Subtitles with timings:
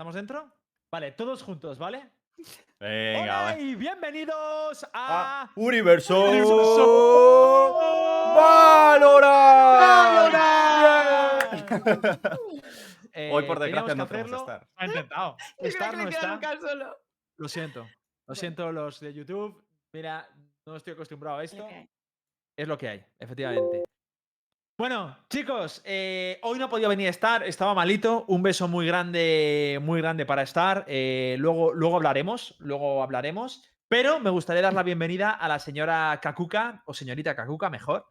[0.00, 0.50] ¿Estamos dentro?
[0.90, 2.10] Vale, todos juntos, ¿vale?
[2.78, 3.58] Venga, Hola va.
[3.58, 4.88] y bienvenidos a...
[4.94, 6.24] Ah, Universo.
[6.24, 7.74] Universo.
[8.34, 9.20] Valorant.
[13.12, 14.54] Eh, Hoy, por desgracia, no podemos hacerlo.
[14.54, 14.68] estar.
[14.76, 15.36] Ha intentado.
[15.58, 16.28] Estar no está.
[16.28, 16.96] nunca solo.
[17.36, 17.86] Lo siento.
[18.26, 19.62] Lo siento los de YouTube.
[19.92, 20.26] Mira,
[20.64, 21.68] no estoy acostumbrado a esto.
[22.56, 23.84] Es lo que hay, efectivamente.
[24.80, 28.24] Bueno, chicos, eh, hoy no podía venir a estar, estaba malito.
[28.28, 30.86] Un beso muy grande, muy grande para estar.
[30.88, 33.62] eh, luego, luego hablaremos, luego hablaremos.
[33.88, 38.06] Pero me gustaría dar la bienvenida a la señora Kakuka, o señorita Kakuka, mejor,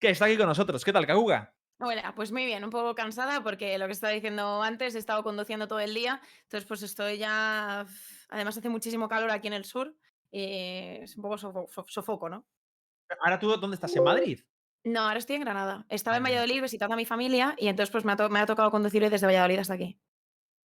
[0.00, 0.84] que está aquí con nosotros.
[0.84, 1.54] ¿Qué tal, Kakuka?
[1.78, 5.22] Hola, pues muy bien, un poco cansada porque lo que estaba diciendo antes, he estado
[5.22, 7.86] conduciendo todo el día, entonces pues estoy ya,
[8.28, 9.94] además hace muchísimo calor aquí en el sur
[10.32, 12.44] y es un poco sofo- so- sofoco, ¿no?
[13.20, 13.94] Ahora tú, ¿dónde estás?
[13.94, 14.40] ¿En Madrid?
[14.84, 15.84] No, ahora estoy en Granada.
[15.88, 16.28] Estaba en Ah.
[16.28, 19.08] Valladolid visitando a mi familia y entonces pues me ha, to- me ha tocado conducir
[19.08, 19.98] desde Valladolid hasta aquí.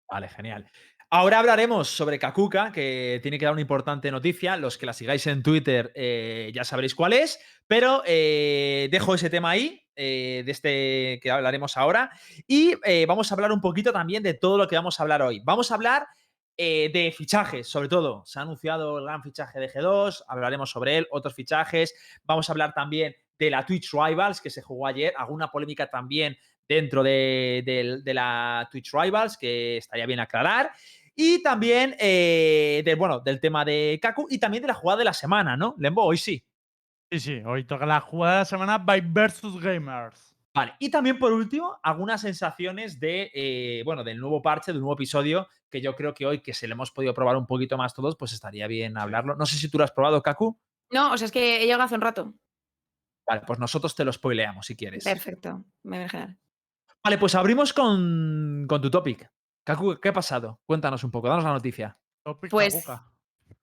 [0.10, 0.70] Vale, genial.
[1.10, 4.58] Ahora hablaremos sobre Kakuka, que tiene que dar una importante noticia.
[4.58, 9.30] Los que la sigáis en Twitter eh, ya sabréis cuál es, pero eh, dejo ese
[9.30, 12.12] tema ahí, eh, de este que hablaremos ahora.
[12.48, 15.40] Y vamos a hablar un poquito también de todo lo que vamos a hablar hoy.
[15.44, 16.08] Vamos a hablar
[16.58, 18.24] de fichajes, sobre todo.
[18.26, 21.96] Se ha anunciado el gran fichaje de G2, hablaremos sobre él, otros fichajes.
[22.24, 26.38] Vamos a hablar también de la Twitch Rivals, que se jugó ayer, alguna polémica también
[26.68, 30.72] dentro de, del- de la Twitch Rivals, que estaría bien aclarar.
[31.16, 35.06] Y también eh, de, bueno, del tema de Kaku y también de la jugada de
[35.06, 35.76] la semana, ¿no?
[35.78, 36.44] Lembo, hoy sí.
[37.12, 40.36] Sí, sí, hoy toca la jugada de la semana by versus Gamers.
[40.56, 44.94] Vale, y también por último, algunas sensaciones de, eh, bueno, del nuevo parche, del nuevo
[44.94, 47.94] episodio, que yo creo que hoy, que se lo hemos podido probar un poquito más
[47.94, 49.36] todos, pues estaría bien hablarlo.
[49.36, 50.58] No sé si tú lo has probado, Kaku.
[50.92, 52.34] No, o sea, es que he llegado hace un rato.
[53.28, 55.04] Vale, pues nosotros te lo spoileamos si quieres.
[55.04, 56.40] Perfecto, me viene genial.
[57.04, 59.30] Vale, pues abrimos con, con tu topic.
[59.66, 60.62] Kaku, ¿qué ha pasado?
[60.66, 61.98] Cuéntanos un poco, danos la noticia.
[62.26, 63.12] Topic Pues, Kakuka.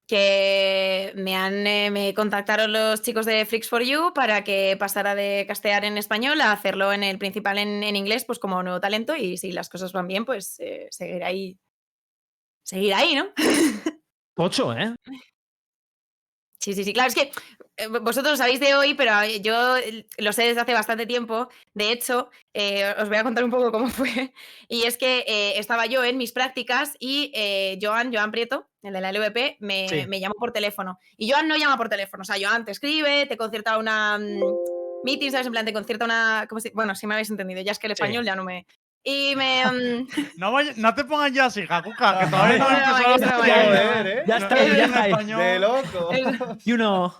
[0.07, 5.15] que me han eh, me contactaron los chicos de Freaks for You para que pasara
[5.15, 8.81] de castear en español a hacerlo en el principal en, en inglés, pues como nuevo
[8.81, 9.15] talento.
[9.15, 11.59] Y si las cosas van bien, pues eh, seguir ahí.
[12.63, 13.27] Seguir ahí, ¿no?
[14.35, 14.95] Pocho, ¿eh?
[16.59, 16.93] Sí, sí, sí.
[16.93, 17.31] Claro, es que
[17.89, 21.49] vosotros lo sabéis de hoy, pero eh, yo eh, lo sé desde hace bastante tiempo.
[21.75, 24.33] De hecho, eh, os voy a contar un poco cómo fue.
[24.69, 28.93] Y es que eh, estaba yo en mis prácticas y eh, Joan, Joan Prieto, el
[28.93, 30.07] de la LVP, me, Sí.
[30.09, 30.99] me llamó por teléfono.
[31.17, 32.23] Y Joan no llama por teléfono.
[32.23, 34.59] O sea, Joan te escribe, te concierta una mm,
[35.03, 35.47] meeting, ¿sabes?
[35.47, 36.47] En plan, te concierta una.
[36.49, 38.03] ¿cómo se- Bueno, si me habéis entendido, ya es que el Sí.
[38.03, 38.67] español ya no me.
[39.03, 39.65] Y me.
[39.65, 43.45] mm, No, vaya- no te pongas ya así, Kakuka, que todavía no No, no, no,
[43.45, 44.23] ¿eh?
[44.27, 45.37] Ya No, está, no, ya está.
[45.39, 46.13] De loco.
[46.13, 47.15] es- Y uno.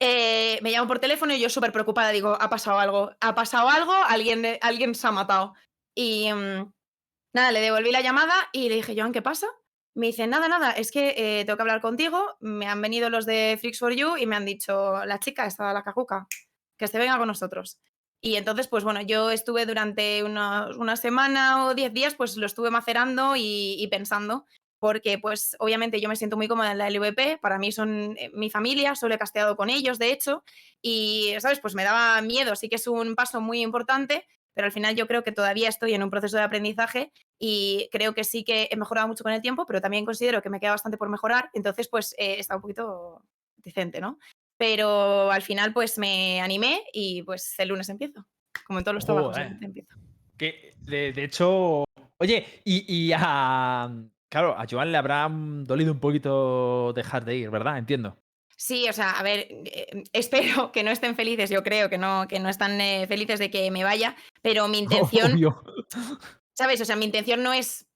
[0.00, 3.68] Eh, me llamo por teléfono y yo súper preocupada, digo, ha pasado algo, ha pasado
[3.68, 5.54] algo, alguien, eh, alguien se ha matado.
[5.94, 6.72] Y mm,
[7.34, 9.46] nada, le devolví la llamada y le dije, Joan, ¿qué pasa?
[9.94, 13.24] Me dice, nada, nada, es que eh, tengo que hablar contigo, me han venido los
[13.24, 16.26] de Freaks for You y me han dicho, la chica está la cacuca,
[16.78, 17.78] que se venga con nosotros.
[18.20, 22.46] Y entonces, pues bueno, yo estuve durante unos- una semana o diez días, pues lo
[22.46, 24.46] estuve macerando y pensando
[24.86, 28.30] porque pues obviamente yo me siento muy cómoda en la LVP, para mí son eh,
[28.32, 30.44] mi familia, solo he casteado con ellos, de hecho,
[30.80, 31.58] y, ¿sabes?
[31.58, 34.24] Pues me daba miedo, sí que es un paso muy importante,
[34.54, 38.14] pero al final yo creo que todavía estoy en un proceso de aprendizaje y creo
[38.14, 40.70] que sí que he mejorado mucho con el tiempo, pero también considero que me queda
[40.70, 43.24] bastante por mejorar, entonces pues eh, está un poquito
[43.56, 44.20] decente, ¿no?
[44.56, 48.24] Pero al final pues me animé y pues el lunes empiezo,
[48.64, 49.96] como en todos los trabajos, empiezo.
[50.36, 51.82] Que de, de hecho.
[52.18, 53.90] Oye, y, y a.
[54.36, 57.78] Claro, a Joan le habrá mm, dolido un poquito dejar de ir, ¿verdad?
[57.78, 58.18] Entiendo.
[58.54, 62.28] Sí, o sea, a ver, eh, espero que no estén felices, yo creo que no,
[62.28, 65.64] que no están eh, felices de que me vaya, pero mi intención, Obvio.
[66.52, 66.82] ¿sabes?
[66.82, 67.86] O sea, mi intención no es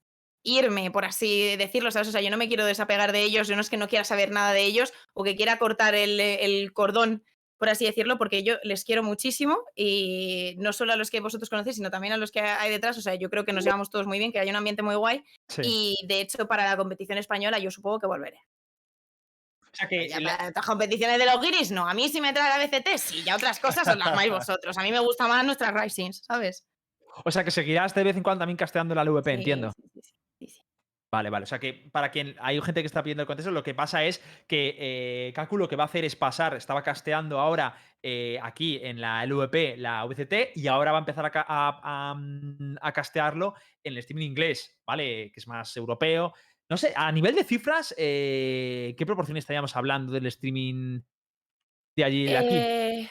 [0.41, 2.07] irme, por así decirlo, ¿sabes?
[2.07, 4.03] O sea, yo no me quiero desapegar de ellos, yo no es que no quiera
[4.03, 7.23] saber nada de ellos o que quiera cortar el, eh, el cordón,
[7.61, 11.47] por así decirlo, porque yo les quiero muchísimo y no solo a los que vosotros
[11.47, 13.91] conocéis, sino también a los que hay detrás, o sea, yo creo que nos llevamos
[13.91, 15.61] todos muy bien, que hay un ambiente muy guay Sí.
[15.63, 18.39] y de hecho para la competición española yo supongo que volveré.
[19.61, 20.09] O sea que.
[20.09, 21.87] Ya la- para otras competiciones de los guiris, no.
[21.87, 23.23] A mí si me trae la BCT, sí.
[23.23, 24.77] Ya otras cosas os las armáis vosotros.
[24.77, 26.65] A mí me gusta más nuestras Risings, ¿sabes?
[27.25, 29.71] o sea que seguirás de vez en cuando también casteando la LVP, Sí, entiendo.
[30.01, 30.10] sí.
[31.13, 31.43] Vale, vale.
[31.43, 34.05] O sea que para quien hay gente que está pidiendo el contexto, lo que pasa
[34.05, 38.39] es que eh, Kaku lo que va a hacer es pasar, estaba casteando ahora eh,
[38.41, 42.91] aquí en la LVP la VCT y ahora va a empezar a, a- mm, a
[42.93, 45.31] castearlo en el streaming inglés, ¿vale?
[45.33, 46.33] Que es más europeo.
[46.69, 51.01] No sé, a nivel de cifras, eh, ¿qué proporción estaríamos hablando del streaming
[51.97, 53.09] de allí y de aquí?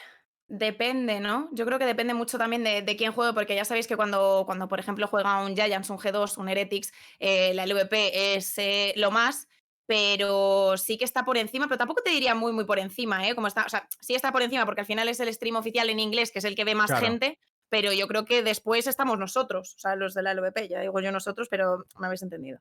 [0.53, 1.47] Depende, ¿no?
[1.53, 4.43] Yo creo que depende mucho también de, de quién juegue, porque ya sabéis que cuando,
[4.45, 8.91] cuando por ejemplo, juega un Giants, un G2, un Heretics, eh, la LVP es eh,
[8.97, 9.47] lo más,
[9.85, 13.33] pero sí que está por encima, pero tampoco te diría muy, muy por encima, ¿eh?
[13.33, 15.89] Como está, o sea, sí está por encima, porque al final es el stream oficial
[15.89, 17.05] en inglés, que es el que ve más Claro.
[17.05, 17.39] gente,
[17.69, 20.99] pero yo creo que después estamos nosotros, o sea, los de la LVP, ya digo
[20.99, 22.59] yo nosotros, pero me habéis entendido.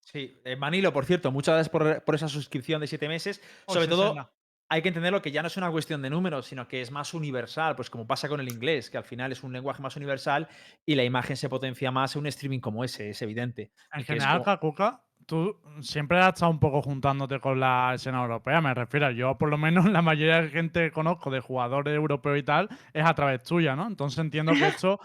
[0.00, 3.42] Sí, eh, Manilo, por cierto, muchas gracias por, por esa suscripción de siete meses.
[3.66, 4.30] Sobre Oye, todo.
[4.68, 7.14] Hay que entenderlo que ya no es una cuestión de números, sino que es más
[7.14, 10.48] universal, pues como pasa con el inglés, que al final es un lenguaje más universal
[10.84, 13.70] y la imagen se potencia más en un streaming como ese, es evidente.
[13.92, 18.60] En general, como- Kakuka, tú siempre has estado un poco juntándote con la escena europea,
[18.60, 19.10] me refiero.
[19.10, 22.68] Yo, por lo menos, la mayoría de gente que conozco de jugadores europeos y tal
[22.92, 23.86] es a través tuya, ¿no?
[23.86, 25.00] Entonces entiendo que esto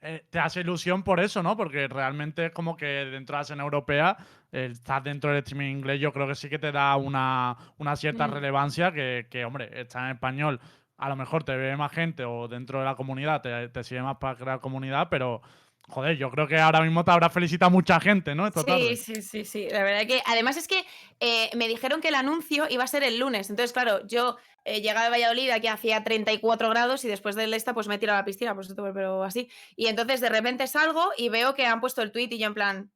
[0.00, 1.56] eh, te hace ilusión por eso, ¿no?
[1.56, 4.16] Porque realmente es como que dentro de la escena europea,
[4.52, 7.96] eh, estás dentro del streaming inglés, yo creo que sí que te da una, una
[7.96, 8.32] cierta Mm.
[8.32, 10.60] relevancia que, que, hombre, está en español.
[10.98, 14.02] A lo mejor te ve más gente o dentro de la comunidad te, te sigue
[14.02, 15.42] más para crear comunidad, pero
[15.88, 18.46] joder, yo creo que ahora mismo te habrá felicitado mucha gente, ¿no?
[18.46, 18.96] Esta tarde.
[18.96, 19.68] Sí, sí, sí, sí.
[19.70, 20.84] La verdad que, además es que
[21.20, 23.50] eh, me dijeron que el anuncio iba a ser el lunes.
[23.50, 27.72] Entonces, claro, yo eh, llegaba de Valladolid, aquí hacía 34 grados y después del esta,
[27.72, 29.48] pues me he tirado a la piscina, pues esto, pero así.
[29.76, 32.54] Y entonces de repente salgo y veo que han puesto el tweet y yo en
[32.54, 32.90] plan.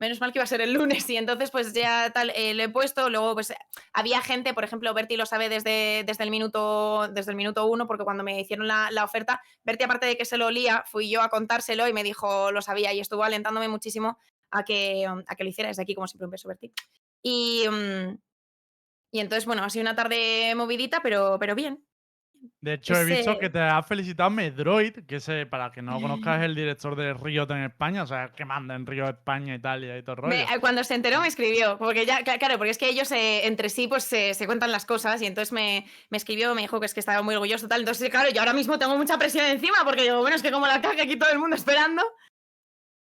[0.00, 2.62] Menos mal que iba a ser el lunes y entonces pues ya tal, eh, lo
[2.62, 3.52] he puesto, luego pues
[3.92, 7.86] había gente, por ejemplo, Berti lo sabe desde, desde el minuto desde el minuto uno,
[7.86, 11.10] porque cuando me hicieron la, la oferta, Berti aparte de que se lo olía, fui
[11.10, 14.18] yo a contárselo y me dijo, lo sabía y estuvo alentándome muchísimo
[14.50, 16.72] a que, a que lo hiciera desde aquí, como siempre un beso, Berti.
[17.22, 18.18] Y, mm,
[19.12, 21.84] y entonces, bueno, ha sido una tarde movidita, pero, pero bien.
[22.60, 26.00] De hecho, he visto que te ha felicitado Medroid, que ese, para que no lo
[26.00, 29.54] conozcas, es el director de Riot en España, o sea, que manda en Riot España,
[29.54, 30.28] Italia y todo el rollo.
[30.36, 33.10] Me- eh, cuando se enteró me escribió, porque ya, cla- claro, porque es que ellos
[33.12, 36.62] eh, entre sí pues se, se cuentan las cosas y entonces me, me escribió, me
[36.62, 39.18] dijo que es que estaba muy orgulloso tal, entonces claro, yo ahora mismo tengo mucha
[39.18, 42.02] presión encima porque digo, bueno, es que como la caga aquí todo el mundo esperando.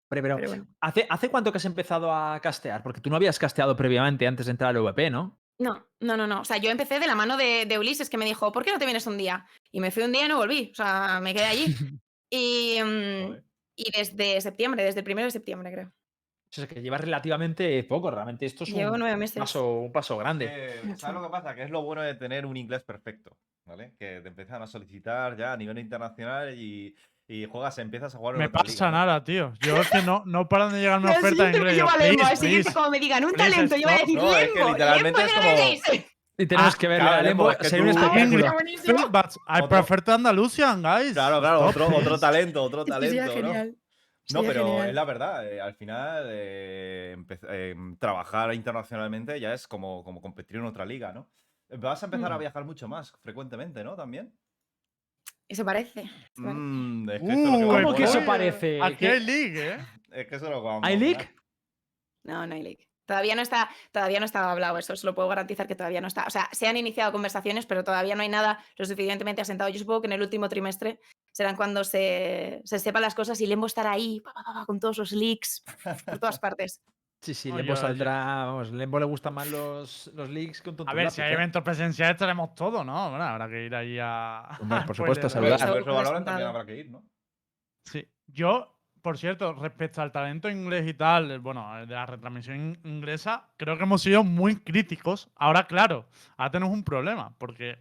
[0.09, 0.67] Hombre, pero, Pero bueno.
[0.81, 2.83] ¿hace, ¿hace cuánto que has empezado a castear?
[2.83, 5.40] Porque tú no habías casteado previamente antes de entrar al VP, ¿no?
[5.59, 8.18] No, no, no, no, o sea, yo empecé de la mano de, de Ulises que
[8.18, 9.45] me dijo, ¿por qué no te vienes un día?
[9.71, 11.65] Y me fui un día y no volví, o sea, me quedé allí.
[12.33, 13.44] Y, mm,
[13.75, 15.88] y desde septiembre, desde el primero de septiembre creo.
[15.88, 19.38] O sea, que llevas relativamente poco, realmente esto es Llevo un nueve meses.
[19.38, 20.48] paso, un paso grande.
[20.50, 21.56] Eh, ¿Sabes lo que pasa?
[21.56, 23.95] Que es lo bueno de tener un inglés perfecto, ¿vale?
[23.98, 26.94] Que te empiezan a solicitar ya a nivel internacional y,
[27.33, 28.91] y juegas, empiezas a jugar Me pasa liga, ¿no?
[28.91, 29.53] nada, tío.
[29.61, 31.77] Yo es que no, no paran de llegarme Al ofertas en inglés.
[31.77, 32.73] Yo, please, please.
[32.73, 35.19] como me digan un please, talento, yo voy a decir No, es que Lembo, literalmente
[35.25, 36.05] Lembo es de como- Days".
[36.37, 39.09] Y tenemos Ah, que ver claro, a Lembo, es que sería un tú- Ah, espectáculo.
[39.11, 41.13] but I prefer to Andalusian, guys.
[41.13, 43.31] Claro, claro, otro, otro talento, otro talento, ¿no?
[43.33, 43.75] genial.
[44.33, 44.89] No, pero genial.
[44.89, 47.15] es la verdad, eh, al final eh,
[47.49, 51.29] eh, trabajar internacionalmente ya es como, como competir en otra liga, ¿no?
[51.77, 52.39] Vas a empezar a Mm.
[52.39, 53.95] viajar mucho más frecuentemente, ¿no?
[53.95, 54.33] También.
[55.51, 56.01] Eso parece.
[56.01, 56.53] eso parece.
[56.59, 58.81] Mm, es que esto es lo que Uh, ¿Cómo que eso parece?
[58.81, 59.77] Aquí ¿Qué- hay league, ¿eh?
[60.12, 61.36] Es que eso es lo que ¿Hay leak?
[62.24, 62.88] No, no hay leak.
[63.06, 66.07] Todavía no está, todavía no está hablado eso, os lo puedo garantizar que todavía no
[66.07, 66.24] está.
[66.25, 69.69] O sea, se han iniciado conversaciones, pero todavía no hay nada lo suficientemente asentado.
[69.69, 71.00] Yo supongo que en el último trimestre
[71.33, 74.65] serán cuando se, se sepan las cosas y Lembo estará ahí pa, pa, pa, pa,
[74.65, 75.63] con todos los leaks
[76.06, 76.80] por todas partes.
[77.21, 77.81] Sí, sí, Oye, Lembo oye.
[77.81, 78.45] saldrá.
[78.45, 81.33] Vamos, Lembo le gustan más los, los leaks con A ver, lápiz, si hay ¿eh?
[81.35, 83.09] eventos presenciales estaremos todos, ¿no?
[83.12, 84.57] Bueno, habrá que ir ahí a.
[84.59, 85.59] Hombre, por Pues supuesto, Pero saludar.
[85.59, 86.23] Seguro eso sentado.
[86.25, 87.03] también habrá que ir, ¿no?
[87.85, 88.07] Sí.
[88.25, 92.55] Yo, por cierto, respecto al talento inglés y tal, eh, bueno, eh, de la retransmisión
[92.57, 95.29] in- inglesa, creo que hemos sido muy críticos.
[95.36, 96.07] Ahora, claro,
[96.38, 97.77] ahora tenemos un problema, porque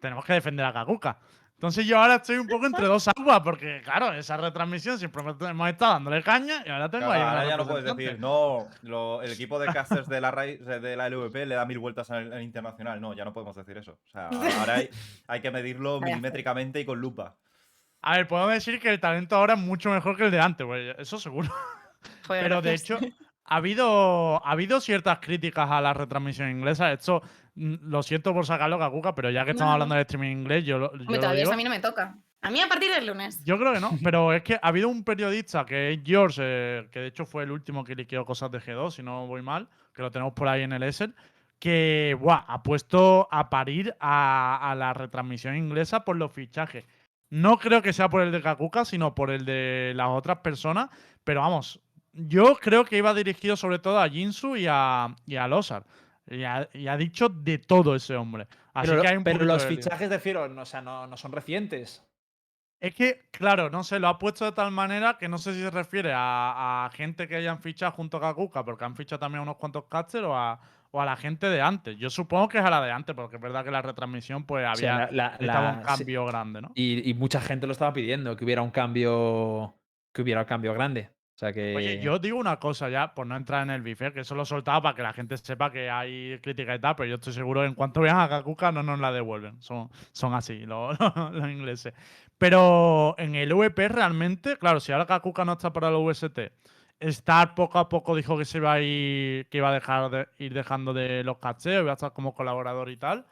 [0.00, 1.18] tenemos que defender a Kakuka.
[1.62, 5.68] Entonces yo ahora estoy un poco entre dos aguas, porque claro, esa retransmisión siempre hemos
[5.70, 9.22] estado dándole caña y ahora tengo Claro, ahí ahora ya no puedes decir, no, lo-
[9.22, 12.42] el equipo de casters de la, de la LVP le da mil vueltas al, al
[12.42, 13.00] internacional.
[13.00, 13.92] No, ya no podemos decir eso.
[13.92, 14.28] O sea,
[14.58, 14.90] ahora hay,
[15.28, 17.36] hay que medirlo milimétricamente y con lupa.
[18.00, 20.66] A ver, puedo decir que el talento ahora es mucho mejor que el de antes,
[20.66, 21.48] pues, eso seguro.
[22.26, 22.98] Joder, Pero de hecho,
[23.44, 26.90] ha habido, ha habido ciertas críticas a la retransmisión inglesa.
[26.90, 27.22] Esto
[27.54, 30.78] lo siento por sacarlo, Kakuka, pero ya que estamos No, hablando de streaming inglés, yo,
[30.78, 31.50] yo Hombre, lo todavía digo.
[31.50, 32.18] eso a mí no me toca.
[32.40, 33.44] A mí a partir del lunes.
[33.44, 36.88] Yo creo que no, pero es que ha habido un periodista que es George, eh,
[36.90, 39.68] que de hecho fue el último que liqueó cosas de G2, si no voy mal,
[39.94, 41.14] que lo tenemos por ahí en el Essen,
[41.58, 46.84] que buah, ha puesto a parir a, a la retransmisión inglesa por los fichajes.
[47.30, 50.90] No creo que sea por el de Kakuka, sino por el de las otras personas,
[51.24, 51.80] pero vamos,
[52.12, 55.84] yo creo que iba dirigido sobre todo a Jinsu y a, y a Losar.
[56.30, 58.46] Y ha, y ha dicho de todo ese hombre.
[58.74, 61.16] Así Pero, que hay un pero los fichajes de Fiero, no, o sea, no, no
[61.16, 62.04] son recientes.
[62.80, 65.60] Es que, claro, no sé, lo ha puesto de tal manera que no sé si
[65.60, 69.40] se refiere a, a gente que hayan fichado junto a Kakuka, porque han fichado también
[69.40, 70.58] a unos cuantos casters, o a,
[70.90, 71.96] o a la gente de antes.
[71.98, 74.66] Yo supongo que es a la de antes, porque es verdad que la retransmisión pues
[74.68, 75.86] O sea, había la- la- necesitaba la- un sí.
[75.86, 76.72] cambio grande, ¿no?
[76.74, 79.76] Y, y mucha gente lo estaba pidiendo, que hubiera un cambio.
[80.12, 81.10] Que hubiera un cambio grande.
[81.42, 81.74] O sea que.
[81.74, 84.44] Oye, yo digo una cosa ya, por no entrar en el bife, que eso lo
[84.44, 87.32] he soltado para que la gente sepa que hay crítica y tal, pero yo estoy
[87.32, 89.60] seguro que en cuanto vean a Kakuka no nos la devuelven.
[89.60, 90.96] Son, son así los,
[91.32, 91.94] los ingleses.
[92.38, 96.38] Pero en el VP realmente, claro, si ahora Kakuka no está para el VST,
[97.00, 100.28] Star poco a poco dijo que se iba a ir, que iba a dejar de
[100.38, 103.26] ir dejando de los cacheos, iba a estar como colaborador y tal.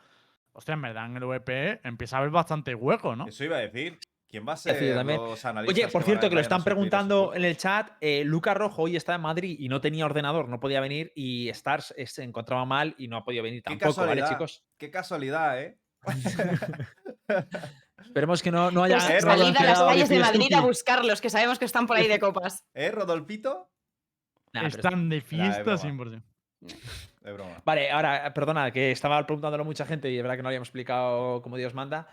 [0.52, 3.28] Hostia, en verdad en el VP empieza a haber bastante hueco, ¿no?
[3.28, 4.00] Eso iba a decir.
[4.30, 5.20] ¿Quién va a ser también.
[5.20, 5.76] los analistas?
[5.76, 7.90] Oye, por cierto, que lo están preguntando en el chat.
[8.00, 11.12] eh, Luca Rojo hoy está en Madrid y no tenía ordenador, no podía venir.
[11.16, 14.64] Y Stars se encontraba mal y no ha podido venir Qué tampoco, ¿vale, chicos?
[14.78, 15.78] Qué casualidad, ¿eh?
[17.98, 18.96] Esperemos que no, no haya.
[18.96, 20.18] Pues Eh, no salid a las calles de.
[20.20, 22.64] Madrid a buscarlos, que sabemos que están por ahí de copas.
[22.74, 23.70] ¿Eh, Rodolfito?
[24.52, 25.76] Nah, pero Están de es fiesta broma.
[25.76, 26.22] 100%.
[27.20, 27.62] De broma.
[27.64, 31.42] Vale, ahora, perdona, que estaba preguntándolo mucha gente y es verdad que no habíamos explicado
[31.42, 32.08] como Dios manda.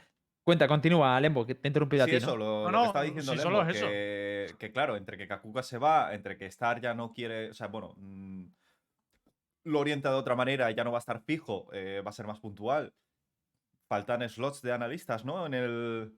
[0.47, 2.37] Cuenta, continúa, Lembo, que te he interrumpido Sí, a ti, eso, ¿no?
[2.37, 3.85] lo, No, lo que estaba diciendo si Lembo, solo es eso.
[3.87, 7.53] que, que claro, entre que Kakuka se va, entre que Star ya no quiere, o
[7.53, 8.45] sea, bueno, mm,
[9.65, 12.27] lo orienta de otra manera, ya no va a estar fijo, eh, va a ser
[12.27, 12.93] más puntual.
[13.89, 15.45] Faltan slots de analistas, ¿no?
[15.45, 16.13] En el,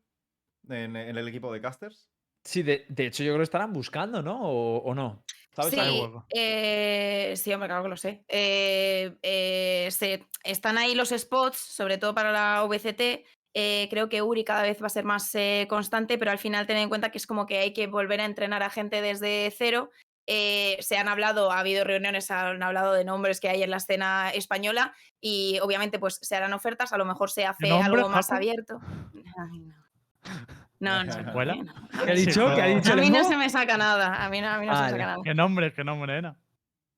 [0.69, 2.12] en, en el equipo de casters.
[2.43, 4.39] Sí, de, de hecho yo creo que estarán buscando, ¿no?
[4.43, 5.24] ¿O, o no?
[5.55, 5.74] ¿Sabes?
[5.74, 6.25] Sí, hueco.
[6.29, 8.24] eh, sí, hombre, claro que lo sé.
[8.27, 13.25] Eh, eh, se- están ahí los spots, sobre todo para la VCT.
[13.53, 16.68] Eh, creo que Uri cada vez va a ser más eh, constante, pero al final
[16.68, 19.53] ten en cuenta que es como que hay que volver a entrenar a gente desde
[19.58, 19.89] cero.
[20.32, 23.77] Eh, se han hablado, ha habido reuniones, han hablado de nombres que hay en la
[23.77, 28.32] escena española y obviamente pues se harán ofertas, a lo mejor se hace algo más
[28.32, 28.79] abierto.
[29.15, 29.75] Ay, no.
[30.79, 31.03] No.
[32.06, 32.56] ¿Qué ha dicho?
[32.56, 34.68] ¿Qué ha dicho A mí no se me saca nada, a mí no, a mí
[34.68, 34.91] no se me Vale.
[34.91, 35.18] saca nada.
[35.24, 35.74] ¿Qué nombre?
[35.74, 36.38] ¿Qué nombre era?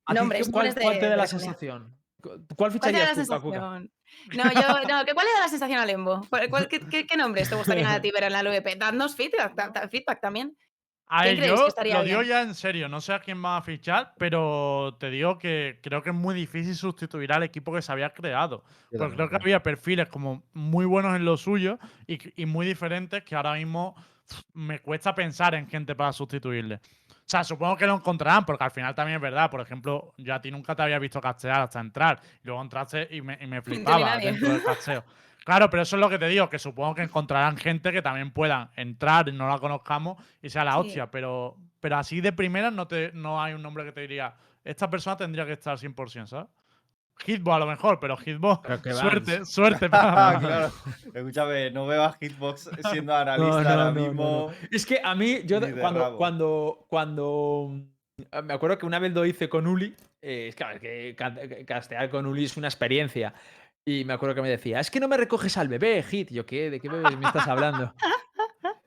[0.06, 1.98] ¿A ti nombres, qué- ¿Cuál, nombres cuál de- te da de la sensación?
[2.22, 3.52] ¿Cuál ¿Cuál ficharías la tú?
[3.52, 6.22] No, yo, no, ¿que ¿cuál le da la sensación a Lembo?
[6.30, 8.76] ¿Cuál- cuál- qué, qué- qué nombres te gustaría a ti ver en la LVP?
[8.76, 10.56] Dadnos feedback, ta- ta- feedback también.
[11.08, 12.30] A ¿Quién ver, creéis yo que estaría lo digo bien?
[12.30, 16.02] ya en serio, no sé a quién va a fichar, pero te digo que creo
[16.02, 18.64] que es muy difícil sustituir al equipo que se había creado.
[18.92, 22.66] Yo Porque creo que había perfiles como muy buenos en lo suyo y, y muy
[22.66, 23.94] diferentes que ahora mismo
[24.54, 26.80] me cuesta pensar en gente para sustituirle.
[27.32, 29.50] O sea, supongo que lo encontrarán, porque al final también es verdad.
[29.50, 32.20] Por ejemplo, yo a ti nunca te había visto castear hasta entrar.
[32.44, 35.06] Luego entraste y me, y me flipaba dentro del casteo.
[35.46, 38.32] Claro, pero eso es lo que te digo, que supongo que encontrarán gente que también
[38.32, 40.80] puedan entrar no la conozcamos y sea la Sí.
[40.80, 41.10] hostia.
[41.10, 44.34] Pero, pero así de primera no, te, no hay un nombre que te diría,
[44.66, 46.48] esta persona tendría que estar 100%, ¿sabes?
[47.26, 49.50] Hitbo a lo mejor, pero Hitbo, Pero que suerte, Vans.
[49.50, 49.90] suerte.
[49.90, 50.72] Para- claro.
[51.14, 54.24] Escúchame, no veo a Hitbox siendo analista No, no, ahora no, mismo.
[54.52, 54.68] no.
[54.72, 57.72] Es que a mí, yo cuando, cuando, cuando.
[58.32, 59.96] eh, Me acuerdo que una vez lo hice con Uli.
[60.22, 63.34] eh, es que, a ver, que ca- que castear con Uli es una experiencia.
[63.84, 66.32] Y me acuerdo que me decía, es que no me recoges al bebé, Hit.
[66.32, 66.70] Y Yo, ¿qué?
[66.70, 67.94] ¿De qué bebé me estás hablando?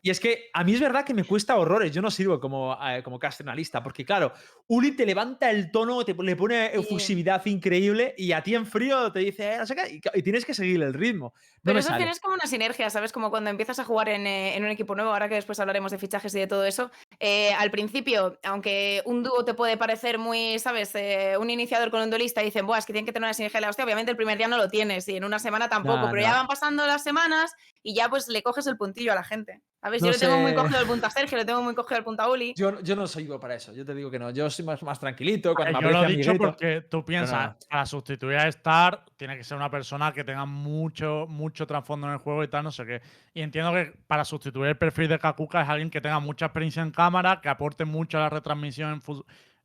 [0.07, 1.91] Y es que a mí es verdad que me cuesta horrores.
[1.91, 4.35] Yo no sirvo como, eh, como caster analista, porque claro,
[4.67, 6.77] Uli te levanta el tono, te le pone Sí.
[6.77, 10.45] efusividad increíble y a ti en frío te dice, "Eh, no sé qué", y, tienes
[10.45, 11.33] que seguir el ritmo.
[11.63, 13.11] No Pero eso tienes como una sinergia, ¿sabes?
[13.11, 15.91] Como cuando empiezas a jugar en, eh, en un equipo nuevo, ahora que después hablaremos
[15.93, 16.91] de fichajes y de todo eso.
[17.21, 20.95] eh, al principio, aunque un dúo te puede parecer muy, ¿sabes?
[20.95, 23.33] Eh, un iniciador con un duelista y dicen, Buah, es que tienen que tener una
[23.35, 23.85] sinergia de la hostia.
[23.85, 26.47] Obviamente el primer día no lo tienes y en una semana tampoco, pero ya van
[26.49, 29.63] pasando las semanas y ya pues le coges el puntillo a la gente.
[29.85, 30.01] ¿Sabes?
[30.01, 32.05] No Yo le tengo muy cogido el punto a Sergio, le tengo muy cogido el
[32.05, 32.55] punto a Uli.
[32.57, 34.31] Yo, yo no soy para eso, yo te digo que no.
[34.31, 35.55] Yo soy más, más tranquilito.
[35.55, 37.57] Cuando Eh, me yo lo he dicho amiguito- porque tú piensas, no.
[37.69, 42.15] para sustituir a Star, tiene que ser una persona que tenga mucho, mucho trasfondo en
[42.15, 43.03] el juego y tal, no sé qué.
[43.35, 46.83] Y entiendo que para sustituir el perfil de Kakuka es alguien que tenga mucha experiencia
[46.83, 49.03] en cámara, que aporte mucho a la retransmisión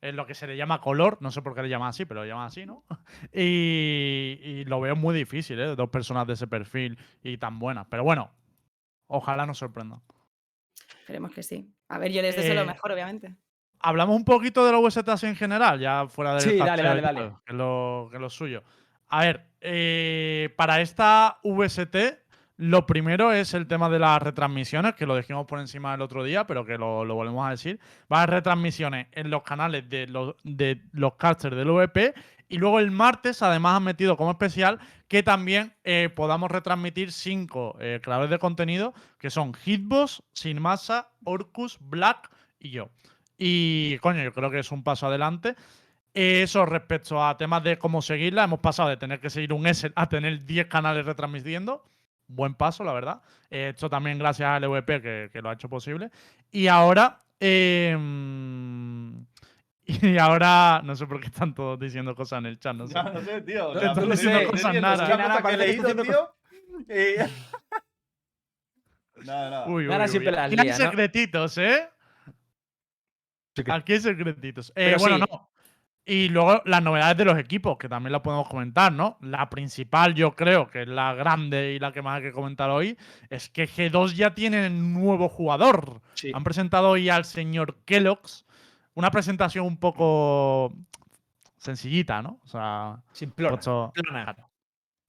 [0.01, 2.23] en, lo que se le llama color, no sé por qué le llaman así, pero
[2.23, 2.83] lo llaman así, ¿no?
[3.33, 5.77] Y, y lo veo muy difícil, ¿eh?
[5.77, 7.87] Dos personas de ese perfil y tan buenas.
[7.89, 8.31] Pero bueno,
[9.09, 10.01] ojalá nos sorprendan.
[11.01, 11.69] Esperemos que sí.
[11.89, 13.35] A ver, yo les deseo lo Eh, mejor, obviamente.
[13.81, 17.01] Hablamos un poquito de la VST así en general, ya fuera del Sí, dale, dale,
[17.01, 17.31] dale.
[17.45, 18.63] Que, es lo, que lo suyo.
[19.07, 21.95] A ver, eh, para esta VST,
[22.57, 26.23] lo primero es el tema de las retransmisiones, que lo dijimos por encima el otro
[26.25, 27.79] día, pero que lo, lo volvemos a decir.
[28.11, 32.13] Va a haber retransmisiones en los canales de los, de los casters del VP.
[32.49, 37.77] Y luego el martes, además, han metido como especial que también eh, podamos retransmitir cinco
[37.79, 42.89] eh, creadores de contenido, que son Hitbox, Sin Masa, Orcus, Black y yo.
[43.37, 45.55] Y coño, yo creo que es un paso adelante.
[46.13, 49.91] Eso respecto a temas de cómo seguirla, hemos pasado de tener que seguir un S
[49.95, 51.85] a tener 10 canales retransmitiendo.
[52.27, 53.21] Buen paso, la verdad.
[53.49, 56.09] Esto también gracias al EVP que, que lo ha hecho posible.
[56.51, 59.21] Y ahora, mm,
[59.89, 62.93] Y ahora no sé por qué están todos diciendo cosas en el chat, no sé.
[62.93, 63.63] Ya, no sé, tío.
[63.63, 65.05] No, o sea, no no sé, sé, no cosas nada.
[65.05, 66.35] una Nada, que he leído, tío.
[69.25, 69.67] Nada, nada.
[69.67, 70.09] Uy, uy, Ahora uy.
[70.09, 71.89] siempre las Aquí hay secretitos, ¿eh?
[73.67, 74.71] Aquí hay secretitos.
[74.75, 75.25] Eh, bueno, sí.
[75.29, 75.49] no.
[76.05, 79.17] Y luego las novedades de los equipos, que también las podemos comentar, ¿no?
[79.21, 82.69] La principal, yo creo, que es la grande y la que más hay que comentar
[82.69, 82.97] hoy,
[83.29, 86.01] es que G2 ya tiene nuevo jugador.
[86.13, 86.31] Sí.
[86.33, 88.45] Han presentado hoy al señor Kellogg's.
[88.95, 90.73] Una presentación un poco
[91.57, 92.39] sencillita, ¿no?
[92.43, 93.91] O sea, Simplona, puesto-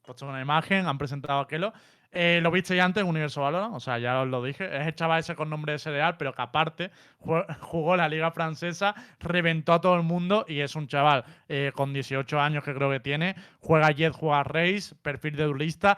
[0.02, 1.72] puesto una imagen, han presentado a Kellogg.
[2.12, 4.64] Eh, lo viste ya antes en Universo Valorant, o sea, ya os lo dije.
[4.80, 6.90] Es el chaval ese con nombre de cereal, pero que aparte
[7.60, 11.92] jugó la Liga Francesa, reventó a todo el mundo y es un chaval eh, con
[11.92, 13.36] 18 años que creo que tiene.
[13.60, 15.96] Juega Jet, juega Race, perfil de duelista.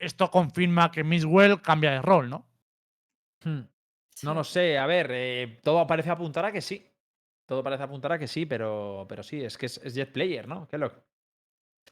[0.00, 2.44] Esto confirma que Misswell cambia de rol, ¿no?
[3.44, 3.60] Hmm.
[4.24, 6.84] No lo sé, a ver, eh, todo parece apuntar a que sí.
[7.52, 10.48] Todo parece apuntar a que sí, pero, pero sí, es que es, es Jet Player,
[10.48, 10.66] ¿no?
[10.68, 10.80] Qué.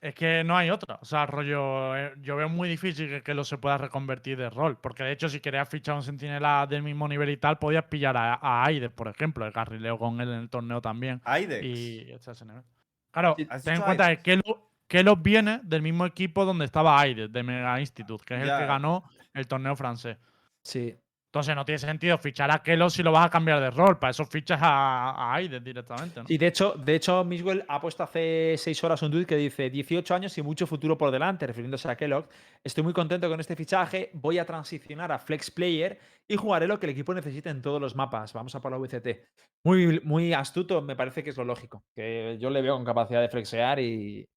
[0.00, 0.98] Es que no hay otra.
[1.02, 4.48] O sea, rollo, eh, yo veo muy difícil que, que lo se pueda reconvertir de
[4.48, 4.78] rol.
[4.80, 8.16] Porque de hecho, si querías fichar un sentinela del mismo nivel y tal, podías pillar
[8.16, 11.20] a, a Aides, por ejemplo, el carrileo con él en el torneo también.
[11.24, 11.62] Aidex.
[11.62, 12.62] Y este ese nivel.
[13.10, 16.98] Claro, Sí, ¿has ten en cuenta que Kelo, Kelo viene del mismo equipo donde estaba
[16.98, 20.16] Aides, de Mega Institute, que es el que ganó el torneo francés.
[20.62, 20.96] Sí.
[21.30, 24.00] Entonces no tiene sentido fichar a Kelo si lo vas a cambiar de rol.
[24.00, 26.26] Para eso fichas a, a Aides directamente, ¿no?
[26.28, 29.70] Y de hecho, de hecho, Miswell ha puesto hace seis horas un tweet que dice
[29.70, 32.26] 18 años y mucho futuro por delante, refiriéndose a Kellogg.
[32.64, 34.10] Estoy muy contento con este fichaje.
[34.14, 37.80] Voy a transicionar a Flex Player y jugaré lo que el equipo necesite en todos
[37.80, 38.32] los mapas.
[38.32, 39.20] Vamos a por la VCT.
[39.62, 41.84] Muy, muy astuto, me parece que es lo lógico.
[41.94, 44.28] Que yo le veo con capacidad de flexear y.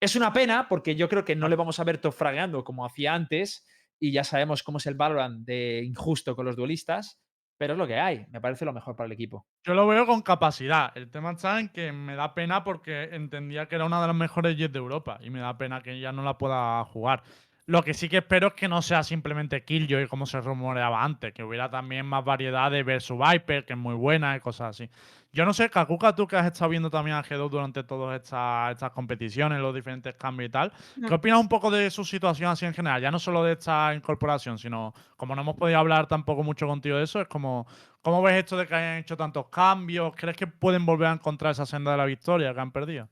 [0.00, 2.86] Es una pena porque yo creo que no le vamos a ver top fragueando como
[2.86, 3.66] hacía antes
[4.00, 7.18] y ya sabemos cómo es el Valorant de injusto con los duelistas,
[7.58, 8.24] pero es lo que hay.
[8.30, 9.46] Me parece lo mejor para el equipo.
[9.64, 10.96] Yo lo veo con capacidad.
[10.96, 14.16] El tema está en que me da pena porque entendía que era una de las
[14.16, 17.24] mejores Jets de Europa y me da pena que ya no la pueda jugar.
[17.66, 21.34] Lo que sí que espero es que no sea simplemente Killjoy como se rumoreaba antes,
[21.34, 24.90] que hubiera también más variedad de versus Viper, que es muy buena y cosas así.
[25.30, 28.72] Yo no sé, Kakuka, tú que has estado viendo también a G2 durante todas estas,
[28.72, 30.72] estas competiciones, los diferentes cambios y tal,
[31.06, 33.02] ¿qué opinas un poco de su situación así en general?
[33.02, 36.96] Ya no solo de esta incorporación, sino como no hemos podido hablar tampoco mucho contigo
[36.96, 37.66] de eso, es como,
[38.00, 40.14] ¿cómo ves esto de que hayan hecho tantos cambios?
[40.16, 43.08] ¿Crees que pueden volver a encontrar esa senda de la victoria que han perdido?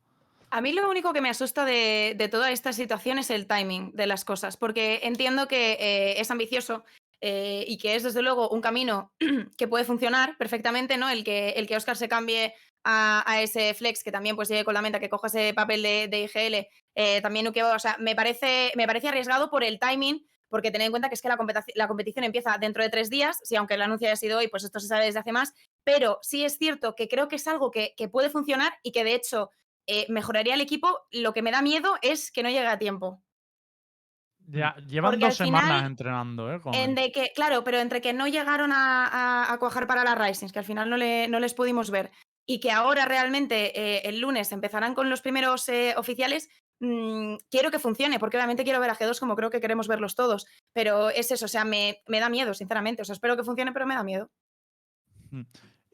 [0.51, 3.93] A mí lo único que me asusta de, de toda esta situación es el timing
[3.95, 6.85] de las cosas, porque entiendo que eh, es ambicioso
[7.21, 9.13] eh, y que es desde luego un camino
[9.57, 11.09] que puede funcionar perfectamente, ¿no?
[11.09, 12.55] El que, el que Oscar se cambie
[12.89, 16.31] a, ese flex, que también pues llegue con la menta, que coja ese papel de,
[16.33, 20.87] IGL, eh, también o sea, me parece, me parece arriesgado por el timing, porque tened
[20.87, 21.37] en cuenta que es que la,
[21.75, 24.63] la competición empieza dentro de tres días, si aunque el anuncio haya sido hoy, pues
[24.63, 25.53] esto se sabe desde hace más,
[25.83, 29.03] pero sí es cierto que creo que es algo que, que puede funcionar y que
[29.03, 29.51] de hecho
[29.87, 31.07] eh, mejoraría el equipo.
[31.13, 33.23] Lo que me da miedo es que no llegue a tiempo.
[34.49, 36.61] Ya, llevan Porque dos semanas final, entrenando, ¿eh?
[36.61, 36.95] Con En él.
[36.97, 40.53] de que, claro, pero entre que no llegaron a, a- a cuajar para las Risings,
[40.53, 42.11] que al final no, le- no les pudimos ver,
[42.47, 47.73] y que ahora realmente eh, el lunes empezarán con los primeros eh, oficiales, mm, quiero
[47.73, 50.47] que funcione, porque obviamente quiero ver a G2 como creo que queremos verlos todos.
[50.73, 53.03] Pero es eso, o sea, me, me da miedo, sinceramente.
[53.03, 54.31] O sea, espero que funcione, pero me da miedo.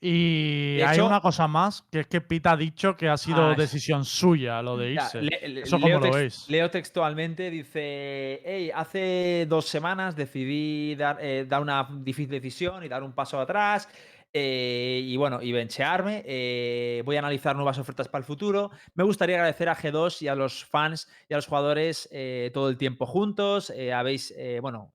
[0.04, 3.54] Y hay una cosa más, que es que Pita ha dicho que ha sido Ah,
[3.54, 5.22] decisión suya lo de Ya, irse.
[5.22, 6.44] le- le- ¿Eso leo, lo veis?
[6.48, 12.88] leo textualmente, dice, hey, hace dos semanas decidí dar, eh, dar una difícil decisión y
[12.88, 13.88] dar un paso atrás
[14.35, 16.23] eh, y bueno, y benchearme.
[16.25, 18.71] eh, voy a analizar nuevas ofertas para el futuro.
[18.95, 22.71] Me gustaría agradecer a G2 y a los fans y a los jugadores eh, todo
[22.71, 23.73] el tiempo juntos.
[23.95, 24.95] habéis, bueno,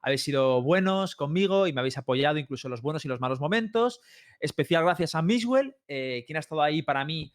[0.00, 3.40] habéis sido buenos conmigo y me habéis apoyado incluso en los buenos y los malos
[3.40, 4.00] momentos.
[4.38, 7.34] Especial gracias a Miswell, quien ha estado ahí para mí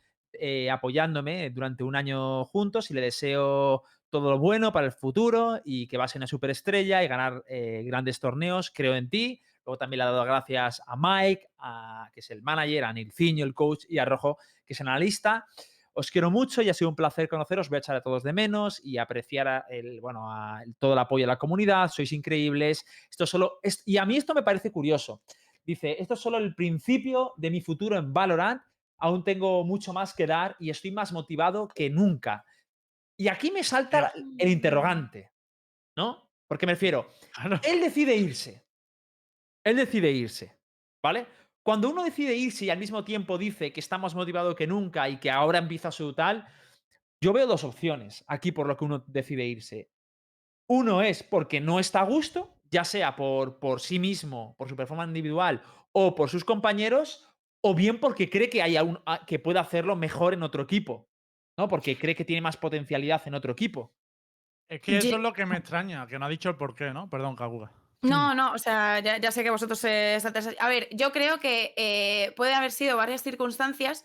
[0.71, 5.87] apoyándome durante un año juntos y le deseo todo lo bueno para el futuro y
[5.87, 7.43] que va a ser una superestrella y ganar
[7.83, 8.71] grandes torneos.
[8.73, 9.41] Creo en ti.
[9.67, 13.43] Luego también le he dado gracias a Mike, a- que es el manager, a Nilciño,
[13.43, 15.45] el coach, y a Rojo, que es analista.
[15.91, 17.67] Os quiero mucho y ha sido un placer conoceros.
[17.67, 20.99] Voy a echar a todos de menos y apreciar el, bueno, a el- todo el
[20.99, 21.89] apoyo de la comunidad.
[21.89, 22.85] Sois increíbles.
[23.09, 25.21] Esto solo es, y a mí esto me parece curioso.
[25.65, 28.61] Dice, esto es solo el principio de mi futuro en Valorant.
[28.99, 32.45] Aún tengo mucho más que dar y estoy más motivado que nunca.
[33.17, 35.33] Y aquí me salta el interrogante,
[35.97, 36.29] ¿no?
[36.47, 37.11] Porque me refiero,
[37.65, 38.65] él decide irse.
[39.67, 40.55] Él decide irse,
[41.03, 41.27] ¿vale?
[41.63, 45.09] Cuando uno decide irse y al mismo tiempo dice que está más motivado que nunca
[45.09, 46.47] y que ahora empieza su tal,
[47.21, 49.89] yo veo dos opciones aquí por lo que uno decide irse.
[50.69, 54.75] Uno es porque no está a gusto, ya sea por, por sí mismo, por su
[54.75, 57.27] performance individual o por sus compañeros,
[57.61, 61.09] o bien porque cree que, hay aún- a- que puede hacerlo mejor en otro equipo,
[61.57, 61.67] ¿no?
[61.67, 63.93] Porque cree que tiene más potencialidad en otro equipo.
[64.69, 66.91] Es que eso es lo que me extraña, que no ha dicho el por qué,
[66.93, 67.09] ¿no?
[67.09, 67.71] Perdón, Kaguga.
[68.01, 70.19] No, no, o sea, ya, sé que vosotros eh,
[70.59, 74.03] A ver, yo creo que eh, puede haber sido varias circunstancias.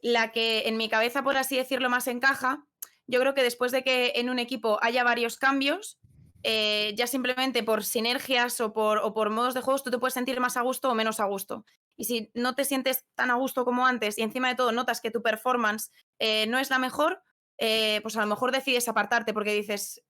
[0.00, 2.64] La que en mi cabeza, por así decirlo, más encaja.
[3.06, 5.98] Yo creo que después de que en un equipo haya varios cambios,
[6.42, 10.14] eh, ya simplemente por sinergias o por, o por modos de juegos, tú te puedes
[10.14, 11.64] sentir más a gusto o menos a gusto.
[11.96, 15.00] Y si no te sientes tan a gusto como antes y encima de todo notas
[15.00, 17.22] que tu performance eh, no es la mejor,
[17.56, 20.04] pues a lo mejor decides apartarte porque dices,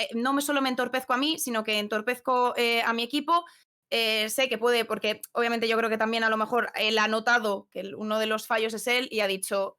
[0.00, 3.44] eh, no me solo me entorpezco a mí, sino que entorpezco eh, a mi equipo.
[3.90, 7.08] Eh, sé que puede, porque obviamente yo creo que también a lo mejor él ha
[7.08, 9.78] notado que uno de los fallos es él y ha dicho,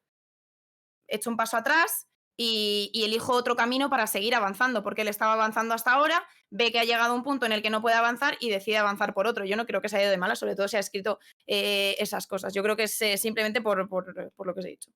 [1.08, 5.34] he hecho un paso atrás y, elijo otro camino para seguir avanzando, porque él estaba
[5.34, 7.96] avanzando hasta ahora, ve que ha llegado a un punto en el que no puede
[7.96, 9.44] avanzar y decide avanzar por otro.
[9.44, 12.26] Yo no creo que se haya ido de mala, sobre todo si ha escrito esas
[12.26, 12.52] cosas.
[12.54, 14.90] Yo creo que es simplemente por, por- por lo que os he dicho.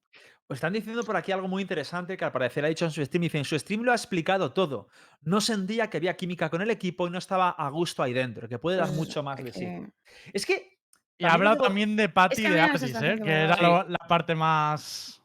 [0.49, 3.05] Os están diciendo por aquí algo muy interesante que al parecer ha dicho en su
[3.05, 3.23] stream.
[3.23, 4.89] Dice, en su stream lo ha explicado todo.
[5.23, 8.49] No sentía que había química con el equipo y no estaba a gusto ahí dentro,
[8.49, 9.65] que puede dar Pues, mucho más de sí.
[9.65, 9.89] eh,
[10.33, 10.79] Es que...
[11.19, 13.23] Y ha hablado digo- también de Patty que y de sensación ¿eh?
[13.23, 15.21] que era lo- la parte más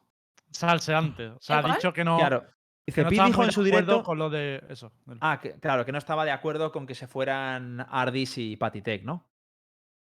[0.50, 1.28] salseante.
[1.28, 1.74] O sea, ha cuál?
[1.76, 2.46] dicho que no, Claro.
[2.88, 4.02] Dice, no dijo en de su directo...
[4.04, 4.92] con lo de eso.
[5.20, 9.04] Ah, que- claro, que no estaba de acuerdo con que se fueran Ardis y Patitech,
[9.04, 9.28] ¿no?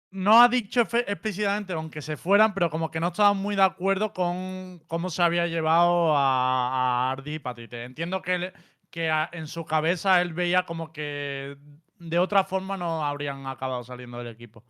[0.10, 4.14] No ha dicho explícitamente, aunque se fueran, pero como que no estaba muy de acuerdo
[4.14, 7.84] con cómo se había llevado a, a Ardi y Patite.
[7.84, 8.54] Entiendo que, él-
[8.90, 11.58] que a- en su cabeza él veía como que
[12.00, 14.64] de otra forma no habrían acabado saliendo del equipo.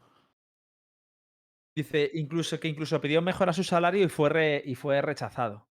[1.76, 5.68] Dice incluso que incluso pidió mejora su salario y fue, re- y fue rechazado.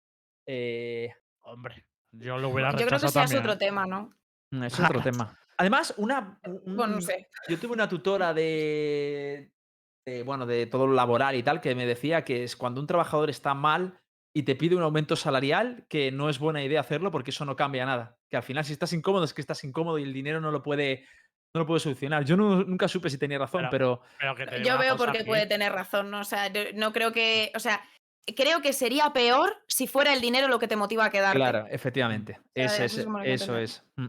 [0.47, 3.43] Eh, Hombre, yo lo hubiera yo creo que rechazado sea es también.
[3.43, 3.58] otro ¿eh?
[3.58, 4.12] tema, ¿no?
[4.52, 5.38] Mm, Es otro tema.
[5.62, 6.39] Además, una.
[6.45, 7.28] un- Bueno, no sé.
[7.47, 9.52] Yo tuve una tutora de,
[10.08, 12.88] de, Bueno, de todo lo laboral y tal, que me decía que es cuando un
[12.88, 14.00] trabajador está mal
[14.36, 17.56] y te pide un aumento salarial, que no es buena idea hacerlo porque eso no
[17.56, 18.17] cambia nada.
[18.30, 20.63] Que al final, si estás incómodo, es que estás incómodo y el dinero no lo
[20.63, 21.06] puede.
[21.54, 22.24] No lo puede solucionar.
[22.24, 24.02] Yo no- nunca supe si tenía razón, Pero- pero.
[24.19, 26.21] Pero que te digo Yo veo por qué puede tener razón, ¿no?
[26.21, 27.52] O sea, yo no creo que.
[27.56, 27.82] O sea,
[28.38, 31.38] creo que sería peor si fuera el dinero lo que te motiva a quedarte.
[31.38, 32.39] Claro, efectivamente.
[32.56, 32.93] sea, Eso eso es.
[33.00, 33.63] Eso entender.
[33.63, 33.84] es.
[33.97, 34.06] Mm.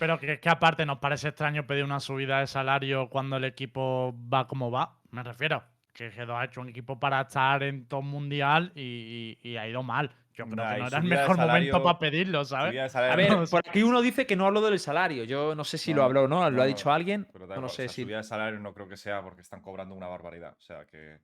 [0.00, 4.14] Pero que, que aparte nos parece extraño pedir una subida de salario cuando el equipo
[4.32, 4.98] va como va.
[5.10, 5.62] Me refiero.
[5.92, 9.68] Que G2 ha hecho un equipo para estar en top mundial y, y- y ha
[9.68, 10.10] ido mal.
[10.32, 12.70] Yo creo Nah, que no era el mejor momento para pedirlo, ¿sabes?
[12.70, 15.24] Subida de A ver, No, por aquí uno dice que no habló del salario.
[15.24, 16.48] Yo no sé si No, lo habló o no.
[16.48, 17.28] ¿Lo no, ha dicho alguien?
[17.30, 18.02] pero No sé o sea, si.
[18.04, 20.54] subida de salario no creo que sea porque están cobrando una barbaridad.
[20.56, 21.18] O sea que.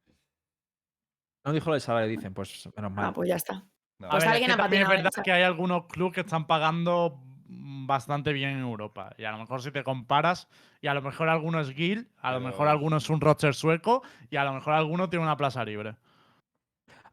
[1.44, 2.34] No dijo lo del salario, dicen.
[2.34, 3.06] Pues menos mal.
[3.06, 3.64] Ah, pues ya está.
[3.98, 4.08] no.
[4.08, 6.46] A Pues es alguien que ha también es verdad que hay algunos clubes que están
[6.46, 9.14] pagando bastante bien en Europa.
[9.18, 10.48] Y a lo mejor si te comparas,
[10.80, 14.02] y a lo mejor alguno es Guild, a lo mejor alguno es un roster sueco,
[14.30, 15.96] y a lo mejor alguno tiene una plaza libre.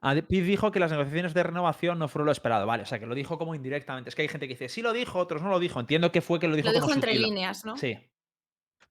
[0.02, 2.68] Ah, Piz dijo que las negociaciones de renovación no fueron lo esperado.
[2.68, 4.10] Vale, o sea, que lo dijo como indirectamente.
[4.10, 5.80] Es que hay gente que dice, sí lo dijo, otros no lo dijo.
[5.80, 7.30] Entiendo que fue que lo dijo Lo como dijo entre sutil.
[7.30, 7.78] líneas, ¿no?
[7.78, 7.98] Sí.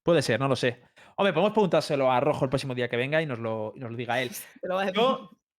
[0.01, 0.81] Puede ser, no lo sé.
[1.15, 3.91] Hombre, podemos preguntárselo a Rojo el próximo día que venga y nos lo, y nos
[3.91, 4.29] lo diga él.
[4.61, 5.03] Te lo voy a decir.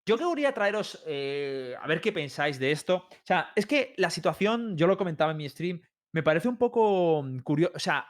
[0.07, 3.09] Yo, querría traeros eh, a ver qué pensáis de esto.
[3.11, 5.81] O sea, es que la situación, yo lo comentaba en mi stream,
[6.12, 7.73] me parece un poco curioso.
[7.75, 8.07] O sea,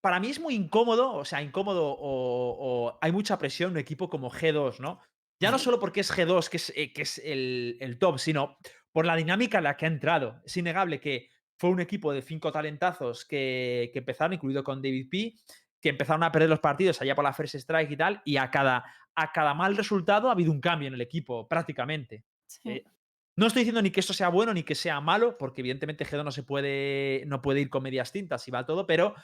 [0.00, 3.80] para mí es muy incómodo, o sea, incómodo o, o hay mucha presión en un
[3.80, 5.00] equipo como G2, ¿no?
[5.40, 8.56] Ya no solo porque es G2, que es, eh, que es el, el top, sino
[8.92, 10.40] por la dinámica en la que ha entrado.
[10.44, 11.28] Es innegable que
[11.58, 15.34] fue un equipo de cinco talentazos que, que empezaron, incluido con David P.,
[15.84, 18.50] que empezaron a perder los partidos allá por la First Strike y tal, y a
[18.50, 22.24] cada, a cada mal resultado ha habido un cambio en el equipo, prácticamente.
[22.46, 22.70] Sí.
[22.70, 22.84] eh,
[23.36, 26.24] No estoy diciendo ni que esto sea bueno ni que sea malo, porque evidentemente G2
[26.24, 29.14] no se puede, no puede ir con medias tintas y va todo, pero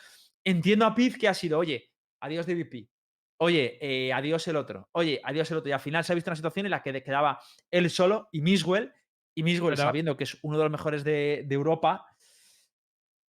[0.45, 2.91] entiendo a Piz que ha sido, oye, adiós DVP,
[3.39, 5.71] oye, eh, adiós el otro, oye, adiós el otro.
[5.71, 8.43] Y al final se ha visto una situación en la que quedaba él solo y
[8.43, 8.93] Miswell,
[9.35, 12.05] y Miswell sabiendo que es uno de los mejores de, de Europa.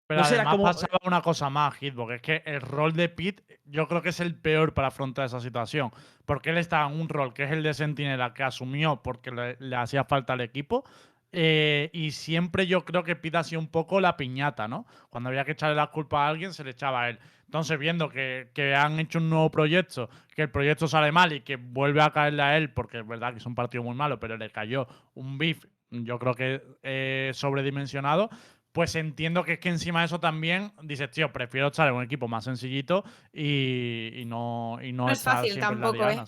[0.09, 3.09] Pero No será además como- pasaba una cosa más, Hitbox, es que el rol de
[3.09, 5.91] Pete yo creo que es el peor para afrontar esa situación.
[6.25, 9.55] Porque él está en un rol que es el de Sentinela que asumió porque le,
[9.59, 10.83] le hacía falta al equipo.
[11.31, 14.87] eh, y siempre yo creo que Pete ha sido un poco la piñata, ¿no?
[15.11, 17.19] Cuando había que echarle la culpa a alguien, se le echaba a él.
[17.45, 21.41] Entonces, viendo que, que han hecho un nuevo proyecto, que el proyecto sale mal y
[21.41, 24.19] que vuelve a caerle a él, porque es verdad que es un partido muy malo,
[24.19, 28.31] pero le cayó un beef, yo creo que eh, sobredimensionado,
[28.71, 32.03] pues entiendo que es que encima de eso también dices, tío, prefiero estar en un
[32.03, 33.03] equipo más sencillito
[33.33, 36.21] y, y no, y no, No es fácil tampoco, ¿eh?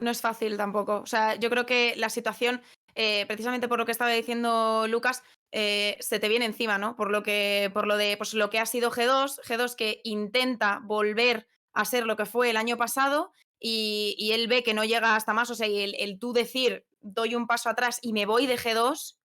[0.00, 1.00] No es fácil tampoco.
[1.00, 2.62] O sea, yo creo que la situación,
[2.94, 6.94] eh, precisamente por lo que estaba diciendo Lucas, eh, se te viene encima, ¿no?
[6.94, 10.80] Por lo que, por lo de pues, lo que ha sido G2, G2 que intenta
[10.84, 14.84] volver a ser lo que fue el año pasado y, y él ve que no
[14.84, 18.12] llega hasta más, o sea, y el, el tú decir, doy un paso atrás y
[18.12, 19.17] me voy de G2,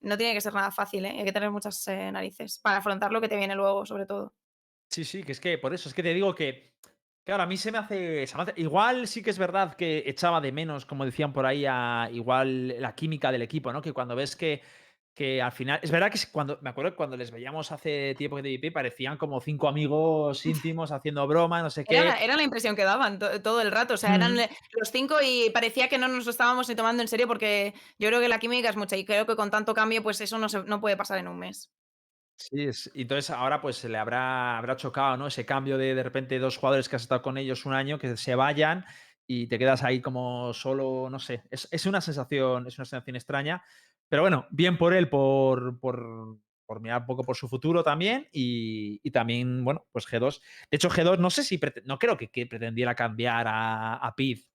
[0.00, 1.10] no tiene que ser nada fácil, ¿eh?
[1.18, 4.34] hay que tener muchas eh, narices para afrontar lo que te viene luego, sobre todo.
[4.88, 6.74] Sí, sí, que es que por eso, es que te digo que,
[7.24, 10.02] claro, a mí se me hace, se me hace- Igual sí que es verdad que
[10.06, 13.82] echaba de menos, como decían por ahí, a igual la química del equipo, ¿no?
[13.82, 14.62] Que cuando ves que,
[15.20, 15.78] que al final.
[15.82, 16.58] Es verdad que cuando.
[16.62, 20.46] Me acuerdo que cuando les veíamos hace tiempo que DVP parecían como cinco amigos
[20.78, 21.96] íntimos haciendo broma, no sé qué.
[21.98, 23.92] Era, la- era la impresión que daban to- todo el rato.
[23.92, 27.08] O sea, eran los cinco y parecía que no nos lo estábamos ni tomando en
[27.08, 30.02] serio porque yo creo que la química es mucha y creo que con tanto cambio,
[30.02, 31.70] pues eso no, se- no puede pasar en un mes.
[32.36, 35.26] Sí, es- y entonces ahora pues se le habrá, habrá chocado, ¿no?
[35.26, 38.16] Ese cambio de de repente dos jugadores que has estado con ellos un año que
[38.16, 38.86] se vayan
[39.32, 41.44] y te quedas ahí como solo, no sé.
[41.52, 43.62] Es, es una sensación, es una sensación extraña.
[44.08, 48.26] Pero bueno, bien por él, por, por, por mirar un poco por su futuro también.
[48.32, 50.40] Y, y también, bueno, pues G2.
[50.68, 54.50] De hecho, G2 no sé si no creo que, que pretendiera cambiar a, a Piz.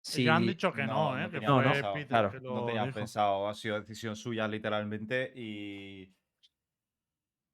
[0.00, 1.22] Sí, ya han dicho que no, No, ¿eh?
[1.24, 2.94] no que tenía fue pensado, claro, No lo tenía dijo.
[2.94, 6.14] pensado, ha sido decisión suya literalmente y...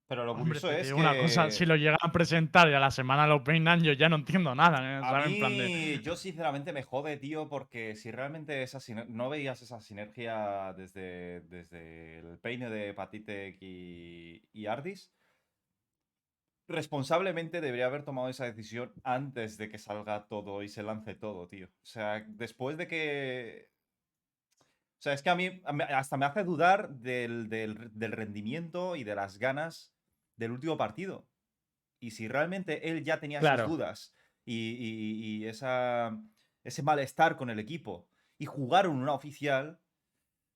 [0.09, 1.21] Pero lo Hombre, curioso es que...
[1.21, 4.15] cosa, si lo llegan a presentar y a la semana lo peinan, yo ya no
[4.17, 4.79] entiendo nada.
[4.81, 4.97] ¿eh?
[5.03, 5.27] A ¿sabes?
[5.33, 9.29] En plan de- mí, yo sinceramente me jode, tío, porque si realmente esa siner- no
[9.29, 15.11] veías esa sinergia desde, desde el peine de Patitek y, y Ardis,
[16.69, 21.49] responsablemente debería haber tomado esa decisión antes de que salga todo y se lance todo,
[21.49, 21.67] tío.
[21.67, 23.69] O sea, después de que...
[24.99, 28.13] O sea, es que a mí a mí hasta me hace dudar del, del- del
[28.13, 29.93] rendimiento y de las ganas
[30.37, 31.29] del último partido.
[32.01, 33.63] Y si realmente él ya tenía Claro.
[33.65, 36.21] esas dudas y, y- y esa,
[36.63, 38.07] ese malestar con el equipo
[38.39, 39.81] y jugaron una oficial,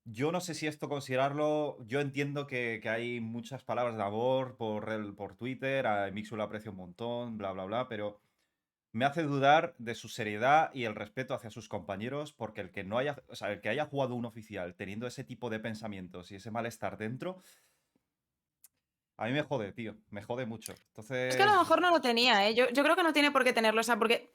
[0.03, 1.77] yo no sé si esto considerarlo.
[1.85, 6.35] Yo entiendo que, que hay muchas palabras de amor por, el, por Twitter, a Mixu
[6.35, 8.19] lo aprecio un montón, bla, bla, bla, pero
[8.93, 12.83] me hace dudar de su seriedad y el respeto hacia sus compañeros, porque el que
[12.83, 16.31] no haya, o sea, el que haya jugado un oficial teniendo ese tipo de pensamientos
[16.31, 17.41] y ese malestar dentro,
[19.21, 20.73] a mí me jode, tío, me jode mucho.
[20.87, 22.55] Entonces, Es que a lo mejor no lo tenía, ¿eh?
[22.55, 24.31] Yo, yo creo que no tiene por qué tenerlo, o sea, porque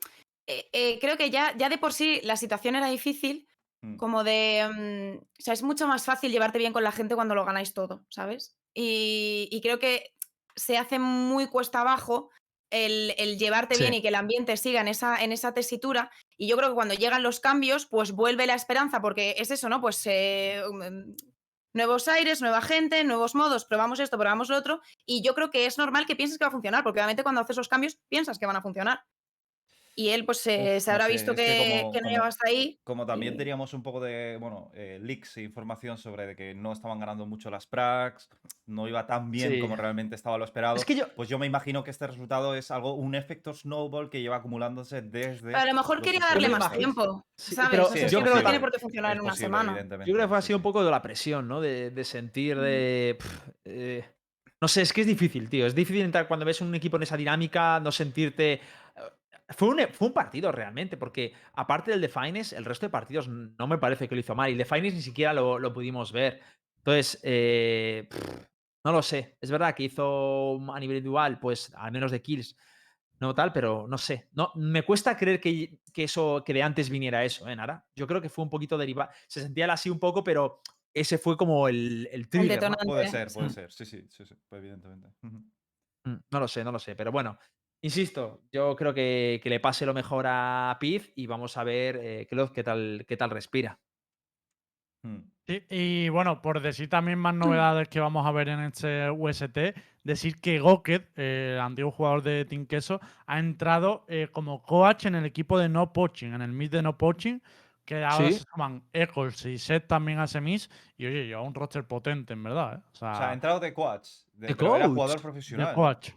[0.46, 3.49] eh, eh, creo que ya, ya de por sí la situación era difícil,
[3.83, 3.96] Mm.
[3.96, 4.66] como de...
[4.68, 7.75] mm, o sea, es mucho más fácil llevarte bien con la gente cuando lo ganáis
[7.75, 8.57] todo, ¿sabes?
[8.75, 10.14] Y, y creo que
[10.55, 12.31] se hace muy cuesta abajo
[12.70, 16.11] el, el llevarte bien y que el ambiente siga en esa, en esa tesitura.
[16.37, 19.68] Y yo creo que cuando llegan los cambios, pues vuelve la esperanza, porque es eso,
[19.68, 19.81] ¿no?
[19.81, 21.14] Pues eh, mm,
[21.77, 24.81] nuevos aires, nueva gente, nuevos modos, probamos esto, probamos lo otro.
[25.05, 27.43] Y yo creo que es normal que pienses que va a funcionar, porque obviamente cuando
[27.43, 29.05] haces los cambios piensas que van a funcionar.
[29.99, 32.01] Y él, pues, eh, Uf, se no habrá sé, visto es que, que como- que
[32.03, 32.79] no llegaba hasta ahí.
[32.85, 36.55] Como también y- teníamos un poco de, bueno, eh, leaks e información sobre de que
[36.55, 38.29] no estaban ganando mucho las pracs,
[38.67, 39.59] no iba tan bien Sí.
[39.59, 40.77] como realmente estaba lo esperado.
[40.77, 41.09] Es que yo.
[41.17, 45.01] Pues yo me imagino que este resultado es algo, un efecto snowball que lleva acumulándose
[45.01, 45.55] desde.
[45.55, 47.71] A lo mejor quería darle más tiempo, Sí, ¿sabes?
[47.71, 49.23] pero O sea, Sí, es yo que creo no que tiene por qué funcionar en
[49.23, 49.81] una posible, semana.
[50.05, 51.63] Yo creo que fue sí, así un poco de la presión, ¿no?
[51.63, 53.17] De, de sentir de.
[53.19, 54.05] pf, eh,
[54.61, 55.67] no sé, es que es difícil, tío.
[55.67, 58.61] Es difícil entrar cuando ves un equipo en esa dinámica, no sentirte.
[59.49, 63.29] Fue un, fue un partido realmente, porque aparte del de Fines, el resto de partidos
[63.29, 64.49] no me parece que lo hizo mal.
[64.49, 66.41] Y el de Fines ni siquiera lo, lo pudimos ver.
[66.79, 68.49] Entonces, eh, pf,
[68.85, 69.37] no lo sé.
[69.41, 72.57] Es verdad que hizo a nivel individual, pues al menos de kills,
[73.21, 74.29] no tal, pero no sé.
[74.33, 77.87] No, me cuesta creer que, que eso, que de antes viniera eso, ¿eh, Nara?
[77.95, 79.11] Yo creo que fue un poquito derivado.
[79.29, 80.61] Se sentía así un poco, pero
[80.93, 82.49] ese fue como el, el trigger.
[82.49, 82.55] ¿no?
[82.55, 82.87] detonante.
[82.87, 85.09] Puede ser, puede ser, sí, sí, sí, sí, evidentemente.
[85.23, 85.45] Ujú.
[86.05, 86.95] Mm, No lo sé, no lo sé.
[86.97, 87.39] Pero bueno,
[87.87, 91.99] insisto, yo creo que, que le pase lo mejor a Piz y vamos a ver
[92.03, 93.79] eh, Kloz qué tal, qué tal respira.
[95.03, 95.18] Mm.
[95.46, 99.57] Sí, y bueno, por decir también más novedades que vamos a ver en este UST,
[100.03, 105.07] decir que Goket, eh, el antiguo jugador de Team Queso, ha entrado eh, como coach
[105.07, 107.38] en el equipo de No Poaching, en el mid de No Poaching,
[107.85, 108.33] que ahora Sí.
[108.40, 112.42] se llaman Eccles y Seth también hace mis, y oye, lleva un roster potente, en
[112.42, 112.79] verdad.
[112.79, 112.83] ¿eh?
[112.92, 115.75] O sea, O sea, ha entrado de coach, de, De coach, jugador de profesional.
[115.75, 116.11] coach.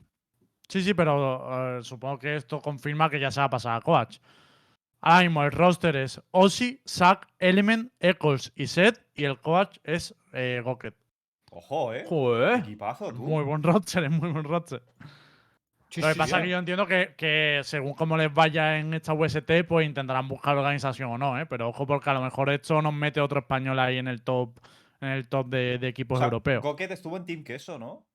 [0.70, 3.82] Sí, sí, pero eh, supongo que esto confirma que ya se va a pasar a
[3.82, 4.20] coach.
[5.02, 10.14] Ahora mismo el roster es Ozzy, Zack, Element, Eccles y Seth, y el coach es
[10.34, 10.94] eh, Goket.
[11.52, 12.06] Ojo, eh.
[12.08, 12.60] Joder.
[12.60, 13.24] Equipazo, tú.
[13.24, 14.84] Muy buen roster, es muy buen roster.
[15.90, 18.78] Sí, Lo que sí, pasa es que yo entiendo que, que según cómo les vaya
[18.78, 21.48] en esta UST, pues intentarán buscar organización o no, ¿eh?
[21.48, 24.60] Pero ojo, porque a lo mejor esto nos mete otro español ahí en el top,
[25.02, 26.62] en el top de, de O equipos sea, europeos.
[26.62, 28.06] Goket estuvo en Team Queso, ¿no?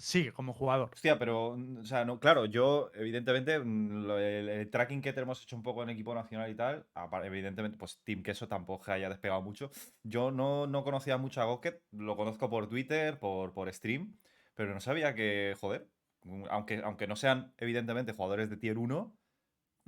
[0.00, 0.88] Sí, como jugador.
[0.94, 5.42] Hostia, pero, mm, o sea, no, claro, yo, evidentemente, mm, el, el tracking que tenemos
[5.42, 6.86] hecho un poco en equipo nacional y tal,
[7.22, 9.70] evidentemente, pues Team Queso tampoco haya despegado mucho.
[10.02, 14.16] Yo no, no conocía mucho a Goket, lo conozco por Twitter, por, por stream,
[14.54, 15.90] pero no sabía que, joder,
[16.22, 19.14] mm, aunque, aunque no sean, evidentemente, jugadores de tier 1,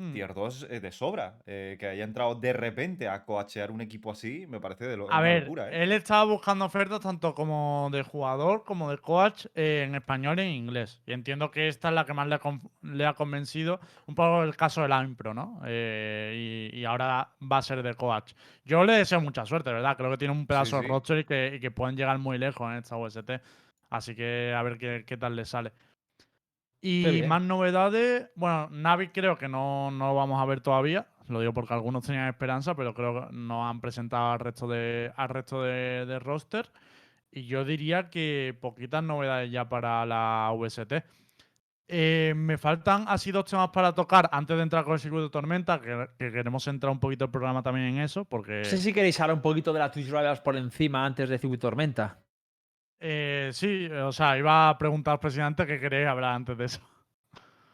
[0.03, 0.12] Hmm.
[0.12, 1.38] tier 2 eh, de sobra.
[1.47, 5.05] Eh, que haya entrado de repente a coachear un equipo así, me parece de lo,
[5.05, 5.85] A una ver, locura, ¿eh?
[5.85, 10.43] él estaba buscando ofertas tanto como de jugador como de coach eh, en español y
[10.43, 11.01] en inglés.
[11.07, 13.79] Y entiendo que esta es la que más le ha, con- le ha convencido.
[14.07, 15.61] Un poco el caso del Impro, ¿no?
[15.67, 18.33] Y, y ahora va a ser de coach.
[18.65, 19.97] Yo le deseo mucha suerte, ¿verdad?
[19.97, 20.88] Creo que tiene un pedazo de sí.
[20.88, 23.31] roster y que, y que pueden llegar muy lejos en esta UST.
[23.91, 25.73] Así que a ver qué, qué tal le sale.
[26.83, 31.07] Y más novedades, bueno, Navi creo que no, no lo vamos a ver todavía.
[31.29, 35.12] Lo digo porque algunos tenían esperanza, pero creo que no han presentado al resto de,
[35.16, 36.68] al resto de, de roster.
[37.31, 40.92] Y yo diría que poquitas novedades ya para la VST.
[41.88, 45.31] Eh, me faltan así dos temas para tocar antes de entrar con el circuito de
[45.31, 48.79] tormenta, que, que queremos entrar un poquito el programa también en eso, porque No sé
[48.79, 52.22] si queréis hablar un poquito de la Twitch Rivals por encima antes de Circuito Tormenta.
[53.03, 56.81] Eh, sí, o sea, iba a preguntar al presidente qué queréis hablar antes de eso.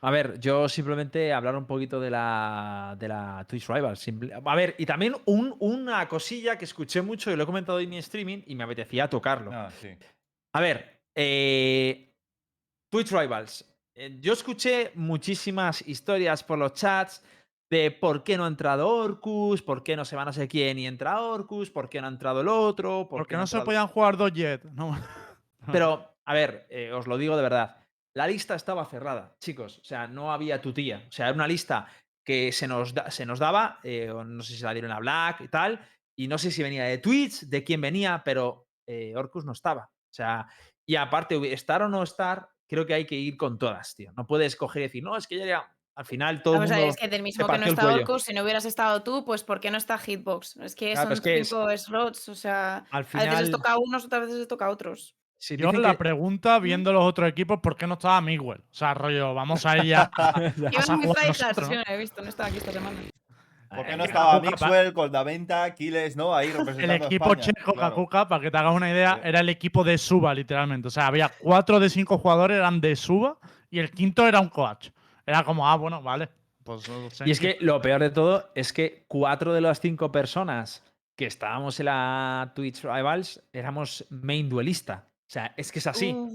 [0.01, 3.99] A ver, yo simplemente hablar un poquito de la, de la Twitch Rivals.
[3.99, 7.81] simple- A ver, y también un- una cosilla que escuché mucho y lo he comentado
[7.81, 9.51] en mi streaming y me apetecía tocarlo.
[9.53, 9.89] Ah, sí.
[10.55, 12.13] A ver, eh,
[12.91, 13.65] Twitch Rivals.
[13.95, 17.23] Eh, yo escuché muchísimas historias por los chats
[17.71, 20.79] de por qué no ha entrado Orcus, por qué no se va no sé quién
[20.79, 23.57] y entra Orcus, por qué no ha entrado el otro, por Porque qué no se
[23.57, 24.65] entrado- podían jugar dos Jet.
[24.65, 24.97] No.
[25.73, 27.77] Pero, a ver, eh, os lo digo de verdad.
[28.15, 29.79] La lista estaba cerrada, chicos.
[29.79, 31.05] O sea, no había tutía.
[31.09, 31.87] O sea, era una lista
[32.25, 34.91] que se nos, da- se nos daba, eh, o no sé si se la dieron
[34.93, 35.81] a Black y tal,
[36.17, 39.85] y no sé si venía de Twitch, de quién venía, pero eh, Orcus no estaba.
[39.85, 40.47] O sea,
[40.87, 44.11] y aparte, estar o no estar, creo que hay que ir con todas, tío.
[44.17, 45.77] No puedes coger y decir, no, es que ya, ya.
[45.99, 46.87] Al final todo el Vamos a mundo.
[46.87, 47.93] ver, es que del mismo que no el está.
[47.93, 50.57] Orcus, si no hubieras estado tú, pues ¿por qué no está Hitbox?
[50.59, 53.51] Es que Claro, son es que es- cinco slots, o sea, Al a veces les
[53.51, 55.17] toca a unos, otras veces les toca a otros.
[55.39, 58.61] si Yo la que- pregunta, viendo los otros equipos, ¿por qué no estaba Miguel?
[58.61, 60.09] O sea, rollo, vamos a ella
[60.57, 61.13] Iban muy
[61.89, 62.97] he visto, no estaba aquí esta semana.
[63.69, 66.33] ¿Por qué Eh, no estaba Mixwell, Coldaventa, Kiles, no?
[66.35, 67.91] Ahí representando El equipo España, checo claro.
[67.97, 69.21] Kakuka, para que te hagas una idea, Sí.
[69.25, 70.89] era el equipo de Suba, literalmente.
[70.89, 73.37] O sea, había cuatro de cinco jugadores eran de Suba
[73.69, 74.91] y el quinto era un coach.
[75.29, 76.31] Era como, ah, bueno, vale.
[76.65, 76.91] Pues,
[77.27, 80.83] Y es que lo peor de todo es que cuatro de las cinco personas
[81.15, 85.07] que estábamos en la Twitch Rivals éramos main duelista.
[85.07, 86.15] O sea, es que es así.
[86.15, 86.33] Uf.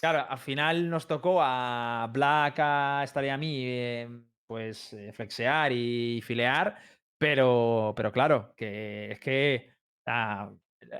[0.00, 4.08] Claro, al final nos tocó a Black, a Star y a mí, eh,
[4.48, 6.76] pues eh, flexear y filear,
[7.18, 9.70] pero, pero claro, que es que
[10.06, 10.50] ah,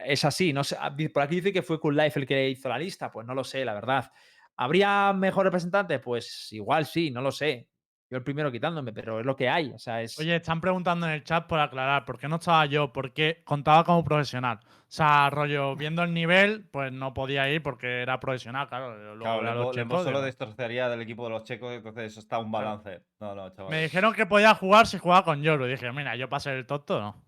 [0.05, 0.53] es así.
[0.53, 0.77] No sé,
[1.13, 3.43] por aquí dice que fue Cool Life el que hizo la lista, pues no lo
[3.43, 4.13] sé, la verdad.
[4.59, 6.01] ¿Habría mejor representante?
[6.01, 7.69] Pues igual sí, no lo sé.
[8.11, 9.71] Yo el primero quitándome, pero es lo que hay.
[9.71, 10.19] O sea, es.
[10.19, 12.91] Oye, están preguntando en el chat por aclarar, ¿por qué no estaba yo?
[12.93, 14.61] Porque contaba como profesional.
[14.65, 19.15] O sea, rollo, viendo el nivel, pues no podía ir porque era profesional, claro.
[19.15, 22.51] Luego Claro, Lembo checos, solo destrozaría del equipo de los checos, entonces eso está un
[22.51, 22.67] Claro.
[22.67, 23.05] balance.
[23.21, 23.71] No, no, chaval.
[23.71, 25.67] Me dijeron que podía jugar si jugaba con Yoru.
[25.67, 27.28] Dije, mira, yo ser el tonto, no.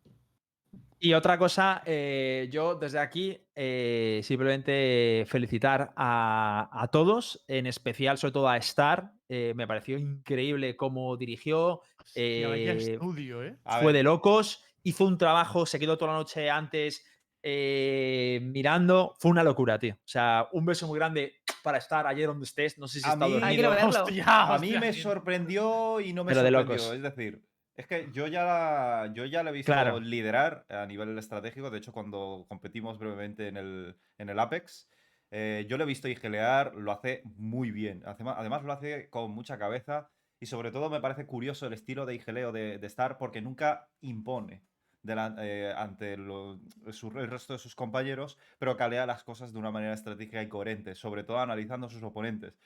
[1.02, 8.18] Y otra cosa, eh, yo desde aquí eh, simplemente felicitar a, a todos, en especial
[8.18, 9.10] sobre todo a Star.
[9.28, 11.80] eh, me pareció increíble cómo dirigió,
[12.14, 17.04] fue de locos, hizo un trabajo, se quedó toda la noche antes
[17.42, 19.94] eh, mirando, fue una locura, tío.
[19.94, 23.12] O sea, un beso muy grande para Star ayer donde estés, no sé si A
[23.14, 23.70] está mí- dormido.
[23.88, 26.76] Hostia, a mí me sorprendió y no me Pero de sorprendió.
[26.84, 26.94] locos.
[26.96, 27.42] Es decir,
[27.80, 29.98] es que yo ya, la- yo ya le he visto Claro.
[30.00, 31.70] liderar a nivel estratégico.
[31.70, 34.88] De hecho, cuando competimos brevemente en el, en el Apex,
[35.30, 38.02] eh, yo le he visto igelear, lo hace muy bien.
[38.06, 40.08] Además, lo hace con mucha cabeza.
[40.42, 43.88] Y sobre todo me parece curioso el estilo de igeleo de, de Star porque nunca
[44.00, 44.62] impone
[45.02, 46.60] delan- eh, ante lo-
[46.92, 50.48] su- el resto de sus compañeros, pero calea las cosas de una manera estratégica y
[50.48, 52.58] coherente, sobre todo analizando a sus oponentes.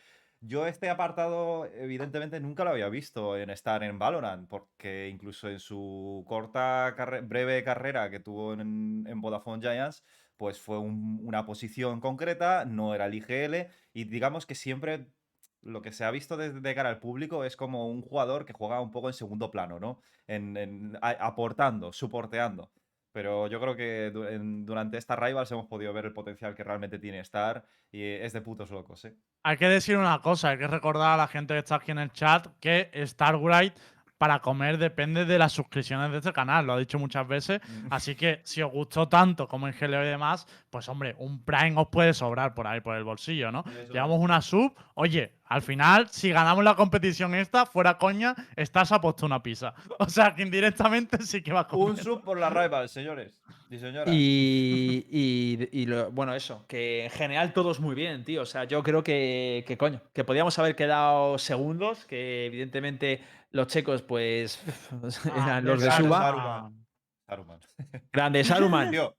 [0.46, 5.58] Yo este apartado, evidentemente, nunca lo había visto en estar en Valorant, porque incluso en
[5.58, 10.04] su corta, breve carrera que tuvo en, en Vodafone Giants,
[10.36, 15.06] pues fue un- una posición concreta, no era el IGL, y digamos que siempre
[15.62, 18.52] lo que se ha visto desde de cara al público es como un jugador que
[18.52, 20.00] juega un poco en segundo plano, ¿no?
[20.26, 22.70] En, aportando, soporteando.
[23.14, 27.20] Pero yo creo que durante esta Rivals hemos podido ver el potencial que realmente tiene
[27.20, 29.14] Star y es de putos locos, ¿eh?
[29.44, 31.98] Hay que decir una cosa, hay que recordar a la gente que está aquí en
[31.98, 33.72] el chat que Starbright
[34.18, 37.60] para comer depende de las suscripciones de este canal, lo ha dicho muchas veces.
[37.90, 41.74] Así que si os gustó tanto como en GLO y demás, pues hombre, un Prime
[41.76, 43.64] os puede sobrar por ahí, por el bolsillo, ¿no?
[43.82, 44.72] Eso Llevamos una sub.
[44.94, 49.74] Oye, al final, si ganamos la competición esta, fuera coña, estás a puesto una pizza.
[49.98, 51.90] O sea que indirectamente sí que va a comer.
[51.90, 53.38] Un sub por la Rivals, señores
[53.70, 54.14] y señoras.
[54.14, 58.42] Y, y- y lo- bueno, eso, que en general todos muy bien, tío.
[58.42, 63.20] O sea, yo creo que, que coño, que podíamos haber quedado segundos, que evidentemente
[63.54, 64.60] Los checos, pues,
[65.32, 66.02] Ah, eran los de Saruman.
[66.02, 66.20] Suba.
[66.20, 66.86] Saruman.
[67.28, 67.60] Saruman.
[68.12, 68.90] Grande Saruman.
[68.90, 69.16] Tío,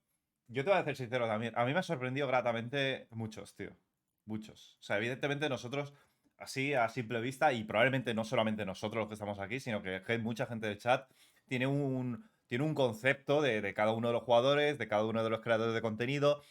[0.47, 1.53] yo te voy a ser sincero también.
[1.55, 3.71] A mí me ha sorprendido gratamente muchos, tío.
[4.25, 4.77] Muchos.
[4.81, 5.93] O sea, evidentemente nosotros,
[6.37, 10.17] así a simple vista, y probablemente no solamente nosotros los que estamos aquí, sino que
[10.17, 11.09] mucha gente del chat
[11.47, 15.23] tiene un, tiene un concepto de, de cada uno de los jugadores, de cada uno
[15.23, 16.41] de los creadores de contenido.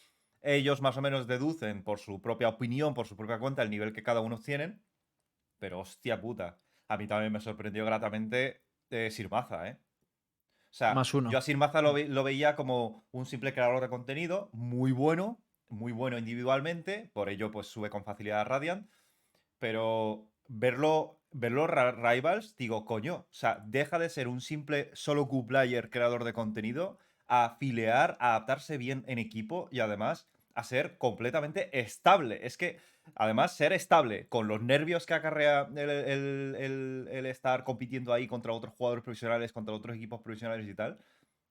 [0.41, 3.93] Ellos más o menos deducen por su propia opinión, por su propia cuenta, el nivel
[3.93, 4.82] que cada uno tienen.
[5.59, 6.59] Pero hostia puta.
[6.89, 9.80] A mí también me sorprendió gratamente eh, Sirmaza, ¿eh?
[10.70, 11.30] O sea, Más uno.
[11.30, 15.45] yo a Sirmaza lo, ve- lo veía como un simple creador de contenido, muy bueno,
[15.68, 18.91] muy bueno individualmente, por ello pues sube con facilidad a Radiant,
[19.59, 25.91] pero verlo, verlo Rivals, digo, coño, o sea, deja de ser un simple solo Q-player
[25.91, 31.78] creador de contenido a filear, a adaptarse bien en equipo y además a ser completamente
[31.80, 32.47] estable.
[32.47, 32.78] Es que,
[33.14, 38.26] además, ser estable con los nervios que acarrea el, el- el- el estar compitiendo ahí
[38.26, 40.98] contra otros jugadores profesionales, contra otros equipos profesionales y tal,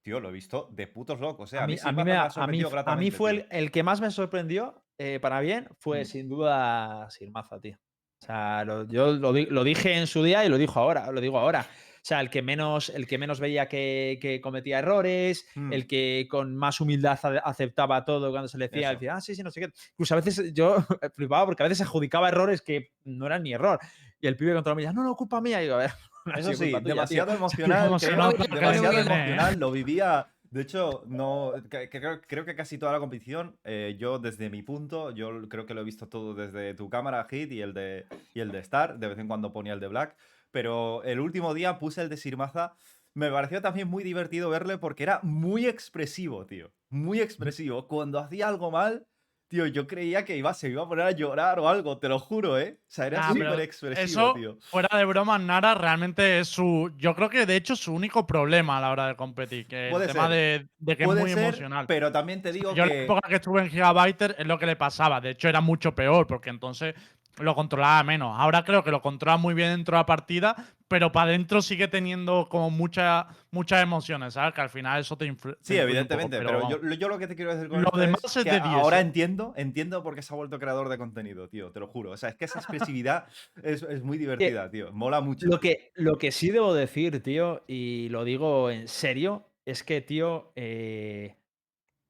[0.02, 1.54] tío, lo he visto de putos locos.
[1.54, 1.60] ¿eh?
[1.60, 4.02] A mí, a mí me ha a mí, a mí fue el, el que más
[4.02, 6.06] me sorprendió eh, para bien, fue Mm.
[6.06, 7.78] sin duda Sirmaza, tío.
[8.22, 11.38] O sea, lo- yo lo dije en su día y lo dijo ahora, lo digo
[11.40, 11.66] ahora.
[12.04, 15.72] O sea, el que menos, el que menos veía que, que cometía errores, Mm.
[15.72, 19.00] el que con más humildad ace- aceptaba todo cuando se le decía, Eso.
[19.00, 19.72] decía, ah, sí, sí, no sé qué.
[19.94, 20.76] Incluso a veces yo
[21.16, 23.80] flipaba porque a veces adjudicaba errores que no eran ni error.
[24.20, 25.62] Y el pibe contra mí no, no, culpa mía.
[25.62, 25.92] Y digo, a ver,
[26.26, 26.90] no Eso sí, tuya, tío".
[26.90, 27.98] demasiado emocional.
[28.00, 29.60] creo, nota que demasiado emocional.
[29.60, 30.28] Lo vivía.
[30.52, 31.54] De hecho, no.
[31.70, 35.74] creo, creo que casi toda la competición, eh, yo desde mi punto, yo creo que
[35.74, 39.00] lo he visto todo desde tu cámara, Hit, y el de, y el de Star.
[39.00, 40.16] De vez en cuando ponía el de Black.
[40.54, 42.76] Pero el último día puse el de Sirmaza.
[43.16, 46.72] Me pareció también muy divertido verle porque era muy expresivo, tío.
[46.90, 47.88] Muy expresivo.
[47.88, 49.08] Cuando hacía algo mal,
[49.48, 52.20] tío, yo creía que iba, se iba a poner a llorar o algo, te lo
[52.20, 52.78] juro, ¿eh?
[52.82, 54.58] O sea, era súper expresivo, Eso, tío.
[54.62, 56.92] fuera de broma, Nara realmente es su.
[56.98, 59.68] Yo creo que de hecho es su único problema a la hora de competir.
[59.68, 61.86] Que Puede el tema de, de que es muy ser, emocional.
[61.88, 63.04] pero también te digo Yo en la que.
[63.06, 65.20] época que estuve en Gigabyter es lo que le pasaba.
[65.22, 66.96] De hecho, era mucho peor, porque entonces
[67.40, 68.36] lo controlaba menos.
[68.38, 70.56] Ahora creo que lo controla muy bien dentro de la partida,
[70.88, 74.54] pero para adentro sigue teniendo como mucha, muchas emociones, ¿sabes?
[74.54, 77.10] Que al final eso te influ- te Sí, influye un evidentemente, poco, pero, yo, yo
[77.10, 79.00] lo que te quiero decir con Lo esto demás es es que de 10, ahora
[79.00, 82.12] entiendo, entiendo por qué se ha vuelto creador de contenido, tío, te lo juro.
[82.12, 83.26] O sea, es que esa expresividad
[83.64, 84.92] es, es muy divertida, tío.
[84.92, 85.48] Mola mucho.
[85.48, 90.02] Lo que, lo que sí debo decir, tío, y lo digo en serio, es que,
[90.02, 91.38] tío, eh,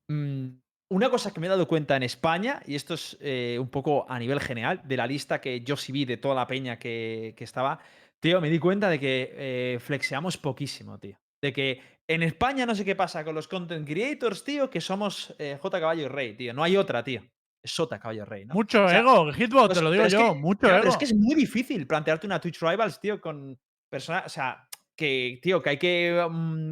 [0.10, 0.48] mm,
[0.94, 4.06] una cosa que me he dado cuenta en España, y esto es eh, un poco
[4.10, 7.34] a nivel general, de la lista que yo sí vi de toda la peña que,
[7.36, 7.80] que estaba,
[8.20, 11.18] tío, me di cuenta de que eh, flexeamos poquísimo, tío.
[11.42, 15.34] De que en España no sé qué pasa con los content creators, tío, que somos
[15.40, 16.54] eh, J Caballo y Rey, tío.
[16.54, 17.22] No hay otra, tío.
[17.62, 18.54] Es Sota Caballo y Rey, ¿no?
[18.54, 20.82] Mucho O sea, ego, Hitbox, pues, te lo digo yo, que- mucho claro, ego.
[20.84, 23.58] pero es que es muy difícil plantearte una Twitch Rivals, tío, con
[23.90, 24.26] personas.
[24.26, 24.68] O sea,
[24.98, 26.20] que, tío, que hay que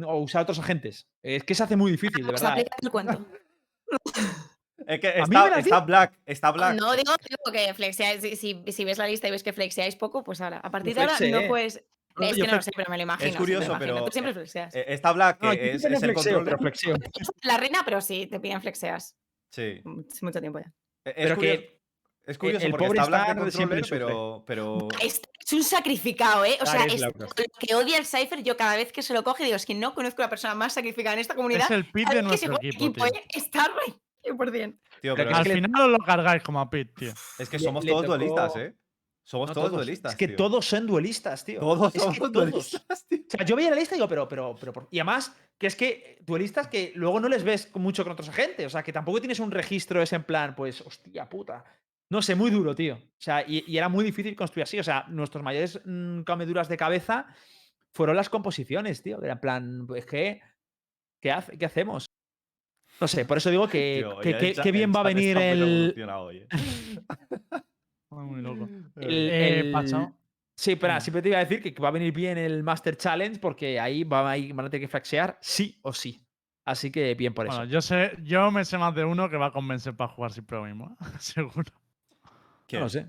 [0.06, 1.08] o usar otros agentes.
[1.24, 2.64] Es que se hace muy difícil, de Pues verdad.
[4.86, 6.74] Es que está, la está di- Black, está Black.
[6.74, 8.38] No, digo, digo que flexeáis.
[8.40, 10.58] Si, ves la lista y ves que flexeáis poco, pues ahora.
[10.58, 11.82] A partir de ahora no puedes.
[12.16, 13.32] No, Es que no lo sé, pero me lo imagino.
[13.32, 14.74] lo curioso, pero, Tú siempre eh, flexeas.
[14.74, 16.58] Eh, está Black, que yo es, es el flexeo, control.
[16.58, 16.96] pero.
[17.44, 19.16] La reina, pero sí, te piden flexeas.
[19.50, 19.80] Sí.
[20.10, 20.72] Es mucho tiempo ya.
[21.04, 21.81] Es Pero curioso, que
[22.26, 24.88] es curioso el porque pobre está Star siempre pero, pero.
[25.02, 26.56] Es, es un sacrificado, ¿eh?
[26.60, 27.12] O sea, Star es lo
[27.58, 28.42] que odia el Cypher.
[28.42, 30.54] Yo cada vez que se lo coge digo, es que no conozco a la persona
[30.54, 31.64] más sacrificada en esta comunidad.
[31.64, 33.06] Es el pit de nuestro equipo, tío.
[33.06, 33.24] ¿eh?
[33.34, 33.96] Star, güey,
[34.36, 34.78] 100%.
[35.00, 37.12] Tío, Pero pero es Al final os lo cargáis como a pit, tío.
[37.38, 38.74] es que somos le todos tocó- duelistas, ¿eh?
[39.24, 40.12] Somos No, todos, duelistas.
[40.12, 40.36] Es que tío.
[40.36, 41.60] todos son duelistas, tío.
[41.60, 42.32] Todos Es que somos todos.
[42.32, 43.18] duelistas, tío.
[43.20, 45.68] O sea, yo veía la lista y digo, pero, pero, pero, por- y además, que
[45.68, 48.66] es que duelistas que luego no les ves mucho con otros agentes.
[48.66, 51.64] O sea, que tampoco tienes un registro ese en plan, pues, hostia puta.
[52.12, 52.96] No sé, muy duro, tío.
[52.96, 54.78] O sea, y, y era muy difícil construir así.
[54.78, 57.26] O sea, nuestros mayores mm, comeduras de cabeza
[57.92, 59.22] fueron las composiciones, tío.
[59.22, 60.42] Era en plan, pues, ¿qué,
[61.20, 62.04] qué, hace- qué hacemos?
[63.00, 65.02] No sé, por eso digo que, Tío, que- que- el que bien el va a
[65.04, 66.46] venir el, eh.
[68.10, 68.68] Muy loco.
[68.96, 70.12] el- Eh, el- pasado.
[70.54, 73.38] Sí, pero siempre te iba a decir que va a venir bien el Master Challenge
[73.40, 76.26] porque ahí va a ir- van a tener que flaxear sí o sí.
[76.66, 77.64] Así que bien por eso.
[77.64, 80.58] Yo sé, yo me sé más de uno que va a convencer para jugar siempre
[80.58, 80.94] lo mismo,
[82.76, 82.80] ¿eh?
[82.80, 83.06] no sé.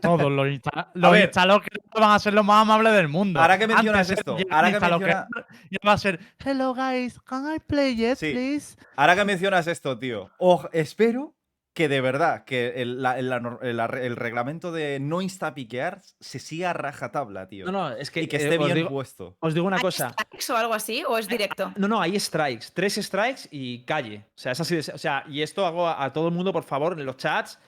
[0.00, 1.70] Todos los, insta los que
[2.00, 3.40] van a ser los más amables del mundo.
[3.40, 5.26] Ahora que mencionas Antes esto, ahora que menciona-
[5.86, 8.30] va a ser Hello guys, can I play it, Sí.
[8.32, 8.76] please?
[8.94, 11.34] Ahora que mencionas esto, tío, oj- espero
[11.74, 15.20] que de verdad que el, la- el- la nor- el arre- el reglamento de no
[15.20, 17.66] instapiquear se siga a rajatabla, tío.
[17.66, 19.36] No, no, es que, y que eh, esté os, bien digo, puesto.
[19.40, 20.10] os digo una ¿Hay cosa.
[20.10, 21.02] strikes o algo así?
[21.08, 21.72] ¿O es directo?
[21.76, 22.66] No, no, hay strikes.
[22.72, 24.26] Tres strikes y calle.
[24.28, 26.52] O sea, es así de- O sea, y esto hago a, a todo el mundo,
[26.52, 27.58] por favor, en los chats.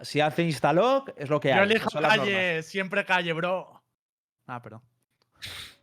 [0.00, 1.62] Si hace instalog, es lo que Yo hay.
[1.64, 2.18] elijo las normas.
[2.18, 3.82] calle, siempre calle, bro.
[4.46, 4.82] Ah, perdón.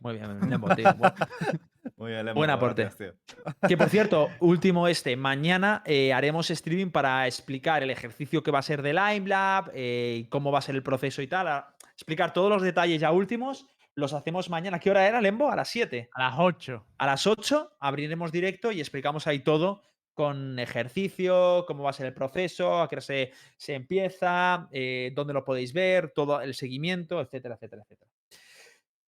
[0.00, 0.84] Muy bien, Lembo, tío.
[1.96, 2.82] Muy bien, Lembo, Buen aporte.
[2.84, 3.68] gracias, tío.
[3.68, 8.58] Que por cierto, último este, mañana eh, haremos streaming para explicar el ejercicio que va
[8.58, 11.48] a ser de LimeLab, eh, y cómo va a ser el proceso y tal.
[11.48, 13.66] a- explicar todos los detalles ya últimos.
[13.94, 14.78] Los hacemos mañana.
[14.78, 15.50] ¿Qué hora era, Lembo?
[15.50, 16.08] A las 7.
[16.14, 16.86] A las 8.
[16.96, 19.82] A las 8 abriremos directo y explicamos ahí todo
[20.20, 25.12] con ejercicio, cómo va a ser el proceso, a qué hora se, se empieza, eh,
[25.14, 28.10] dónde lo podéis ver, todo el seguimiento, etcétera, etcétera, etcétera.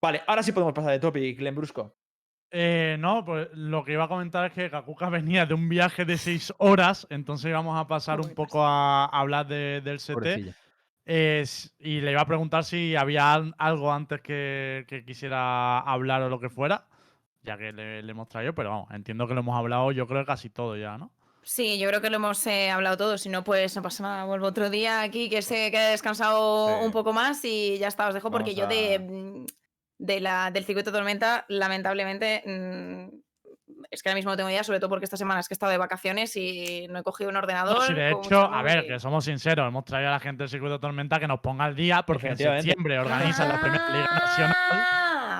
[0.01, 1.95] Vale, ahora sí podemos pasar de topic, Lembrusco.
[2.51, 6.07] Eh, no, pues lo que iba a comentar es que Kakuka venía de un viaje
[6.07, 10.55] de 6 horas, entonces íbamos a pasar un poco a hablar de- del CT.
[11.05, 11.45] Eh,
[11.79, 16.29] y le iba a preguntar si había al- algo antes que, que quisiera hablar o
[16.31, 16.87] lo que fuera,
[17.43, 20.21] ya que le, le hemos traído, pero vamos, entiendo que lo hemos hablado yo creo
[20.23, 21.11] que casi todo ya, ¿no?
[21.45, 23.19] Sí, yo creo que lo hemos eh, hablado todo.
[23.19, 24.25] Si no, pues no pasa nada.
[24.27, 26.85] Vuelvo otro día aquí que se quede descansado Sí.
[26.87, 28.07] un poco más y ya está.
[28.07, 29.47] Os dejo porque Vamos yo de, a- mm,
[29.99, 33.17] de la, del circuito tormenta, lamentablemente, mm,
[33.91, 35.57] es que ahora mismo no tengo idea, sobre todo porque esta semana es que he
[35.57, 37.87] estado de vacaciones y no he cogido un No, ordenador.
[37.89, 38.93] si de con hecho, a ver, móvil.
[38.93, 41.75] que somos sinceros, hemos traído a la gente del circuito Tormenta que nos ponga al
[41.75, 44.57] día porque en septiembre organizan la primera Liga Nacional.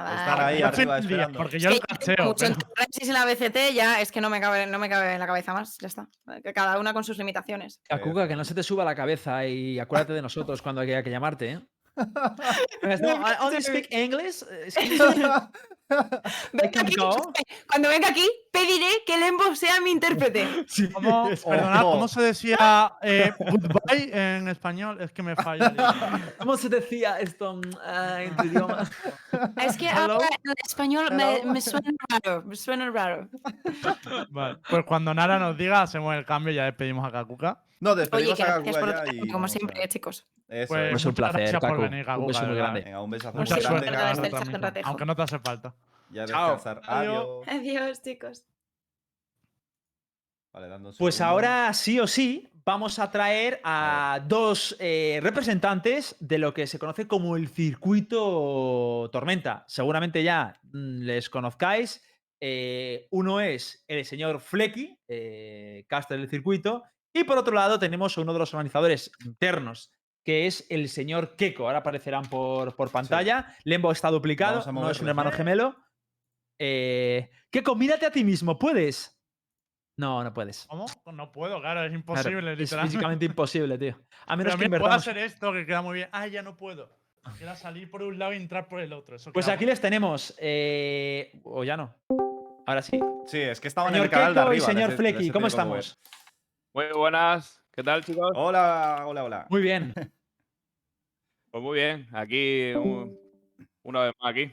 [0.05, 0.53] Ah, Están vale.
[0.55, 1.39] ahí Yo arriba esperando.
[1.39, 2.25] porque Es yo que lo tengo cacheo.
[2.25, 2.47] mucho
[2.77, 5.27] pero- y la BCT ya es que no me cabe, no me cabe en la
[5.27, 5.77] cabeza más.
[5.81, 6.09] Ya está.
[6.43, 7.81] Que cada una con sus limitaciones.
[7.89, 11.11] Kakuka, que no se te suba la cabeza y acuérdate de nosotros cuando haya que
[11.11, 11.61] llamarte, ¿eh?
[11.97, 14.43] No, I only speak English.
[14.51, 14.71] eh,
[16.81, 16.97] aquí,
[17.69, 20.65] cuando venga aquí, pediré que Lembo sea mi intérprete.
[20.67, 21.93] Sí, ¿Cómo, perdonad, Ojo.
[21.93, 25.01] ¿cómo se decía eh, goodbye en español?
[25.01, 25.75] Es que me falla.
[26.39, 28.89] ¿Cómo se decía esto ah, en tu idioma?
[29.57, 30.15] Es que Hello.
[30.15, 33.29] ahora en español me, me suena raro, me suena raro.
[34.31, 37.63] Vale, Pues cuando Nara nos diga, hacemos el cambio y ya despedimos a Kakuka.
[37.83, 39.29] No, Oye, despedimos que a gracias por Kakuya todo, y.
[39.29, 40.29] como siempre, chicos.
[40.47, 41.05] Eso Pues es.
[41.05, 42.81] Un muchas placer, venir, Un beso muy grande.
[42.83, 44.81] Venga, un besazo Mucha muy suerte grande.
[44.85, 45.75] aunque no te hace falta.
[46.11, 46.81] Ya descansar.
[46.85, 48.01] Adiós.
[48.03, 48.45] Chicos.
[50.53, 56.55] Vale, Pues ahora sí o sí vamos a traer a dos eh, representantes de lo
[56.55, 59.65] que se conoce como el circuito Tormenta.
[59.67, 62.05] Seguramente ya mm, les conozcáis.
[62.39, 68.17] Eh, uno es el señor Flecky, eh, caster del circuito, y por otro lado tenemos
[68.17, 69.91] a uno de los organizadores internos,
[70.25, 71.67] que es el señor Keko.
[71.67, 73.55] Ahora aparecerán por, por pantalla.
[73.65, 75.77] Lembo está duplicado, no es un hermano gemelo.
[76.59, 79.19] Eh, Keko, mírate a ti mismo, ¿puedes?
[79.99, 80.67] No, no puedes.
[80.69, 80.87] ¿Cómo?
[81.05, 82.91] Pues No puedo, claro, es Claro, imposible, es literalmente.
[82.93, 84.01] físicamente imposible, tío.
[84.27, 86.09] A menos Pero que puedo hacer esto que queda muy bien.
[86.13, 86.99] Ah, ya no puedo.
[87.41, 89.15] Era salir por un lado y entrar por el otro.
[89.17, 90.35] Eso Pues aquí les tenemos.
[90.39, 91.95] eh, O ya no.
[92.67, 92.99] Ahora sí.
[93.27, 94.67] Sí, es que estaban en Señor el canal de Keiko y arriba.
[94.67, 96.01] señor les he- Flecky, ¿cómo estamos?
[96.75, 98.31] Muy buenas, ¿qué tal chicos?
[98.35, 99.47] Hola, hola, hola.
[99.51, 99.93] Muy bien.
[101.51, 103.15] Pues muy bien, aquí un-
[103.83, 104.51] una vez más aquí.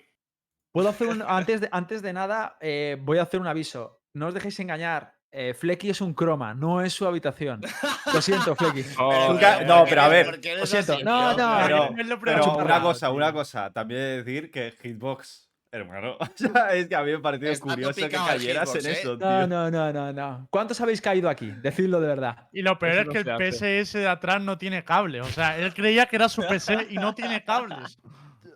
[0.73, 1.21] Puedo hacer un.
[1.25, 4.01] Antes de, antes de nada, eh, voy a hacer un aviso.
[4.13, 5.13] No os dejéis engañar.
[5.31, 7.61] eh, Flecky es un croma, no es su habitación.
[8.13, 8.83] Lo siento, Flecky.
[8.99, 9.31] Oh,
[9.65, 10.91] no, pero a ver, ¿por qué lo siento.
[10.95, 11.45] así, No, tío?
[11.45, 11.95] no,
[12.25, 13.71] Pero, una cosa, una cosa.
[13.71, 16.17] También decir que Hitbox, hermano.
[16.19, 18.91] o sea, es que a mí me ha parecido Está curioso que cayeras en ¿eh?
[18.91, 19.27] eso, tío.
[19.27, 20.47] No, no, no, no, no.
[20.49, 21.51] ¿Cuántos habéis caído aquí?
[21.61, 22.47] Decidlo de verdad.
[22.51, 23.83] Y lo peor Eso es que el.
[23.83, 25.21] PSS de atrás no tiene cable.
[25.21, 27.99] O sea, él creía que era su PC y no tiene cables.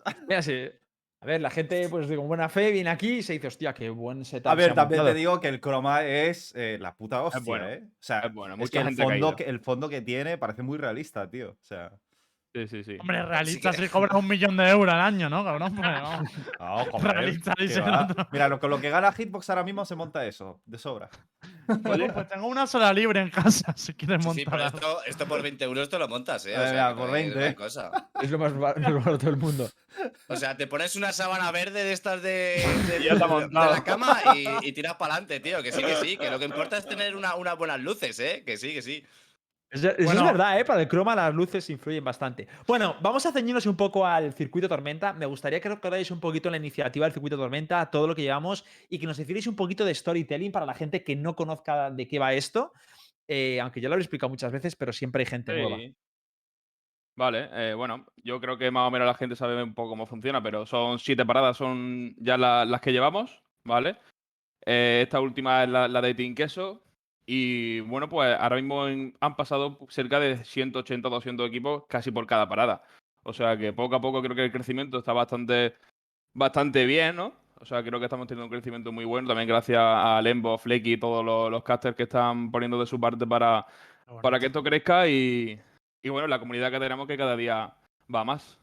[0.27, 0.69] Mira, sí.
[1.23, 3.89] A ver, la gente, pues con buena fe, viene aquí y se dice, hostia, qué
[3.89, 4.51] buen setup.
[4.51, 5.17] A se ver, ha también te montado".
[5.17, 7.81] digo que el croma es eh, la puta hostia, bueno, ¿eh?
[7.85, 10.63] O sea, es bueno, es mucha que el fondo, que el fondo que tiene parece
[10.63, 11.51] muy realista, tío.
[11.51, 11.93] O sea,
[12.55, 12.97] Sí, sí, sí.
[12.99, 15.73] Hombre, realista que- si cobra un millón de euros al año, ¿no, cabrón?
[15.75, 15.87] Pues,
[16.59, 18.03] no, joder, Realista, que dice el va.
[18.09, 18.27] otro.
[18.31, 21.09] Mira, lo, con lo que gana Hitbox ahora mismo se monta eso, de sobra.
[21.89, 24.45] Oye, pues tengo una sola libre en casa, si quieres Sí, montar.
[24.51, 24.77] pero algo.
[24.77, 26.55] esto, esto por 20 euros te lo montas, ¿eh?
[26.55, 27.55] O Venga, sea, por no es 20, gran ¿eh?
[27.55, 27.91] cosa.
[28.21, 29.67] Es lo más barato del mundo.
[30.27, 32.63] O sea, te pones una sábana verde de estas de,
[33.51, 35.61] la cama y, y tiras para adelante, tío.
[35.63, 36.17] Que sí, que sí.
[36.17, 38.43] Que lo que importa es tener una- unas buenas luces, ¿eh?
[38.45, 39.03] Que sí, que sí.
[39.73, 40.19] Eso, eso Bueno.
[40.21, 40.65] es verdad, ¿eh?
[40.65, 42.47] Para el croma las luces influyen bastante.
[42.67, 45.13] Bueno, vamos a ceñirnos un poco al circuito Tormenta.
[45.13, 48.63] Me gustaría que recordáis un poquito la iniciativa del circuito Tormenta, todo lo que llevamos
[48.87, 52.07] y que nos hicierais un poquito de storytelling para la gente que no conozca de
[52.07, 52.71] qué va esto.
[53.27, 55.77] Eh, aunque ya lo he explicado muchas veces, pero siempre hay gente nueva.
[57.15, 60.07] Vale, eh, bueno, yo creo que más o menos la gente sabe un poco cómo
[60.07, 63.97] funciona, pero son siete paradas, son ya la- las que llevamos, ¿vale?
[64.65, 66.83] Eh, esta última es la, la de Team Queso.
[67.25, 72.27] Y bueno, pues ahora mismo en- han pasado cerca de 180 200 equipos casi por
[72.27, 72.83] cada parada.
[73.23, 75.75] O sea que poco a poco creo que el crecimiento está bastante,
[76.33, 77.33] bastante bien, ¿no?
[77.61, 79.29] O sea, creo que estamos teniendo un crecimiento muy bueno.
[79.29, 82.99] También gracias a Lembo, Flecky y todos los, los casters que están poniendo de su
[82.99, 83.65] parte para,
[84.21, 85.57] para que esto crezca y,
[86.01, 87.73] y bueno, la comunidad que tenemos que cada día
[88.13, 88.59] va más.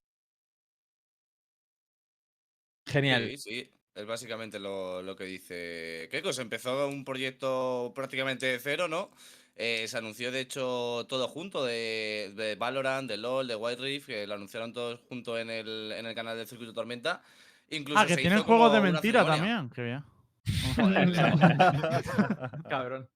[2.87, 3.29] Genial.
[3.31, 3.71] Sí, sí.
[3.95, 6.33] Es básicamente lo, lo que dice Keiko.
[6.33, 9.11] Se empezó un proyecto prácticamente de cero, ¿no?
[9.57, 14.07] Eh, se anunció, de hecho, todo junto de, de Valorant, de LoL, de White Rift,
[14.07, 17.21] que lo anunciaron todos junto en el, en el canal del Circuito Tormenta.
[17.69, 19.55] Incluso Ah, que tienen juegos de mentira ceremonia.
[19.57, 19.71] también.
[19.71, 20.05] Qué bien.
[20.77, 22.63] Joder, claro.
[22.71, 23.09] Cabrón.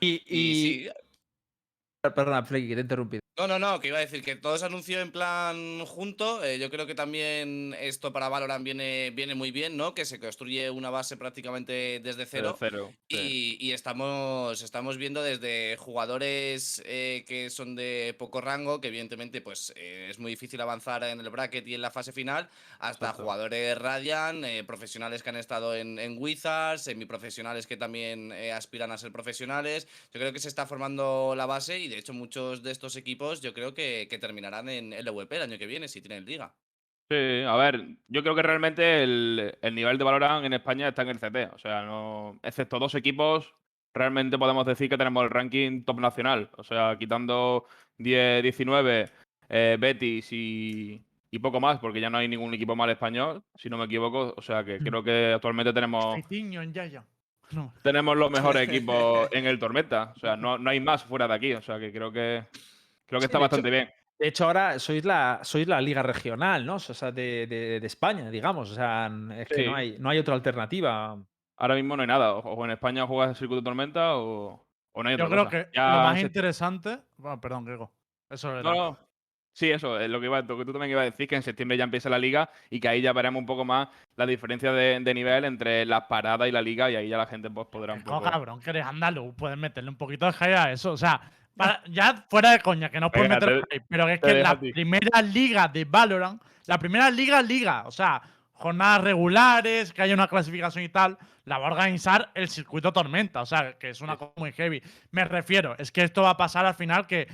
[0.00, 0.88] Y, Y y- sí,
[2.02, 3.22] Perdona, Flecky, que te he interrumpido.
[3.38, 6.44] No, no, no, que iba a decir que todo se anunció en plan junto.
[6.44, 9.94] eh, yo creo que también esto para Valorant viene, viene muy bien, ¿no?
[9.94, 12.56] Que se construye una base prácticamente desde cero.
[12.58, 12.90] Cero.
[12.90, 13.56] cero, sí.
[13.58, 19.72] Y, estamos, estamos viendo desde jugadores eh, que son de poco rango, que evidentemente pues
[19.76, 22.50] eh, es muy difícil avanzar en el bracket y en la fase final,
[22.80, 23.22] hasta Exacto.
[23.22, 28.90] jugadores Radiant, eh, profesionales que han estado en, en Wizards, semiprofesionales que también eh, aspiran
[28.92, 29.88] a ser profesionales.
[30.12, 33.40] Yo creo que se está formando la base y de hecho muchos de estos equipos
[33.40, 36.54] yo creo que, que terminarán en LVP el año que viene si tienen liga.
[37.10, 41.02] Sí, a ver, yo creo que realmente el, el nivel de Valorant en España está
[41.02, 41.54] en el CT.
[41.54, 43.52] O sea, no, excepto dos equipos,
[43.92, 46.50] realmente podemos decir que tenemos el ranking top nacional.
[46.56, 47.66] O sea, quitando
[47.98, 49.10] 10, 19,
[49.48, 53.68] eh, Betis y, y poco más, porque ya no hay ningún equipo mal español, si
[53.68, 54.34] no me equivoco.
[54.36, 57.04] O sea, que creo que actualmente tenemos, en Yaya.
[57.52, 57.72] No.
[57.82, 60.12] tenemos los mejores equipos en el Tormenta.
[60.16, 61.52] O sea, no, no hay más fuera de aquí.
[61.54, 62.44] O sea, que creo que,
[63.06, 63.90] creo que Sí, está de hecho- bastante bien.
[64.18, 66.76] De hecho, ahora sois la, sois la liga regional, ¿no?
[66.76, 68.70] O sea, de, de- de España, digamos.
[68.70, 71.18] O sea, es que no hay, no hay otra alternativa.
[71.56, 72.34] Ahora mismo no hay nada.
[72.34, 75.64] O, en España juegas el circuito tormenta o, o no hay Yo otra creo cosa.
[75.64, 76.98] que Ya lo más se- interesante.
[77.16, 77.92] Bueno, perdón, Grego.
[78.30, 78.62] Eso era.
[78.62, 78.98] No, no.
[79.54, 81.42] Sí, eso, es lo que, iba, lo que tú también ibas a decir, que en
[81.42, 84.72] septiembre ya empieza la liga y que ahí ya veremos un poco más la diferencia
[84.72, 87.66] de, de nivel entre las paradas y la liga y ahí ya la gente pues,
[87.66, 88.22] podrá un poco...
[88.22, 89.34] cabrón, que eres andaluz.
[89.36, 90.92] Puedes meterle un poquito de hype a eso.
[90.92, 91.20] O sea,
[91.54, 94.58] para- ya fuera de coña, que no puedes Venga, meter te- pero es que la
[94.58, 98.22] primera liga de Valorant, la primera liga, liga, o sea,
[98.54, 103.42] jornadas regulares, que haya una clasificación y tal, la va a organizar el circuito Tormenta,
[103.42, 104.80] o sea, que es una cosa muy heavy.
[105.10, 107.26] Me refiero, es que esto va a pasar al final que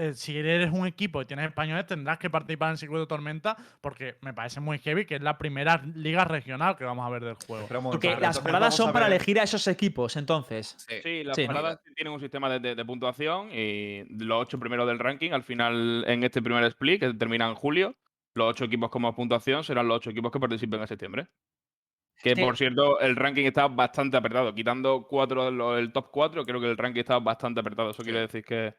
[0.00, 3.56] eh, si eres un equipo y tienes españoles tendrás que participar en el circuito Tormenta
[3.80, 7.22] porque me parece muy heavy que es la primera liga regional que vamos a ver
[7.24, 7.66] del juego.
[7.68, 10.74] Pero Porque las paradas son para elegir a esos equipos, entonces.
[10.88, 10.96] Sí.
[11.02, 14.86] Sí, las Sí, paradas tienen un sistema de, de- de puntuación y los ocho primeros
[14.86, 17.94] del ranking, al final, en este primer split, que termina en julio,
[18.34, 21.26] los ocho equipos como puntuación serán los ocho equipos que participen en septiembre.
[22.22, 22.42] Que, Sí.
[22.42, 24.54] por cierto, el ranking está bastante apretado.
[24.54, 27.90] Quitando cuatro el top 4, creo que el ranking está bastante apretado.
[27.90, 28.74] Eso quiere decir que,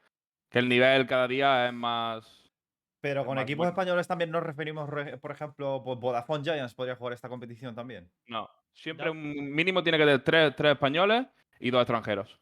[0.52, 2.52] que el nivel cada día es más...
[3.00, 3.70] Pero es con más equipos bueno.
[3.72, 8.12] españoles también nos referimos, re- por ejemplo, pues Vodafone Giants podría jugar esta competición también.
[8.28, 9.12] No, siempre Ya.
[9.12, 11.26] un mínimo tiene que tener tres, tres españoles
[11.60, 12.40] y dos extranjeros.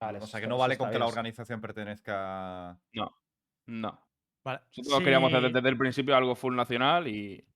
[0.00, 2.76] Vale, o sea que no vale con que la organización pertenezca.
[2.92, 3.16] No,
[3.66, 4.08] no.
[4.44, 7.46] Vale, Nosotros queríamos hacer desde el principio algo full nacional y,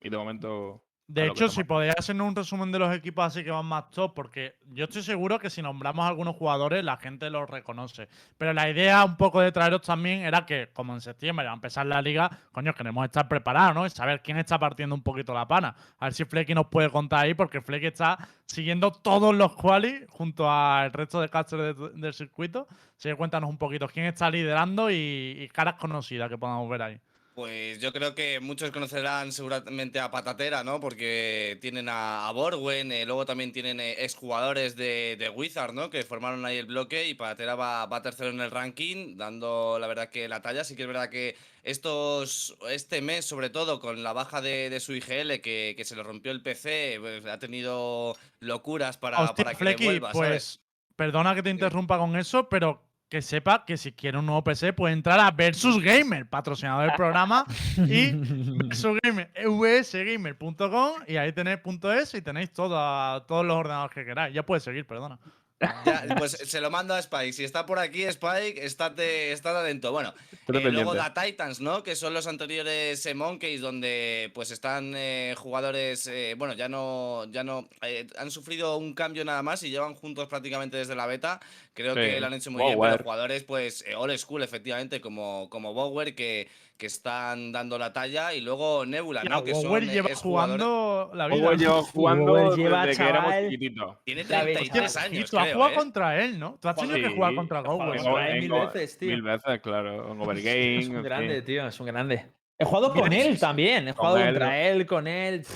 [0.00, 0.85] y de momento.
[1.08, 4.12] De hecho, si podéis hacernos un resumen de los equipos así que van más top,
[4.12, 8.08] porque yo estoy seguro que si nombramos a algunos jugadores, la gente los reconoce.
[8.36, 11.54] Pero la idea un poco de traeros también era que, como en septiembre va a
[11.54, 13.86] empezar la liga, coño, queremos estar preparados, ¿no?
[13.86, 15.76] Y saber quién está partiendo un poquito la pana.
[16.00, 20.04] A ver si Flecky nos puede contar ahí, porque Flecky está siguiendo todos los quali
[20.08, 22.66] junto al resto de casters de- del circuito.
[22.96, 26.82] Así que cuéntanos un poquito quién está liderando y, y caras conocidas que podamos ver
[26.82, 27.00] ahí.
[27.36, 30.80] Pues yo creo que muchos conocerán seguramente a Patatera, ¿no?
[30.80, 35.90] Porque tienen a, a Borwen, eh, luego también tienen eh, exjugadores de, de Wizard, ¿no?
[35.90, 39.86] Que formaron ahí el bloque y Patatera va, va tercero en el ranking, dando la
[39.86, 40.64] verdad que la talla.
[40.64, 44.80] Sí que es verdad que estos, este mes, sobre todo con la baja de, de
[44.80, 49.50] su IGL, que, que se le rompió el PC, pues, ha tenido locuras para, para
[49.50, 50.30] que Flecky, le vuelva, ¿sabes?
[50.30, 50.60] pues
[50.96, 54.72] perdona que te interrumpa con eso, pero que sepa que si quiere un nuevo PC
[54.72, 57.44] puede entrar a Versus Gamer, patrocinador del programa,
[57.76, 58.12] y
[58.66, 61.60] Versus Gamer, vsgamer.com y ahí tenéis
[61.96, 64.34] .es y tenéis todo- todos los ordenadores que queráis.
[64.34, 65.18] Ya puedes seguir, perdona.
[65.60, 67.32] Ya, pues se lo mando a Spike.
[67.32, 69.90] Si está por aquí, Spike, estate, estate atento.
[69.90, 70.14] Bueno,
[70.52, 71.82] eh, luego da Titans, ¿no?
[71.82, 77.24] Que son los anteriores eh, Monkeys, donde pues están eh, jugadores, eh, bueno, ya no,
[77.30, 81.06] ya no, eh, han sufrido un cambio nada más y llevan juntos prácticamente desde la
[81.06, 81.40] beta.
[81.72, 82.00] Creo Sí.
[82.00, 86.14] que lo han hecho muy bien, pero jugadores pues old school, efectivamente, como, como Bower,
[86.14, 88.34] que, que están dando la talla.
[88.34, 89.42] Y luego Nebula, ¿no?
[89.42, 91.42] Que son, eh, lleva exjugadores- jugando la vida.
[91.42, 93.48] Bower lleva jugando Bower lleva, desde que éramos chaval.
[93.50, 93.96] chiquititos.
[94.04, 95.74] Tiene Ya ves, 33 Hostia, y años, tú has jugado ¿eh?
[95.74, 96.58] contra él, ¿no?
[96.60, 99.08] Tú has tenido que Sí, jugar contra En mil veces, tío.
[99.10, 100.12] Mil veces, claro.
[100.12, 100.78] En Overgame.
[100.78, 102.26] Es un grande, tío, es un grande.
[102.58, 103.88] He jugado con él también.
[103.88, 105.46] He Con jugado él, contra él, con él.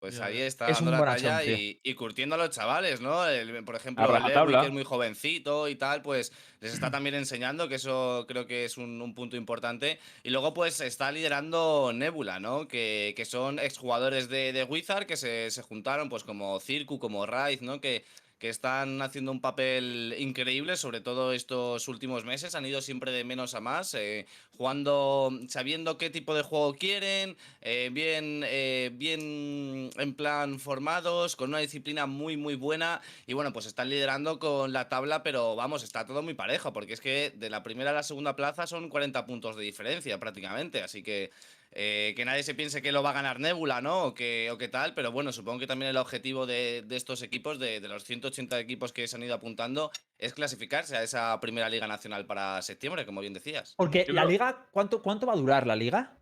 [0.00, 1.56] Pues Ya ahí está Es dando un la bonachón, talla tío.
[1.56, 3.26] y, y curtiendo a los chavales, ¿no?
[3.26, 4.60] El- por ejemplo, A rajatabla.
[4.60, 8.64] que es muy jovencito y tal, pues les está también enseñando, que eso creo que
[8.64, 9.98] es un, un punto importante.
[10.22, 12.68] Y luego, pues, está liderando Nebula, ¿no?
[12.68, 17.26] Que, que son exjugadores de, de Wizard que se, se juntaron, pues, como Circu, como
[17.26, 17.80] Raiz, ¿no?
[17.80, 18.04] Que,
[18.38, 22.54] que están haciendo un papel increíble, sobre todo estos últimos meses.
[22.54, 24.26] Han ido siempre de menos a más, eh,
[24.56, 31.50] jugando, sabiendo qué tipo de juego quieren, eh, bien, eh, bien en plan formados, con
[31.50, 33.00] una disciplina muy, muy buena.
[33.26, 36.92] Y bueno, pues están liderando con la tabla, pero vamos, está todo muy parejo, porque
[36.92, 40.82] es que de la primera a la segunda plaza son 40 puntos de diferencia prácticamente.
[40.82, 41.30] Así que
[41.72, 44.04] eh, que nadie se piense que lo va a ganar Nebula, ¿no?
[44.04, 47.22] O que, o qué tal, pero bueno, supongo que también el objetivo de, de estos
[47.22, 51.38] equipos, de, de los 180 equipos que se han ido apuntando, es clasificarse a esa
[51.40, 53.74] primera Liga Nacional para septiembre, como bien decías.
[53.76, 56.18] Porque la liga, ¿cuánto, ¿cuánto va a durar la liga?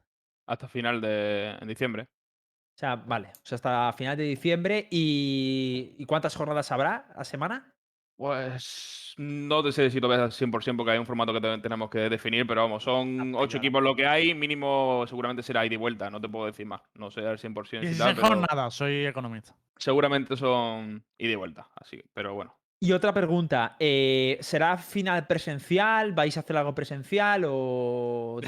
[0.46, 2.04] Hasta final de en diciembre.
[2.04, 4.86] O sea, vale, o sea, hasta final de diciembre.
[4.90, 7.75] ¿Y, ¿y cuántas jornadas habrá a semana?
[8.16, 11.90] Pues no te sé decir todavía al 100% porque hay un formato que te- tenemos
[11.90, 13.58] que definir, pero vamos, son Ah, ocho claro.
[13.58, 16.80] equipos lo que hay, mínimo seguramente será ida y vuelta, no te puedo decir más,
[16.94, 19.54] no sé al 100% si 16 tal, pero jornadas, soy economista.
[19.76, 22.54] seguramente son ida y vuelta, así, pero bueno.
[22.80, 26.12] Y otra pregunta, eh, ¿será final presencial?
[26.12, 28.40] ¿Vais a hacer algo presencial o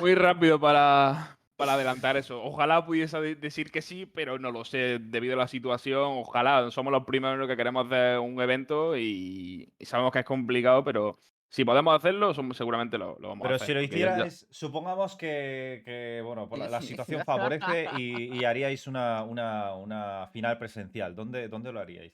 [0.00, 2.42] muy rápido para, para adelantar eso.
[2.42, 6.18] Ojalá pudiese de- decir que sí, pero no lo sé debido a la situación.
[6.18, 10.82] Ojalá, somos los primeros que queremos hacer un evento y, y sabemos que es complicado,
[10.84, 13.66] pero si podemos hacerlo, somos, seguramente lo, lo vamos a Pero hacer.
[13.66, 18.44] si lo ya- hicierais, supongamos que, que, bueno, por la, la situación favorece y, y
[18.44, 21.14] haríais una, una, una final presencial.
[21.14, 22.12] ¿Dónde, ¿Dónde lo haríais?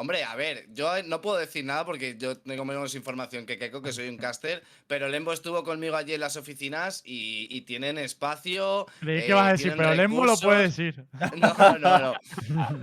[0.00, 3.82] Hombre, a ver, yo no puedo decir nada porque yo tengo menos información que Keiko,
[3.82, 7.98] que soy un caster, pero Lembo estuvo conmigo allí en las oficinas y, y tienen
[7.98, 8.86] espacio.
[9.00, 11.04] Creí eh, que vas a decir, pero Lembo lo puede decir.
[11.36, 12.14] No, no, no.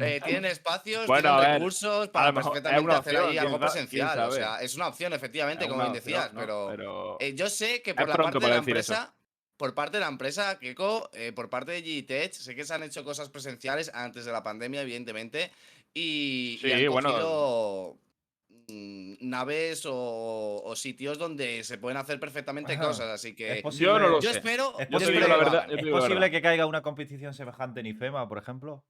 [0.05, 4.19] Eh, tienen espacios, Bueno, tienen a ver, recursos para perfectamente hacer ahí algo presencial.
[4.19, 6.41] O sea, es una opción, efectivamente, es como bien opción, decías, ¿no?
[6.41, 8.59] pero, Pero- eh, yo sé que por la parte de la eso.
[8.59, 9.15] empresa,
[9.57, 12.83] por parte de la empresa, Keiko, eh, por parte de Gtech, sé que se han
[12.83, 15.49] hecho cosas presenciales antes de la pandemia, evidentemente,
[15.95, 17.97] y, y Sí, han cogido
[18.67, 23.85] mm, naves o, o sitios donde se pueden hacer perfectamente cosas, así que Es posible,
[23.85, 24.37] Yo no lo yo sé.
[24.37, 25.63] espero, Es yo posible la espero verdad.
[25.71, 26.31] ¿Es posible verdad.
[26.31, 28.83] que caiga una competición semejante en IFEMA, por ejemplo?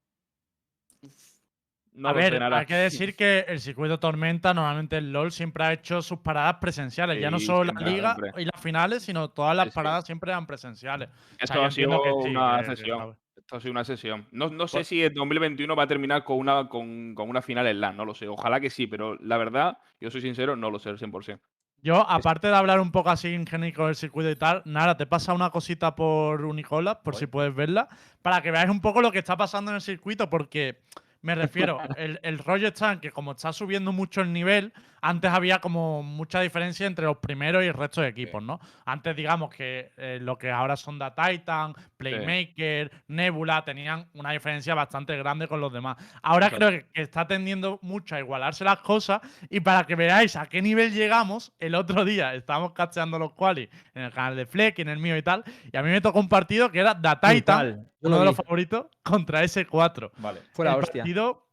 [1.97, 5.71] No a ver, hay que decir que el circuito Tormenta, normalmente el LOL siempre ha
[5.71, 7.21] hecho sus paradas presenciales.
[7.21, 8.41] ya no solo la liga siempre.
[8.41, 11.07] y las finales, sino todas las paradas siempre eran presenciales.
[11.07, 13.17] O Esto sea, yo ha sido que sí, una sesión.
[13.45, 14.27] Esto ha sido una sesión.
[14.31, 17.43] No, no sé Pues- si el 2021 va a terminar con una, con, con una
[17.43, 18.27] final en LAN, no lo sé.
[18.27, 21.39] Ojalá que sí, pero la verdad, yo soy sincero, no lo sé al 100%.
[21.83, 25.35] Yo, aparte de hablar un poco así ingénico del circuito y tal, nada, te pasa
[25.35, 27.87] una cosita por Unicola, por si puedes verla,
[28.23, 30.79] para que veáis un poco lo que está pasando en el circuito, porque
[31.21, 34.73] me refiero, el, el rollo está en que como está subiendo mucho el nivel,
[35.05, 38.59] antes había como mucha diferencia entre los primeros y el resto de equipos, ¿no?
[38.85, 44.73] Antes, digamos que eh, lo que ahora son Da Titan, Playmaker, Nebula, tenían una diferencia
[44.73, 45.97] bastante grande con los demás.
[46.23, 50.35] Ahora creo que, que está tendiendo mucho a igualarse las cosas y para que veáis
[50.35, 54.47] a qué nivel llegamos, el otro día estábamos cacheando los quali en el canal de
[54.47, 56.79] Fleck y en el mío y tal, y a mí me tocó un partido que
[56.79, 60.09] era Da Titan, uno de los favoritos, contra S4.
[60.17, 60.41] Vale.
[60.51, 61.03] Fue la el hostia.
[61.03, 61.44] partido,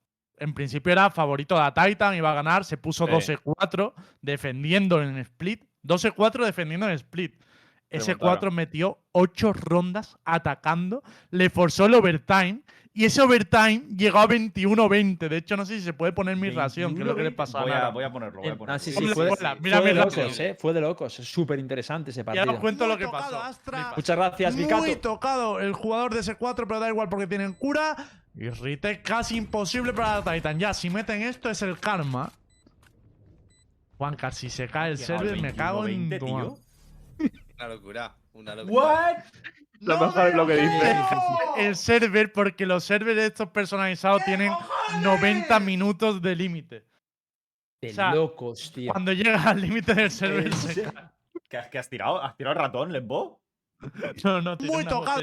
[0.43, 3.12] en principio era favorito de Titan, iba a ganar, se puso Sí.
[3.12, 5.64] 12-4 defendiendo en split.
[5.82, 7.34] 12-4 defendiendo en split.
[7.90, 8.55] S4 Remontaron.
[8.55, 12.62] metió 8 rondas atacando, le forzó el overtime
[12.95, 15.28] y ese overtime llegó a 21-20.
[15.28, 17.30] De hecho, no sé si se puede poner mi ración, que es lo que le
[17.30, 17.36] 21-20.
[17.36, 17.88] pasó a voy a, Nara.
[17.90, 18.74] voy a ponerlo, voy a En- ponerlo.
[18.74, 20.47] Ah, sí, sí, Ponle- fue de, ponla, fue mira de mi locos, ración.
[20.47, 20.57] ¿eh?
[20.61, 21.18] Fue de locos.
[21.18, 22.43] Es súper interesante ese Y partido.
[22.43, 23.43] ahora os cuento lo que Muy tocado, pasó.
[23.45, 23.93] Astra.
[23.97, 24.99] Muchas gracias, Muy Vicato.
[25.01, 27.97] tocado el jugador de ese 4, pero da igual porque tienen cura.
[28.34, 30.59] Y retake casi imposible para Titan.
[30.59, 32.30] Ya, si meten esto es el karma.
[33.99, 36.59] Juancar, si se cae el server, me cago en 21-20, tu.
[37.57, 38.74] Una locura, una locura.
[38.74, 39.24] ¿What?
[39.82, 40.96] Lo mejor es lo que dice.
[41.58, 44.52] El server, porque los servers estos personalizados tienen
[45.02, 46.84] 90 minutos de límite.
[47.80, 48.92] De o sea, locos, tío.
[48.92, 50.92] Cuando llega al límite del server, ¿En se?
[51.48, 52.22] ¿Qué, has- qué has tirado?
[52.22, 53.40] ¿Has tirado el ratón, Lembo?
[54.24, 55.20] No, no, tiene Muy tocado.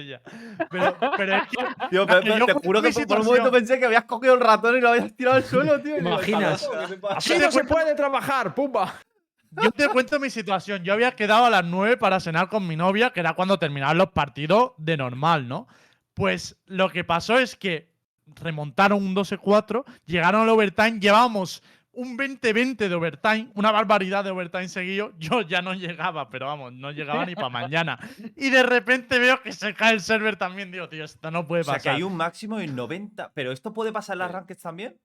[0.69, 1.57] Pero, pero es que
[1.89, 4.03] Tío, que pe- pe- yo te juro que por, por un momento pensé que habías
[4.03, 5.97] cogido el ratón y lo habías tirado al suelo, tío.
[5.97, 6.69] imaginas?
[7.11, 8.93] Así no se puede trabajar, pumba.
[9.51, 10.83] Yo te cuento mi situación.
[10.83, 13.97] Yo había quedado a las 9 para cenar con mi novia, que era cuando terminaban
[13.97, 15.67] los partidos de normal, ¿no?
[16.13, 17.89] Pues lo que pasó es que
[18.41, 24.67] remontaron un 12-4, llegaron al overtime, llevábamos un 20-20 de overtime, una barbaridad de overtime
[24.69, 25.11] seguido.
[25.17, 27.99] Yo ya no llegaba, pero vamos, no llegaba ni para mañana.
[28.37, 30.71] Y de repente veo que se cae el server también.
[30.71, 31.83] Digo, tío, esto no puede O sea, pasar.
[31.91, 33.31] que hay un máximo de 90.
[33.33, 34.33] ¿Pero esto puede pasar en las Sí.
[34.33, 34.97] rankeds también?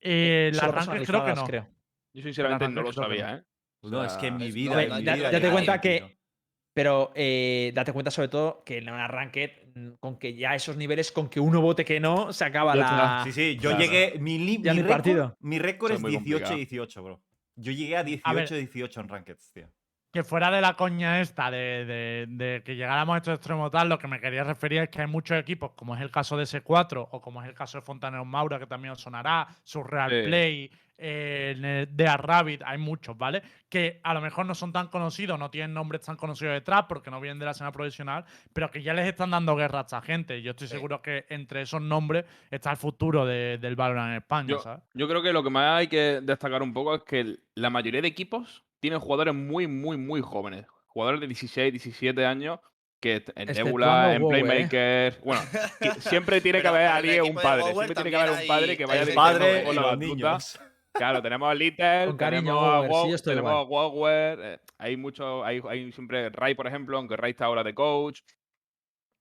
[0.00, 1.44] Eh, las Solo rankings creo que no.
[1.46, 1.68] creo.
[2.14, 3.42] Yo sinceramente no lo sabía, ¿eh?
[3.80, 4.74] O No, es que en mi vida.
[4.74, 6.12] no, en no, mi da- vida date cuenta que- 21.
[6.74, 10.74] Pero eh, date cuenta sobre todo que en una ranked, mm, con que ya esos
[10.76, 13.20] niveles, con que uno vote que no, se acaba la.
[13.24, 13.78] Sí, sí, yo Claro.
[13.78, 14.18] llegué.
[14.18, 15.36] Mi, mi ni récord- partido.
[15.40, 16.54] Mi récord es es muy complicado.
[16.56, 17.22] 18-18, bro.
[17.56, 18.20] Yo llegué a ver.
[18.48, 19.68] 18-18 en rankeds, tío.
[20.14, 23.88] que fuera de la coña esta de, de- de que llegáramos a estos extremos tal,
[23.88, 26.44] lo que me quería referir es que hay muchos equipos, como es el caso de
[26.44, 30.26] S4 o como es el caso de Fontaneros Maura, que también os sonará, Surreal Sí.
[30.28, 33.42] Play, eh, de A Rabbit, hay muchos, ¿vale?
[33.68, 37.10] Que a lo mejor no son tan conocidos, no tienen nombres tan conocidos detrás porque
[37.10, 40.00] no vienen de la escena profesional, pero que ya les están dando guerra a esta
[40.02, 40.40] gente.
[40.42, 40.74] Yo estoy Sí.
[40.74, 44.82] seguro que entre esos nombres está el futuro de- del Valorant en España, Yo, ¿sabes?
[44.94, 48.00] yo creo que lo que más hay que destacar un poco es que la mayoría
[48.02, 50.66] de equipos tienen jugadores muy, muy, muy jóvenes.
[50.86, 52.60] Jugadores de 16, 17 años
[53.00, 54.28] que en Exceptuando Nebula, en ¿eh?
[54.28, 55.20] Playmaker.
[55.24, 55.40] Bueno,
[55.98, 57.64] siempre tiene que haber alguien, un padre.
[57.72, 59.96] Siempre tiene que haber un padre que vaya El padre con la batuta.
[60.06, 60.60] niños.
[60.94, 63.84] Claro, tenemos a Little, Con cariño, tenemos a Wower, sí, Wow, yo estoy tenemos igual.
[63.84, 67.64] a Wower, eh, hay mucho, hay, hay siempre Ray, por ejemplo, aunque Ray está ahora
[67.64, 68.20] de coach.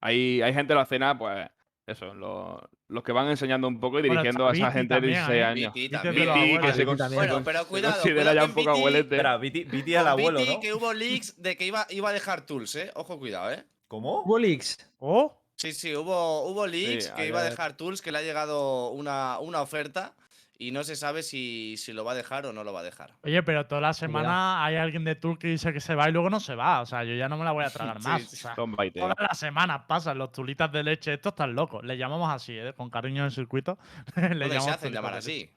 [0.01, 1.47] Hay, hay gente en la escena, pues,
[1.87, 4.93] eso, lo- los que van enseñando un poco y Bueno, dirigiendo a esa Viti gente
[4.95, 5.51] de también 16 ahí.
[5.63, 5.73] años.
[5.73, 7.15] Viti que se.
[7.15, 9.15] Bueno, pero cuidado, considera ya un poco abuelete.
[9.15, 10.59] Espera, Viti, Viti al abuelo, Viti, ¿no?
[10.59, 12.91] que hubo leaks de que iba, iba a dejar tools, ¿eh?
[12.95, 13.63] Ojo, cuidado, ¿eh?
[13.87, 14.23] ¿Cómo?
[14.23, 14.77] Hubo leaks.
[14.99, 15.37] ¡Oh!
[15.55, 19.39] Sí, sí, hubo, hubo leaks que iba a dejar tools, que le ha llegado una,
[19.39, 20.13] una oferta
[20.61, 22.83] y no se sabe si, si lo va a dejar o no lo va a
[22.83, 23.15] dejar.
[23.23, 26.11] Oye, pero toda la semana hay alguien de Tour que dice que se va y
[26.11, 26.81] luego no se va.
[26.81, 28.21] O sea, yo ya no me la voy a tragar Sí, más.
[28.23, 28.35] sí.
[28.35, 31.13] O sea, todas las semanas pasan los tulitas de leche.
[31.13, 31.83] Estos están locos.
[31.83, 32.73] Le llamamos así, ¿eh?
[32.77, 33.79] con cariño en el circuito.
[34.15, 35.49] Le ¿Dónde se hacen llamar así?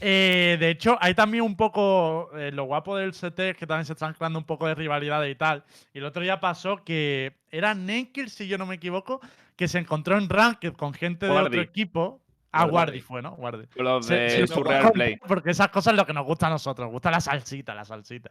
[0.00, 2.30] Eh, de hecho, hay también un poco.
[2.36, 5.30] eh, lo guapo del CT es que también se están creando un poco de rivalidades
[5.32, 5.64] y tal.
[5.94, 9.20] Y el otro día pasó que era Naked, si yo no me equivoco,
[9.56, 11.58] que se encontró en Ranked con gente de otro Guardi.
[11.60, 12.20] equipo.
[12.52, 12.72] Ah, Guardi.
[12.72, 13.36] Guardi fue, ¿no?
[13.36, 13.66] Guardi.
[13.76, 15.16] Los de se sí, Surreal Play.
[15.16, 16.86] Porque esas cosas es lo que nos gusta a nosotros.
[16.86, 18.30] Nos gusta la salsita, la salsita.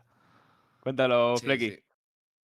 [0.82, 1.72] Cuéntalo, Sí, Flecky.
[1.72, 1.84] sí.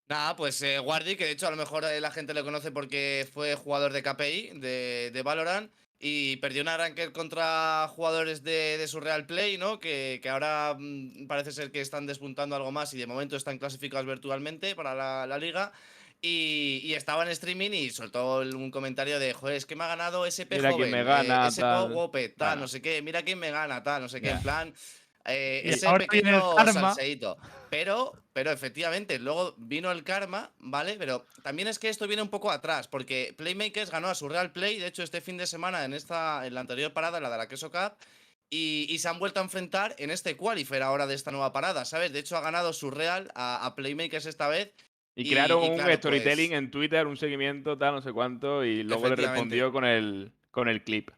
[0.08, 2.70] Nada, pues eh, Guardi, que de hecho a lo mejor eh, la gente le conoce
[2.70, 8.76] porque fue jugador de KPI, de, de Valorant, y perdió una ranked contra jugadores de,
[8.76, 9.80] de su Real Play, ¿no?
[9.80, 13.56] Que, que ahora mm, parece ser que están despuntando algo más y de momento están
[13.58, 15.72] clasificados virtualmente para la, la liga.
[16.26, 19.88] Y, y estaba en streaming y soltó un comentario de, joder, es que me ha
[19.88, 21.92] ganado SP Mira quién joven, me eh, gana, SP tal".
[21.92, 24.74] Wope, tal, no sé qué, mira quién me gana, tal, no sé qué, en plan,
[25.26, 27.36] eh, ese pequeño salseíto.
[27.68, 30.96] Pero, pero efectivamente, luego vino el karma, ¿vale?
[30.98, 34.50] Pero también es que esto viene un poco atrás, porque Playmakers ganó a su Real
[34.50, 37.36] Play, de hecho, este fin de semana en esta, en la anterior parada, la de
[37.36, 37.98] la Queso Cup,
[38.48, 41.84] y, y se han vuelto a enfrentar en este qualifier ahora de esta nueva parada,
[41.84, 42.14] ¿sabes?
[42.14, 44.72] De hecho, ha ganado su Real a, a Playmakers esta vez.
[45.16, 48.12] Y Y- crearon y un claro, storytelling pues- en Twitter, un seguimiento, tal, no sé
[48.12, 51.10] cuánto, y luego le respondió con el, con el clip.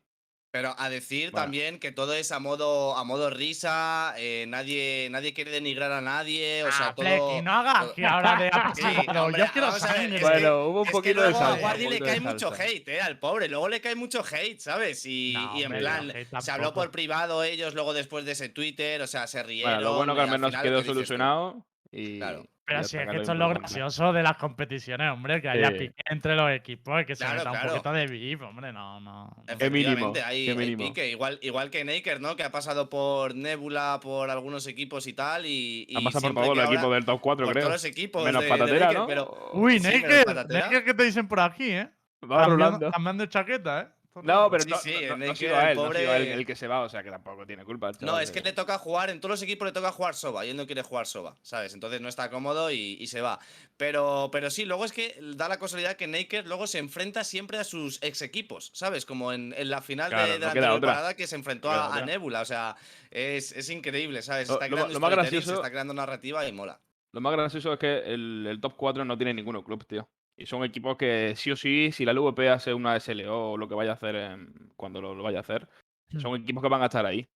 [0.52, 1.44] Pero a decir Bueno.
[1.44, 6.00] también que todo es a modo, a modo risa, eh, nadie, nadie quiere denigrar a
[6.00, 7.42] nadie, o sea, Ah, todo.
[7.42, 9.24] No hagas todo- que ahora de Sí, apachado.
[9.26, 10.04] hombre, Yo quiero sangre.
[10.06, 11.56] es que- Bueno, hubo un Es que poquito de luego a.
[11.58, 13.48] Guardi le poquito cae mucho hate, eh, al pobre.
[13.48, 15.04] Luego le cae mucho hate, ¿sabes?
[15.04, 18.32] Y, No, y en hombre, plan, no, se habló por privado ellos luego después de
[18.32, 19.72] ese Twitter, o sea, se rieron.
[19.74, 21.66] Bueno, lo bueno que al menos quedó solucionado.
[21.92, 22.46] Y, Claro.
[22.66, 25.78] Pero si es que esto es lo gracioso de las competiciones, hombre, que haya Sí.
[25.78, 27.70] pique entre los equipos y que se Claro, meta un claro.
[27.70, 29.36] poquito de beef, hombre, no, no.
[29.58, 32.34] Qué mínimo, hay, qué hay pique, igual, igual que Naker, ¿no?
[32.34, 35.46] Que ha pasado por Nebula, por algunos equipos y tal.
[35.46, 37.64] Y, y pasado por todos los equipos del top 4, por creo.
[37.66, 38.24] todos los equipos.
[38.24, 39.06] Menos de- de patatera, Naker, ¿no?
[39.06, 39.86] pero- Uy, Sí.
[39.86, 41.88] Naked, ¿qué te dicen por aquí, eh?
[42.28, 42.46] Va
[42.90, 43.86] Cambiando, chaqueta, eh.
[44.22, 45.86] No, pero Sí, no, sí, no- no ha Naked, sido a el él, no ha
[45.94, 47.90] sido él pobre- el que se va, o sea que tampoco tiene culpa.
[48.00, 50.50] No, es que le toca jugar, en todos los equipos le toca jugar Soba y
[50.50, 51.74] él no quiere jugar Soba, ¿sabes?
[51.74, 53.38] Entonces no está cómodo y, y se va.
[53.76, 57.58] Pero, pero sí, luego es que da la casualidad que Naked luego se enfrenta siempre
[57.58, 59.04] a sus ex equipos, ¿sabes?
[59.04, 60.92] Como en, en la final Claro, de, la otra.
[60.92, 62.00] parada que se enfrentó a.
[62.06, 62.76] Nebula, o sea,
[63.10, 64.48] es, es increíble, ¿sabes?
[64.48, 66.80] Lo- Está lo- creando lo más storytelling, se gracioso- está creando narrativa y mola.
[67.12, 70.08] Lo más gracioso es que el, el top 4 no tiene ninguno club, tío.
[70.38, 73.68] Y son equipos que sí o sí, si la LVP hace una SLO o lo
[73.68, 75.68] que vaya a hacer en- cuando lo, lo vaya a hacer,
[76.10, 76.20] Hmm.
[76.20, 77.26] son equipos que van a estar ahí.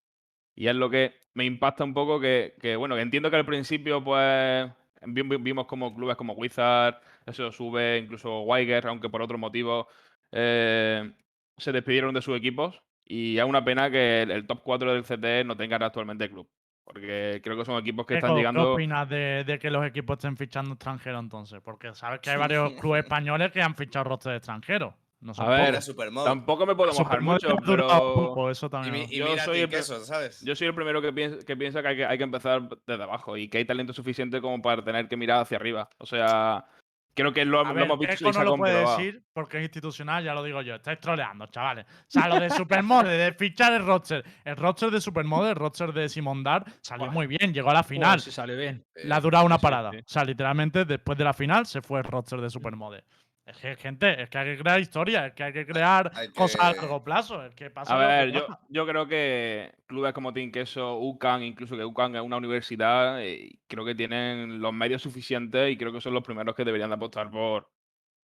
[0.55, 3.45] Y es lo que me impacta un poco que, que, bueno, que entiendo que al
[3.45, 4.69] principio, pues,
[5.07, 9.87] vi- vi- vimos como clubes como Wizard, eso sube, incluso Weiger, aunque por otros motivos,
[10.31, 11.11] eh,
[11.57, 12.81] se despidieron de sus equipos.
[13.05, 16.47] Y es una pena que el, el top 4 del CT no tenga actualmente club.
[16.91, 18.73] Porque creo que son equipos que están Eco, ¿Qué llegando.
[18.73, 21.61] opinas de, de que los equipos estén fichando extranjeros entonces?
[21.63, 24.93] Porque sabes que hay varios clubes españoles que han fichado rostros extranjeros.
[25.21, 25.79] No A ver.
[26.25, 29.05] Tampoco me puedo mojar mucho, pero poco, eso Y, también.
[29.07, 30.41] y Yo mira soy el Queso, ¿sabes?
[30.41, 33.03] yo soy el primero que piensa, que piensa que, hay que hay que empezar desde
[33.03, 35.87] abajo y que hay talento suficiente como para tener que mirar hacia arriba.
[35.99, 36.65] O sea,
[37.13, 39.63] creo que lo, lo ver, hemos visto Eco se no lo puede decir porque es
[39.63, 40.75] institucional, ya lo digo yo.
[40.75, 41.85] Estáis troleando, chavales.
[41.85, 44.23] O sea, lo de Supermode, de fichar el roster.
[44.43, 47.13] El roster de Supermode, el roster de Simondar, salió Buah.
[47.13, 48.19] muy bien, llegó a la final.
[48.19, 48.85] Si sale bien.
[48.95, 49.89] Le ha durado una parada.
[49.89, 53.03] O sea, literalmente después de la final se fue el roster de Supermode.
[53.51, 56.29] Es que, gente, es que hay que crear historia, es que hay que crear Hay
[56.29, 57.45] cosas a largo plazo.
[57.45, 58.59] Es que pasa A que ver, yo, pasa.
[58.69, 63.59] yo creo que clubes como Team Queso, UCAN, incluso que UCAN es una universidad, eh,
[63.67, 66.95] creo que tienen los medios suficientes y creo que son los primeros que deberían de
[66.95, 67.69] apostar por,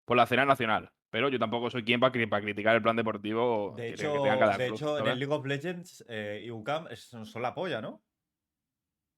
[0.06, 0.90] por la escena nacional.
[1.10, 4.30] Pero yo tampoco soy quien para, para criticar el plan deportivo De que- hecho, que
[4.30, 8.02] de club, hecho en el League of Legends eh, y UCAM son la polla, ¿no?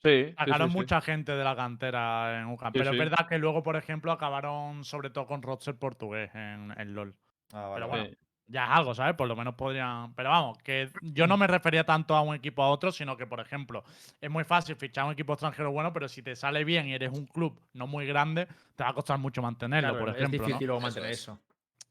[0.03, 0.77] Sí, Sacaron sí, sí.
[0.77, 2.71] mucha gente de la cantera en UCAM.
[2.73, 2.97] Sí, pero sí.
[2.97, 7.15] es verdad que luego, por ejemplo, acabaron sobre todo con roster portugués en, en LOL.
[7.53, 8.09] Ah, vale, Pero bueno,
[8.49, 9.15] ya es algo, ¿sabes?
[9.15, 10.13] Por lo menos podrían.
[10.13, 13.25] Pero vamos, que yo no me refería tanto a un equipo a otro, sino que,
[13.25, 13.83] por ejemplo,
[14.21, 17.11] es muy fácil fichar un equipo extranjero bueno, pero si te sale bien y eres
[17.11, 20.39] un club no muy grande, te va a costar mucho mantenerlo, Claro, por es ejemplo.
[20.39, 20.45] ¿no?
[20.45, 21.19] difícil luego mantener es.
[21.21, 21.39] eso.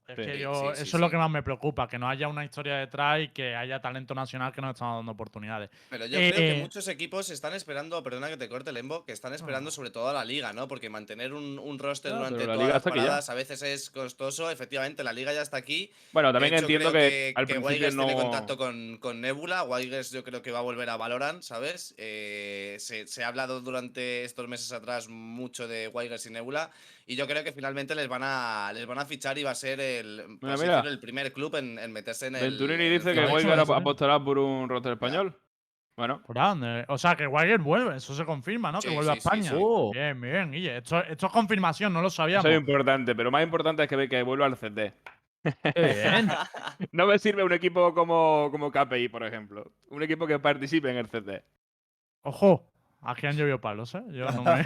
[0.09, 0.98] Es que yo, sí, sí, eso es sí.
[0.98, 4.14] lo que más me preocupa, que no haya una historia detrás y que haya talento
[4.14, 5.70] nacional que nos están dando oportunidades.
[5.90, 9.12] Pero yo creo que Eh, muchos equipos están esperando, perdona que te corte Lembo, que
[9.12, 10.68] están esperando sobre todo a la liga, ¿no?
[10.68, 14.50] Porque mantener un, un roster Ah, durante todas liga las paradas a veces es costoso.
[14.50, 15.90] Efectivamente, la liga ya está aquí.
[16.12, 18.07] Bueno, también hecho, entiendo creo que, al principio Wygers no.
[18.07, 19.64] tiene contacto con, con Nebula.
[19.64, 21.94] Wygers yo creo que va a volver a Valorant, ¿sabes?
[21.98, 26.70] Eh, se, se ha hablado durante estos meses atrás mucho de Wygers y Nebula.
[27.09, 29.54] Y yo creo que finalmente les van a, les van a fichar y va a
[29.54, 30.57] ser el, Mira, mira.
[30.57, 32.50] decirlo, el primer club en, en meterse en el.
[32.50, 35.40] Venturini el dice que Weiger apostará por un roster español.
[35.96, 36.84] Bueno, Por dónde?
[36.88, 38.80] O sea, que Wagner vuelve, eso se confirma, ¿no?
[38.80, 39.50] que vuelve a sí, España.
[39.50, 39.57] sí.
[39.59, 39.90] Oh.
[39.92, 40.76] Bien, bien, Guille.
[40.76, 42.44] Esto, esto es confirmación, no lo sabíamos.
[42.44, 44.59] eso es importante, pero más importante es que, ve que vuelva al.
[44.59, 44.92] Qué
[45.74, 46.28] bien.
[46.92, 49.72] No me sirve un equipo como, como KPI, por ejemplo.
[49.88, 51.42] Un equipo que participe en el CT.
[52.22, 52.68] Ojo,
[53.03, 54.03] aquí han llovido palos, ¿eh?
[54.11, 54.51] Yo no me...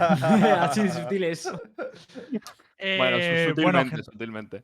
[0.59, 1.51] Así de sutiles.
[1.51, 4.63] Bueno, Eh, sutilmente, bueno, gen- sutilmente.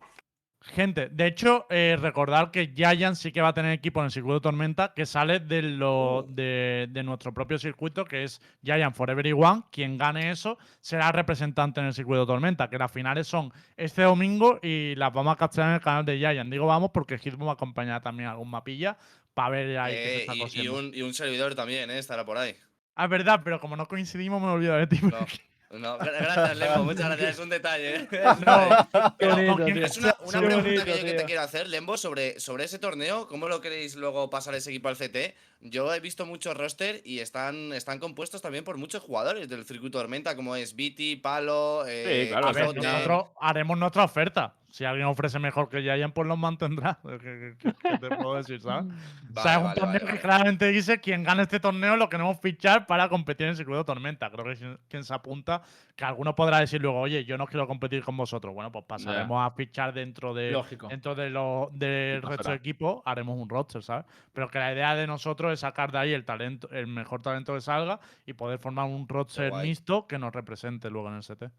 [0.61, 4.11] gente, de hecho, eh, recordar que Giant sí que va a tener equipo en el
[4.11, 9.09] circuito Tormenta que sale de, lo, de, de nuestro propio circuito, que es Giant for
[9.11, 9.63] Everyone.
[9.72, 14.59] Quien gane eso será representante en el circuito Tormenta, que las finales son este domingo
[14.63, 16.51] y las vamos a capturar en el canal de Giant.
[16.51, 18.97] Digo vamos porque Hitmo va a acompañar también algún mapilla
[19.36, 20.80] para ver ahí qué se Eh, está y, y cosiendo.
[20.80, 21.99] un, y un servidor también, ¿eh?
[21.99, 22.55] Estará por ahí.
[23.00, 25.00] Ah, es verdad, pero como no coincidimos me he olvidado de ti.
[25.02, 27.30] No, no, gra- gracias, Lembo, muchas gracias.
[27.36, 27.95] Es un detalle.
[27.95, 28.08] ¿eh?
[28.45, 29.86] No, Qué ¿con bonito.
[29.86, 33.28] Es una, pregunta bonito, que yo que te quiero hacer, Lembo, sobre, sobre ese torneo.
[33.28, 35.36] ¿Cómo lo queréis luego pasar ese equipo al CT?
[35.60, 39.97] Yo he visto muchos roster y están, están compuestos también por muchos jugadores del circuito
[39.97, 44.53] Tormenta, como es Viti, Palo, eh, claro, A ver, nosotros haremos nuestra oferta.
[44.70, 46.99] Si alguien ofrece mejor que Giant, pues los mantendrá.
[47.22, 48.86] ¿Qué, qué- qué te puedo decir, sabes?
[49.36, 50.20] o sea, Vale, es un vale, torneo vale, que vale.
[50.22, 54.30] claramente dice quien gane este torneo lo queremos fichar para competir en el circuito Tormenta.
[54.30, 55.62] Creo que es quien se apunta,
[55.95, 58.53] que alguno podrá decir luego, oye, yo no quiero competir con vosotros.
[58.53, 60.89] Bueno, pues pasaremos a fichar dentro de Lógico.
[60.89, 62.53] dentro de lo, del Sí, resto pasará.
[62.55, 64.05] de equipo, haremos un roster, ¿sabes?
[64.34, 67.54] Pero que la idea de nosotros es sacar de ahí el talento, el mejor talento
[67.54, 71.52] que salga y poder formar un roster mixto que nos represente luego en el CT.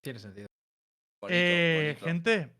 [0.00, 0.46] Tiene sentido.
[1.20, 2.06] Bonito, Eh, bonito.
[2.06, 2.52] gente,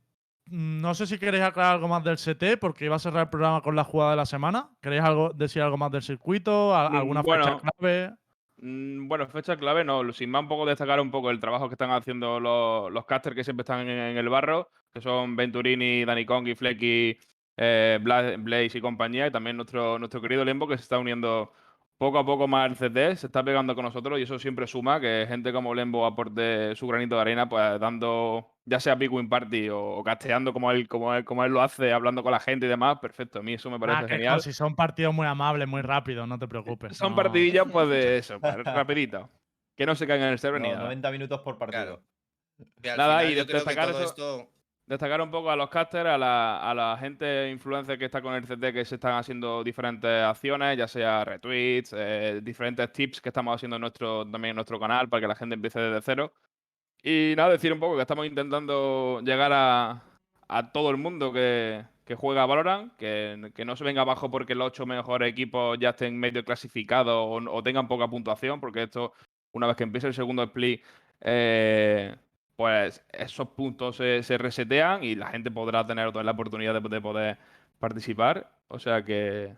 [0.46, 3.30] mm, no sé si queréis aclarar algo más del CT, porque iba a cerrar el
[3.30, 4.70] programa con la jugada de la semana.
[4.80, 6.74] ¿Queréis algo, decir algo más del circuito?
[6.74, 8.14] ¿Al- Mm, ¿Alguna fecha clave?
[8.58, 10.12] Mm, Bueno, fecha clave, no.
[10.12, 13.36] Sin más, un poco destacar un poco el trabajo que están haciendo los, los casters
[13.36, 17.18] que siempre están en, en el barro, que son Venturini, Dani Kong y Flecky,
[17.56, 21.52] eh, Bla- Blaze y compañía, y también nuestro, nuestro querido Lembo que se está uniendo
[21.98, 25.00] poco a poco más al CT, se está pegando con nosotros y eso siempre suma
[25.00, 29.30] que gente como Lembo aporte su granito de arena, pues dando, ya sea Big Win
[29.30, 32.40] Party o, o casteando como él, como, él, como él lo hace, hablando con la
[32.40, 33.38] gente y demás, perfecto.
[33.38, 34.34] A mí eso me parece Ah, genial.
[34.34, 36.98] no, si son partidos muy amables, muy rápidos, no te preocupes.
[36.98, 37.16] Son no.
[37.16, 39.30] partidillas, pues de eso, pues, rapidito.
[39.74, 40.84] Que no se caigan en el server ni No, nada.
[40.86, 42.02] 90 minutos por partido.
[42.82, 42.96] Claro.
[42.98, 44.50] Nada, final y que destacar todo eso- esto.
[44.86, 48.72] Destacar un poco a los casters, a la, gente influencer que está con el CT,
[48.72, 53.76] que se están haciendo diferentes acciones, ya sea retweets, eh, diferentes tips que estamos haciendo
[53.76, 56.32] en nuestro, también en nuestro canal para que la gente empiece desde cero.
[57.02, 60.02] Y nada, decir un poco que estamos intentando llegar a,
[60.72, 61.84] todo el mundo que,
[62.16, 65.90] juega a Valorant, que, que no se venga abajo porque los ocho mejores equipos ya
[65.90, 69.12] estén medio clasificados o, o tengan poca puntuación, porque esto,
[69.52, 70.80] una vez que empiece el segundo split,
[71.22, 72.14] eh,
[72.56, 76.80] pues esos puntos se, se resetean y la gente podrá tener otra vez la oportunidad
[76.80, 77.38] de, de poder
[77.78, 78.50] participar.
[78.68, 79.54] O sea que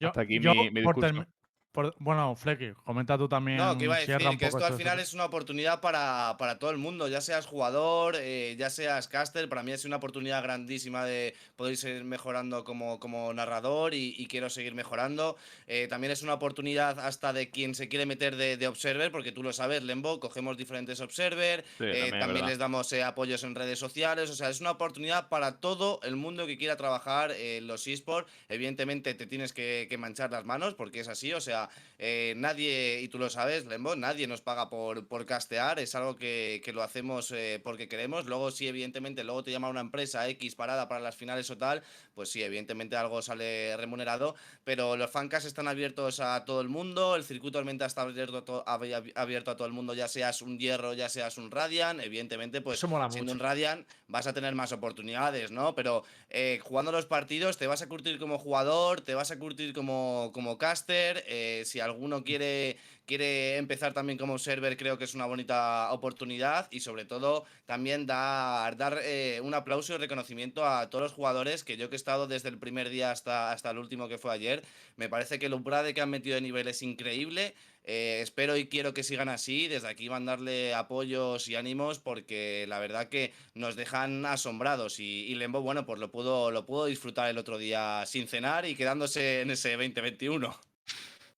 [0.00, 1.26] Yo- hasta aquí yo, mi, mi por, discurso.
[1.72, 3.56] Por- bueno, Flecky, comenta tú también.
[3.56, 6.70] No, que iba a decir que esto al final es una oportunidad para, para todo
[6.70, 11.06] el mundo, ya seas jugador, eh, ya seas caster, para mí es una oportunidad grandísima
[11.06, 15.36] de poder seguir mejorando como, como narrador y, y quiero seguir mejorando.
[15.66, 19.32] Eh, también es una oportunidad hasta de quien se quiere meter de, de observer, porque
[19.32, 23.54] tú lo sabes, Lembo, cogemos diferentes observer, Sí, eh, también les damos eh, apoyos en
[23.54, 27.66] redes sociales, o sea, es una oportunidad para todo el mundo que quiera trabajar en
[27.66, 28.30] los esports.
[28.50, 31.61] Evidentemente te tienes que, que manchar las manos, porque es así, o sea,
[31.98, 36.16] eh, nadie, y tú lo sabes, Lembo, nadie nos paga por, por castear, es algo
[36.16, 38.26] que, que lo hacemos eh, porque queremos.
[38.26, 41.82] Luego, sí, evidentemente, luego te llama una empresa X parada para las finales o tal,
[42.14, 44.34] pues sí, evidentemente algo sale remunerado,
[44.64, 48.44] pero los fancas están abiertos a todo el mundo, el circuito Tormenta está abierto a,
[48.44, 52.00] to- abi- abierto a todo el mundo, ya seas un hierro, ya seas un Radiant,
[52.00, 52.80] evidentemente, pues
[53.12, 53.42] siendo mucho.
[53.44, 55.74] un Radiant vas a tener más oportunidades, ¿no?
[55.74, 59.74] Pero eh, jugando los partidos te vas a curtir como jugador, te vas a curtir
[59.74, 62.76] como, como caster, eh, si alguno quiere,
[63.06, 68.06] quiere empezar también como server creo que es una bonita oportunidad y sobre todo también
[68.06, 71.96] dar, dar eh, un aplauso y reconocimiento a todos los jugadores que yo que he
[71.96, 74.62] estado desde el primer día hasta, hasta el último que fue ayer,
[74.96, 77.54] me parece que el umbrade que han metido de nivel es increíble.
[77.84, 79.68] Eh, espero y quiero que sigan así.
[79.68, 85.00] Desde aquí mandarle apoyos y ánimos porque la verdad que nos dejan asombrados.
[85.00, 88.66] Y, y Lembo, bueno, pues lo pudo, lo pudo disfrutar el otro día sin cenar
[88.66, 90.71] y quedándose en ese 2021.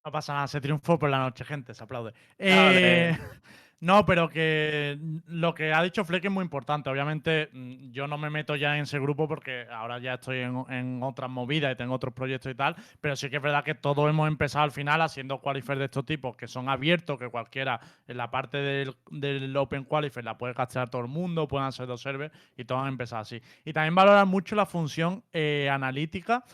[0.05, 2.13] No pasa nada, se triunfó por la noche, gente, se aplaude.
[2.39, 3.09] Vale.
[3.09, 3.19] Eh,
[3.81, 4.99] no, pero que
[5.29, 6.91] lo que ha dicho Fleck es muy importante.
[6.91, 10.63] Obviamente, mm, yo no me meto ya en ese grupo porque ahora ya estoy en,
[10.69, 12.77] en otras movidas y tengo otros proyectos y tal.
[13.01, 16.05] Pero sí que es verdad que todos hemos empezado al final haciendo qualifiers de estos
[16.05, 20.53] tipos que son abiertos, que cualquiera en la parte del, del Open Qualifier la puede
[20.53, 23.41] castear todo el mundo, pueden hacer dos servers y todos han empezado así.
[23.65, 26.45] Y también valoran mucho la función eh, analítica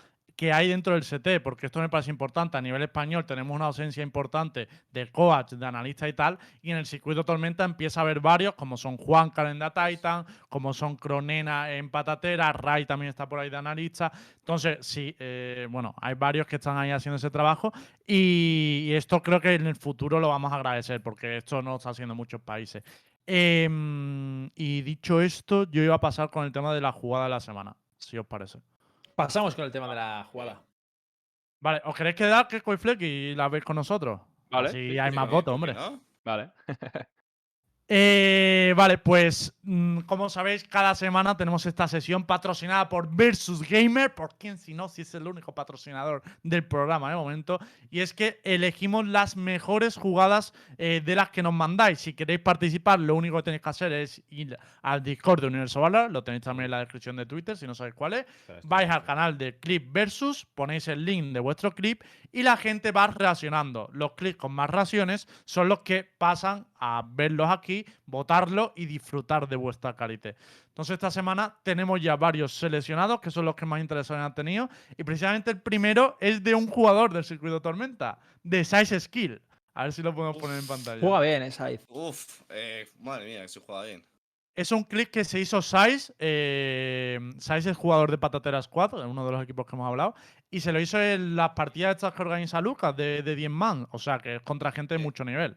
[0.40, 2.56] que hay dentro del CT, porque esto me parece importante.
[2.56, 6.78] A nivel español tenemos una ausencia importante de coach, de analista y tal, y en
[6.78, 11.70] el circuito Tormenta empieza a haber varios, como son Juan Calenda Titan, como son Cronena
[11.70, 14.10] en Patatera, Ray también está por ahí de analista.
[14.38, 17.70] Entonces, sí, eh, bueno, hay varios que están ahí haciendo ese trabajo,
[18.06, 21.90] y, esto creo que en el futuro lo vamos a agradecer, porque esto no está
[21.90, 22.82] haciendo en muchos países.
[23.26, 27.30] Em, y dicho esto, yo iba a pasar con el tema de la jugada de
[27.30, 28.58] la semana, si os parece.
[29.26, 30.62] Pasamos con el tema de la jugada.
[31.60, 34.18] Vale, ¿os queréis quedar que Fleck y la veis con nosotros?
[34.50, 35.74] Vale, sí, hay sí, más votos, ¿Por hombre.
[35.74, 36.00] no?
[36.24, 36.50] Vale.
[37.92, 44.14] Eh, vale, pues mm, como sabéis, cada semana tenemos esta sesión patrocinada por Versus Gamer,
[44.14, 47.58] por quién si no, si es el único patrocinador del programa de momento,
[47.90, 51.98] y es que elegimos las mejores jugadas eh, de las que nos mandáis.
[51.98, 55.80] Si queréis participar, lo único que tenéis que hacer es ir al Discord de Universo
[55.80, 58.26] Valor, lo tenéis también en la descripción de Twitter, si no sabéis cuál es.
[58.62, 62.92] Vais al canal de Clip Versus, ponéis el link de vuestro clip y la gente
[62.92, 63.90] va reaccionando.
[63.92, 69.46] Los clips con más reacciones son los que pasan a verlos aquí, votarlo y disfrutar
[69.46, 70.34] de vuestra calidad.
[70.68, 74.68] Entonces esta semana tenemos ya varios seleccionados que son los que más interesados han tenido
[74.96, 79.40] y precisamente el primero es de un jugador del circuito Tormenta, de Size Skill.
[79.74, 81.00] A ver si lo podemos poner en pantalla.
[81.00, 81.84] Juega bien, eh, Saiz.
[81.88, 84.04] Uf, eh, madre mía, que se juega bien.
[84.56, 86.12] Es un clip que se hizo Size.
[86.18, 90.14] Eh, Size es jugador de Patatera Squad, uno de los equipos que hemos hablado.
[90.50, 93.86] Y se lo hizo en las partidas estas que organiza Lucas de, de 10 man.
[93.90, 95.56] O sea, que es contra gente de mucho nivel.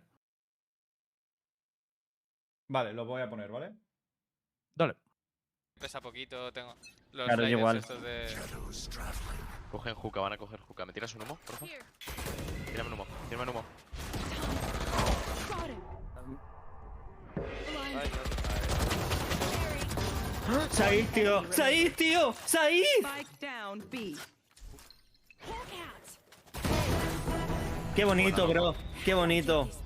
[2.73, 3.71] Vale, lo voy a poner, ¿vale?
[4.73, 4.95] Dale.
[5.79, 6.73] Pesa poquito, tengo
[7.11, 7.77] los Claro, igual.
[7.77, 8.25] estos de...
[9.69, 10.83] Cogen juca, van a coger juca.
[10.83, 11.69] ¿Me tiras un humo, por favor?
[12.65, 13.65] Tírame un humo, tírame un humo.
[17.95, 18.09] Ay,
[20.71, 21.51] ¡Said, tío!
[21.51, 22.33] ¡Said, tío!
[22.43, 22.83] ¡Said!
[27.95, 28.75] ¡Qué bonito, bro!
[29.05, 29.82] ¡Qué bonito!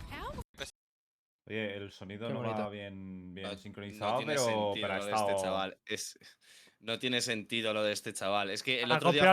[1.48, 2.58] Oye, el sonido Qué no bonito.
[2.60, 5.30] va bien, bien No- sincronizado, no tiene pero, sentido pero ha lo de estado...
[5.30, 5.78] este chaval.
[5.86, 6.20] Es,
[6.80, 8.50] no tiene sentido lo de este chaval.
[8.50, 9.24] Es que el Ha otro día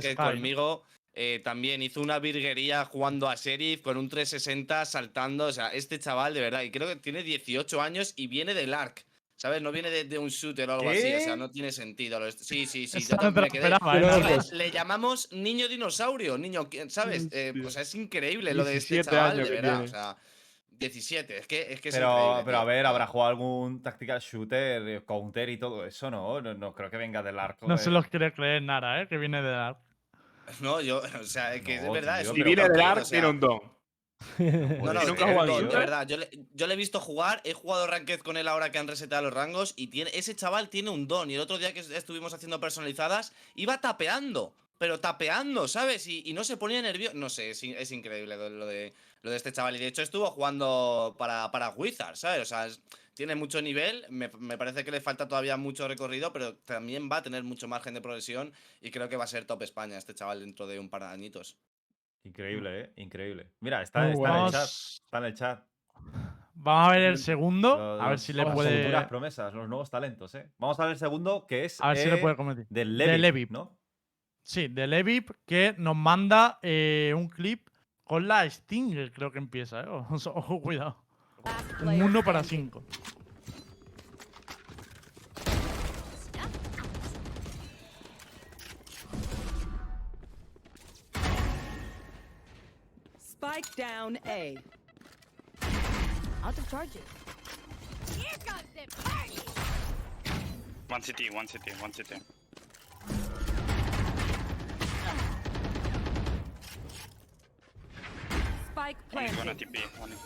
[0.00, 0.24] Sky, ¿no?
[0.30, 0.82] conmigo
[1.12, 5.46] eh, también hizo una virguería jugando a Sheriff con un 360 saltando.
[5.46, 8.72] O sea, este chaval de verdad, y creo que tiene 18 años y viene del
[8.74, 9.04] ARC.
[9.36, 9.62] ¿Sabes?
[9.62, 11.14] No viene de, de un shooter o algo así.
[11.14, 12.18] O sea, no tiene sentido.
[12.18, 12.98] lo de este- Sí, sí, sí.
[13.08, 13.68] Yo también me quedé.
[13.68, 14.00] ¿eh?
[14.00, 17.28] Le- pues, Le llamamos niño dinosaurio, niño, ¿quién- ¿sabes?
[17.30, 19.82] Eh, o sea, es increíble lo de este 17 chaval, años de verdad.
[19.82, 20.16] O sea,
[20.78, 24.20] 17, es que es, que es Pero, increíble, pero a ver, habrá jugado algún tactical
[24.20, 26.40] shooter, eh, counter y todo eso, ¿no?
[26.40, 27.66] No, no creo que venga del arco.
[27.66, 29.08] No se los quiere creer nada, ¿eh?
[29.08, 29.78] Que viene de la...
[30.60, 32.20] No, yo, o sea, es que es No, verdad.
[32.22, 33.60] tío, es Si viene del cualquiera, ARC, o sea, tiene un don.
[34.38, 35.70] No, no, ¿Y nunca tiene ha jugado un don, shooter?
[35.70, 36.06] de verdad.
[36.06, 38.88] Yo le, yo le he visto jugar, he jugado Ranked con él ahora que han
[38.88, 41.30] resetado los rangos y tiene, ese chaval tiene un don.
[41.30, 44.54] Y el otro día que estuvimos haciendo personalizadas, iba tapeando.
[44.78, 46.06] pero tapeando, ¿sabes?
[46.06, 47.16] Y, y no se ponía nervioso.
[47.16, 49.76] No sé, es, in- es increíble lo de, lo de este chaval.
[49.76, 52.42] Y de hecho estuvo jugando para, para Wizard, ¿sabes?
[52.42, 52.82] O sea, es-
[53.14, 54.04] tiene mucho nivel.
[54.10, 57.66] Me, me parece que le falta todavía mucho recorrido, pero también va a tener mucho
[57.66, 58.52] margen de progresión.
[58.80, 61.08] Y creo que va a ser top España este chaval dentro de un par de
[61.08, 61.56] añitos.
[62.24, 62.92] Increíble, ¿eh?
[62.96, 63.50] Increíble.
[63.60, 64.64] Mira, está, está en el chat.
[64.68, 65.64] Está en el chat.
[66.54, 67.76] Vamos a ver el segundo.
[67.76, 68.82] Los- A ver si le las puede.
[68.82, 70.50] futuras promesas, los nuevos talentos, ¿eh?
[70.58, 72.66] Vamos a ver el segundo, que es A ver si le eh, puede competir.
[72.68, 73.46] del De Levi, Levi.
[73.50, 73.78] ¿no?
[74.42, 77.68] Sí, de Levip que nos manda eh, un clip
[78.08, 79.86] con la Stinger, creo que empieza, ¿eh?
[79.88, 80.96] Ojo, ojo, cuidado.
[81.82, 82.82] Un 1 para 5.
[93.20, 94.56] Spike down A.
[96.44, 97.02] Out of charges.
[100.88, 102.16] One city, one city, one city.
[108.88, 109.68] Spike One is gonna planted.
[109.68, 110.00] TP.
[110.00, 110.18] One is...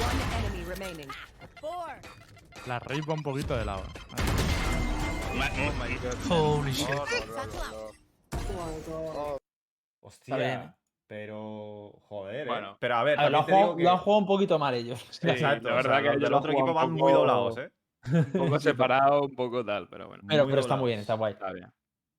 [0.00, 1.08] One enemy remaining.
[1.60, 2.00] Four.
[2.66, 3.82] La Raid va un poquito de lado.
[6.30, 6.88] Holy shit.
[10.00, 10.36] Hostia.
[10.36, 10.74] bien.
[11.06, 11.92] Pero.
[12.08, 12.44] Joder, ¿eh?
[12.46, 12.76] Bueno.
[12.80, 15.04] Pero a ver, A ver, lo, han jugado, que- un poquito mal ellos.
[15.10, 17.70] Sí, Exacto, la o verdad sea, que los otro equipo van muy doblados, ¿eh?
[18.12, 20.22] Un poco separado, un poco tal, pero bueno.
[20.26, 21.32] Pero, Muy pero está muy bien, está guay.
[21.34, 21.72] Está bien.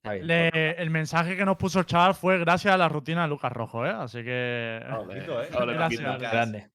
[0.03, 0.27] Está bien.
[0.27, 3.51] Le- el mensaje que nos puso el chaval fue gracias a la rutina de Lucas
[3.51, 3.89] Rojo, ¿eh?
[3.91, 4.83] Así que.
[4.91, 5.47] Ojito, ¿eh?
[5.51, 6.01] Gracias.
[6.01, 6.29] Paquito.
[6.31, 6.69] Grande.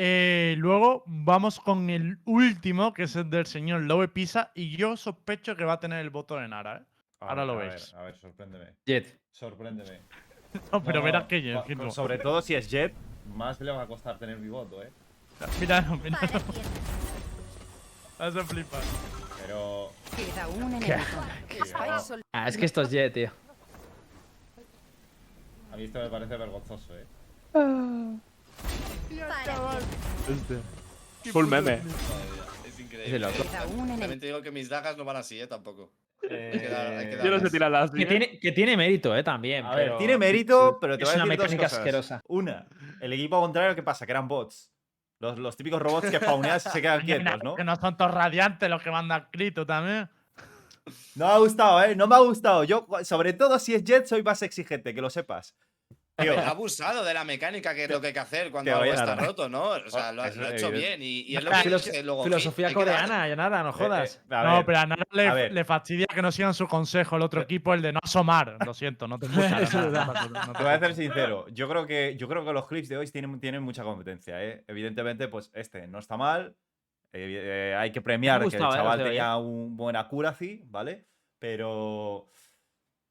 [0.00, 4.52] Eh, luego vamos con el último, que es el del señor Lobe Pisa.
[4.54, 6.84] Y yo sospecho que va a tener el voto de Nara, ¿eh?
[7.20, 7.92] Ahora lo a veis.
[7.92, 8.66] ver, a ver, sorpréndeme.
[8.86, 9.20] Jet.
[9.30, 10.02] Sorpréndeme.
[10.72, 11.42] No, pero No, verás que
[11.76, 11.90] no.
[11.90, 12.94] Sobre todo si es Jet,
[13.34, 14.90] más le va a costar tener mi voto, ¿eh?
[15.60, 16.18] Mira, mira.
[18.18, 18.80] Vas a flipar.
[19.40, 19.92] Pero.
[20.16, 20.94] Queda un enemigo.
[22.32, 23.30] Ah, es que esto es Jet, tío.
[25.72, 27.04] A mí esto me parece vergonzoso, ¿eh?
[31.32, 31.80] Full meme.
[32.66, 33.28] Es increíble.
[33.98, 35.46] También te digo que mis dagas no van así, ¿eh?
[35.46, 35.92] Tampoco.
[36.28, 37.96] Eh, Hay que dar- hay que Yo no sé así.
[37.96, 39.64] Que tiene, que tiene mérito, eh, también.
[39.64, 41.78] A ver, pero tiene mérito, pero te es voy a una decir dos mecánica cosas.
[41.78, 42.22] asquerosa.
[42.26, 42.66] Una,
[43.00, 44.04] el equipo contrario, ¿qué pasa?
[44.04, 44.72] Que eran bots.
[45.20, 47.54] Los, los típicos robots que spawneas y se quedan quietos, ¿no?
[47.54, 50.08] Que no son todos radiantes los que mandan Crito también.
[51.16, 51.96] No me ha gustado, ¿eh?
[51.96, 52.64] No me ha gustado.
[52.64, 55.54] Yo, sobre todo si es Jet, soy más exigente, que lo sepas.
[56.18, 58.90] Tío, Ha abusado de la mecánica que es lo que hay que hacer cuando algo
[58.90, 59.24] a está dar.
[59.24, 59.68] roto, ¿no?
[59.70, 62.24] O sea, lo, ha- lo hecho bien y, y es lo que filos- dice luego.
[62.24, 64.16] filosofía coreana, ya nada, no jodas.
[64.28, 67.40] eh, a no, pero a Nara le, fastidia que no sigan su consejo el otro
[67.42, 68.56] equipo, el de no asomar.
[68.66, 69.62] Lo siento, no te escuchan.
[69.62, 71.46] Eso es no, te- voy a ser sincero.
[71.50, 74.64] Yo creo que, yo creo que los clips de hoy tienen, tienen mucha competencia, ¿eh?
[74.66, 76.56] Evidentemente, pues este no está mal.
[77.12, 78.58] eh, eh, hay que premiar que el ¿eh?
[78.58, 81.06] chaval tenía un buen accuracy, ¿vale?
[81.38, 82.28] Pero.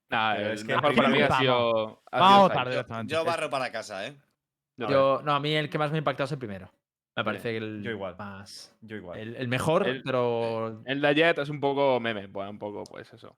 [0.10, 1.42] Nah, el es que mejor para mí ha vamos.
[1.42, 2.02] sido.
[2.12, 2.70] ha Vamos sido Sainz.
[2.70, 3.14] directamente.
[3.14, 4.16] Yo barro para casa, ¿eh?
[4.78, 6.72] Yo- Yo, no, a mí el que más me ha impactado es el primero.
[7.16, 8.16] Me parece que el Yo igual.
[8.18, 8.76] más.
[8.82, 9.18] Yo igual.
[9.20, 10.82] El, el mejor, El- pero.
[10.86, 13.36] El de Jet es un poco meme, pues un poco, pues eso.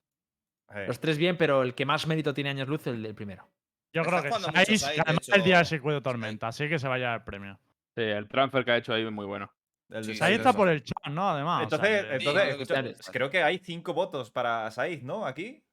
[0.87, 3.47] Los tres bien, pero el que más mérito tiene años luz, el del primero.
[3.91, 5.33] Yo creo que Saiz Saiz, hecho.
[5.33, 7.57] el día del circuito tormenta, así que se vaya el premio.
[7.95, 9.51] Sí, el transfer que ha hecho ahí es muy bueno.
[9.89, 11.27] el de Sí, Ahí Said, está por el chat, ¿no?
[11.29, 11.65] Además.
[11.65, 12.21] o sea Entonces,
[12.61, 15.25] entonces Sí, creo que hay cinco votos para Said, ¿no?
[15.25, 15.63] Aquí.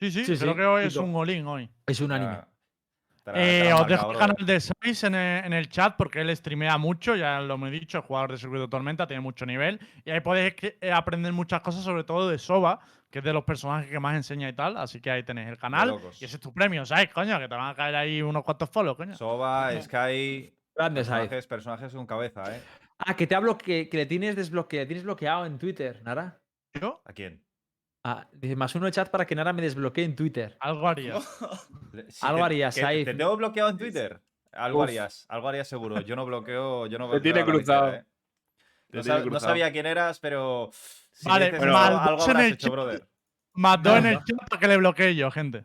[0.00, 0.58] Sí, sí, sí, creo sí.
[0.58, 1.70] que hoy es un olín hoy.
[1.86, 2.32] Es un anime.
[2.32, 2.48] Ah,
[3.24, 6.36] te Eh, os dejo el canal de Saiz en el, en el chat porque él
[6.36, 9.80] streamea mucho, ya lo hemos dicho, es jugador de circuito tormenta, tiene mucho nivel.
[10.04, 12.80] Y ahí podéis eh, aprender muchas cosas, sobre todo de Soba,
[13.10, 14.76] que es de los personajes que más enseña y tal.
[14.76, 15.98] Así que ahí tenéis el canal.
[16.20, 17.08] Y ese es tu premio, ¿sabes?
[17.10, 19.14] Coño, que te van a caer ahí unos cuantos follows, coño.
[19.16, 20.52] Soba, Sky.
[20.76, 21.28] Grande Said.
[21.30, 22.60] Personajes, personajes con cabeza, ¿eh?
[22.98, 26.40] Ah, que te hablo que, que le tienes desbloqueado, tienes bloqueado en Twitter, Nara.
[26.80, 27.42] Yo ¿A quién?
[28.06, 30.56] Ah, dice más uno de chat para que Nara me desbloquee en Twitter.
[30.60, 31.14] algo haría.
[31.92, 33.04] Le- sí, Algo te- harías, que Said.
[33.06, 34.20] ¿Te tengo bloqueado en Twitter?
[34.52, 34.84] Algo Uf.
[34.84, 36.00] harías, algo harías seguro.
[36.02, 37.94] Yo no bloqueo, yo no Te tiene bloqueo cruzado.
[37.94, 38.04] ¿eh?
[38.90, 39.50] Te No, tiene sab- no cruzado.
[39.50, 40.70] sabía quién eras, pero.
[41.12, 43.08] si Vale, dices algo, habrás el hecho, brother.
[43.54, 45.64] Dos en el chat para que le bloquee yo, gente.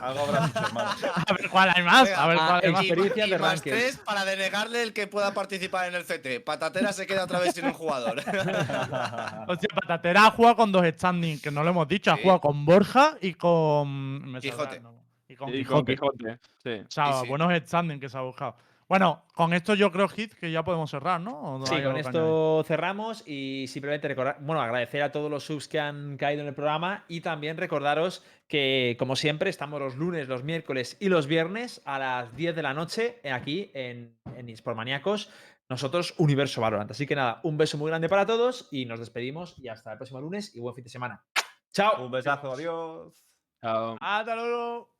[0.00, 0.90] Algo habrás hecho, hermano.
[1.26, 2.10] A ver cuál hay más.
[2.16, 2.82] A ver cuál hay más.
[2.84, 6.44] Experiencia de más tres para denegarle el que pueda participar en el CT.
[6.44, 8.18] Patatera se queda otra vez sin un jugador.
[9.48, 12.10] Hostia, Patatera ha jugado con dos standings, que no lo hemos dicho.
[12.12, 12.22] Ha Sí.
[12.22, 14.30] jugado con Borja y con.
[14.32, 14.80] me Quijote.
[15.28, 15.92] Y con Y con Quijote.
[15.94, 16.38] Quijote.
[16.62, 16.70] Sí.
[16.86, 17.28] O sea, Sí, sí.
[17.28, 18.56] buenos standings que se ha buscado.
[18.88, 21.36] Bueno, con esto yo creo, Hit, que ya podemos cerrar, ¿no?
[21.40, 25.66] ¿O no Sí, con esto cerramos y simplemente recordar, bueno, agradecer a todos los subs
[25.66, 30.28] que han caído en el programa y también recordaros que, como siempre, estamos los lunes,
[30.28, 35.30] los miércoles y los viernes a las 10 de la noche aquí en, en Sportmaníacos
[35.68, 36.92] Nosotros, Universo Valorant.
[36.92, 39.98] Así que nada, un beso muy grande para todos y nos despedimos y hasta el
[39.98, 41.24] próximo lunes y buen fin de semana.
[41.72, 42.04] Chao.
[42.04, 43.26] Un besazo, adiós.
[43.60, 43.96] Chao.
[44.00, 44.95] Hasta luego.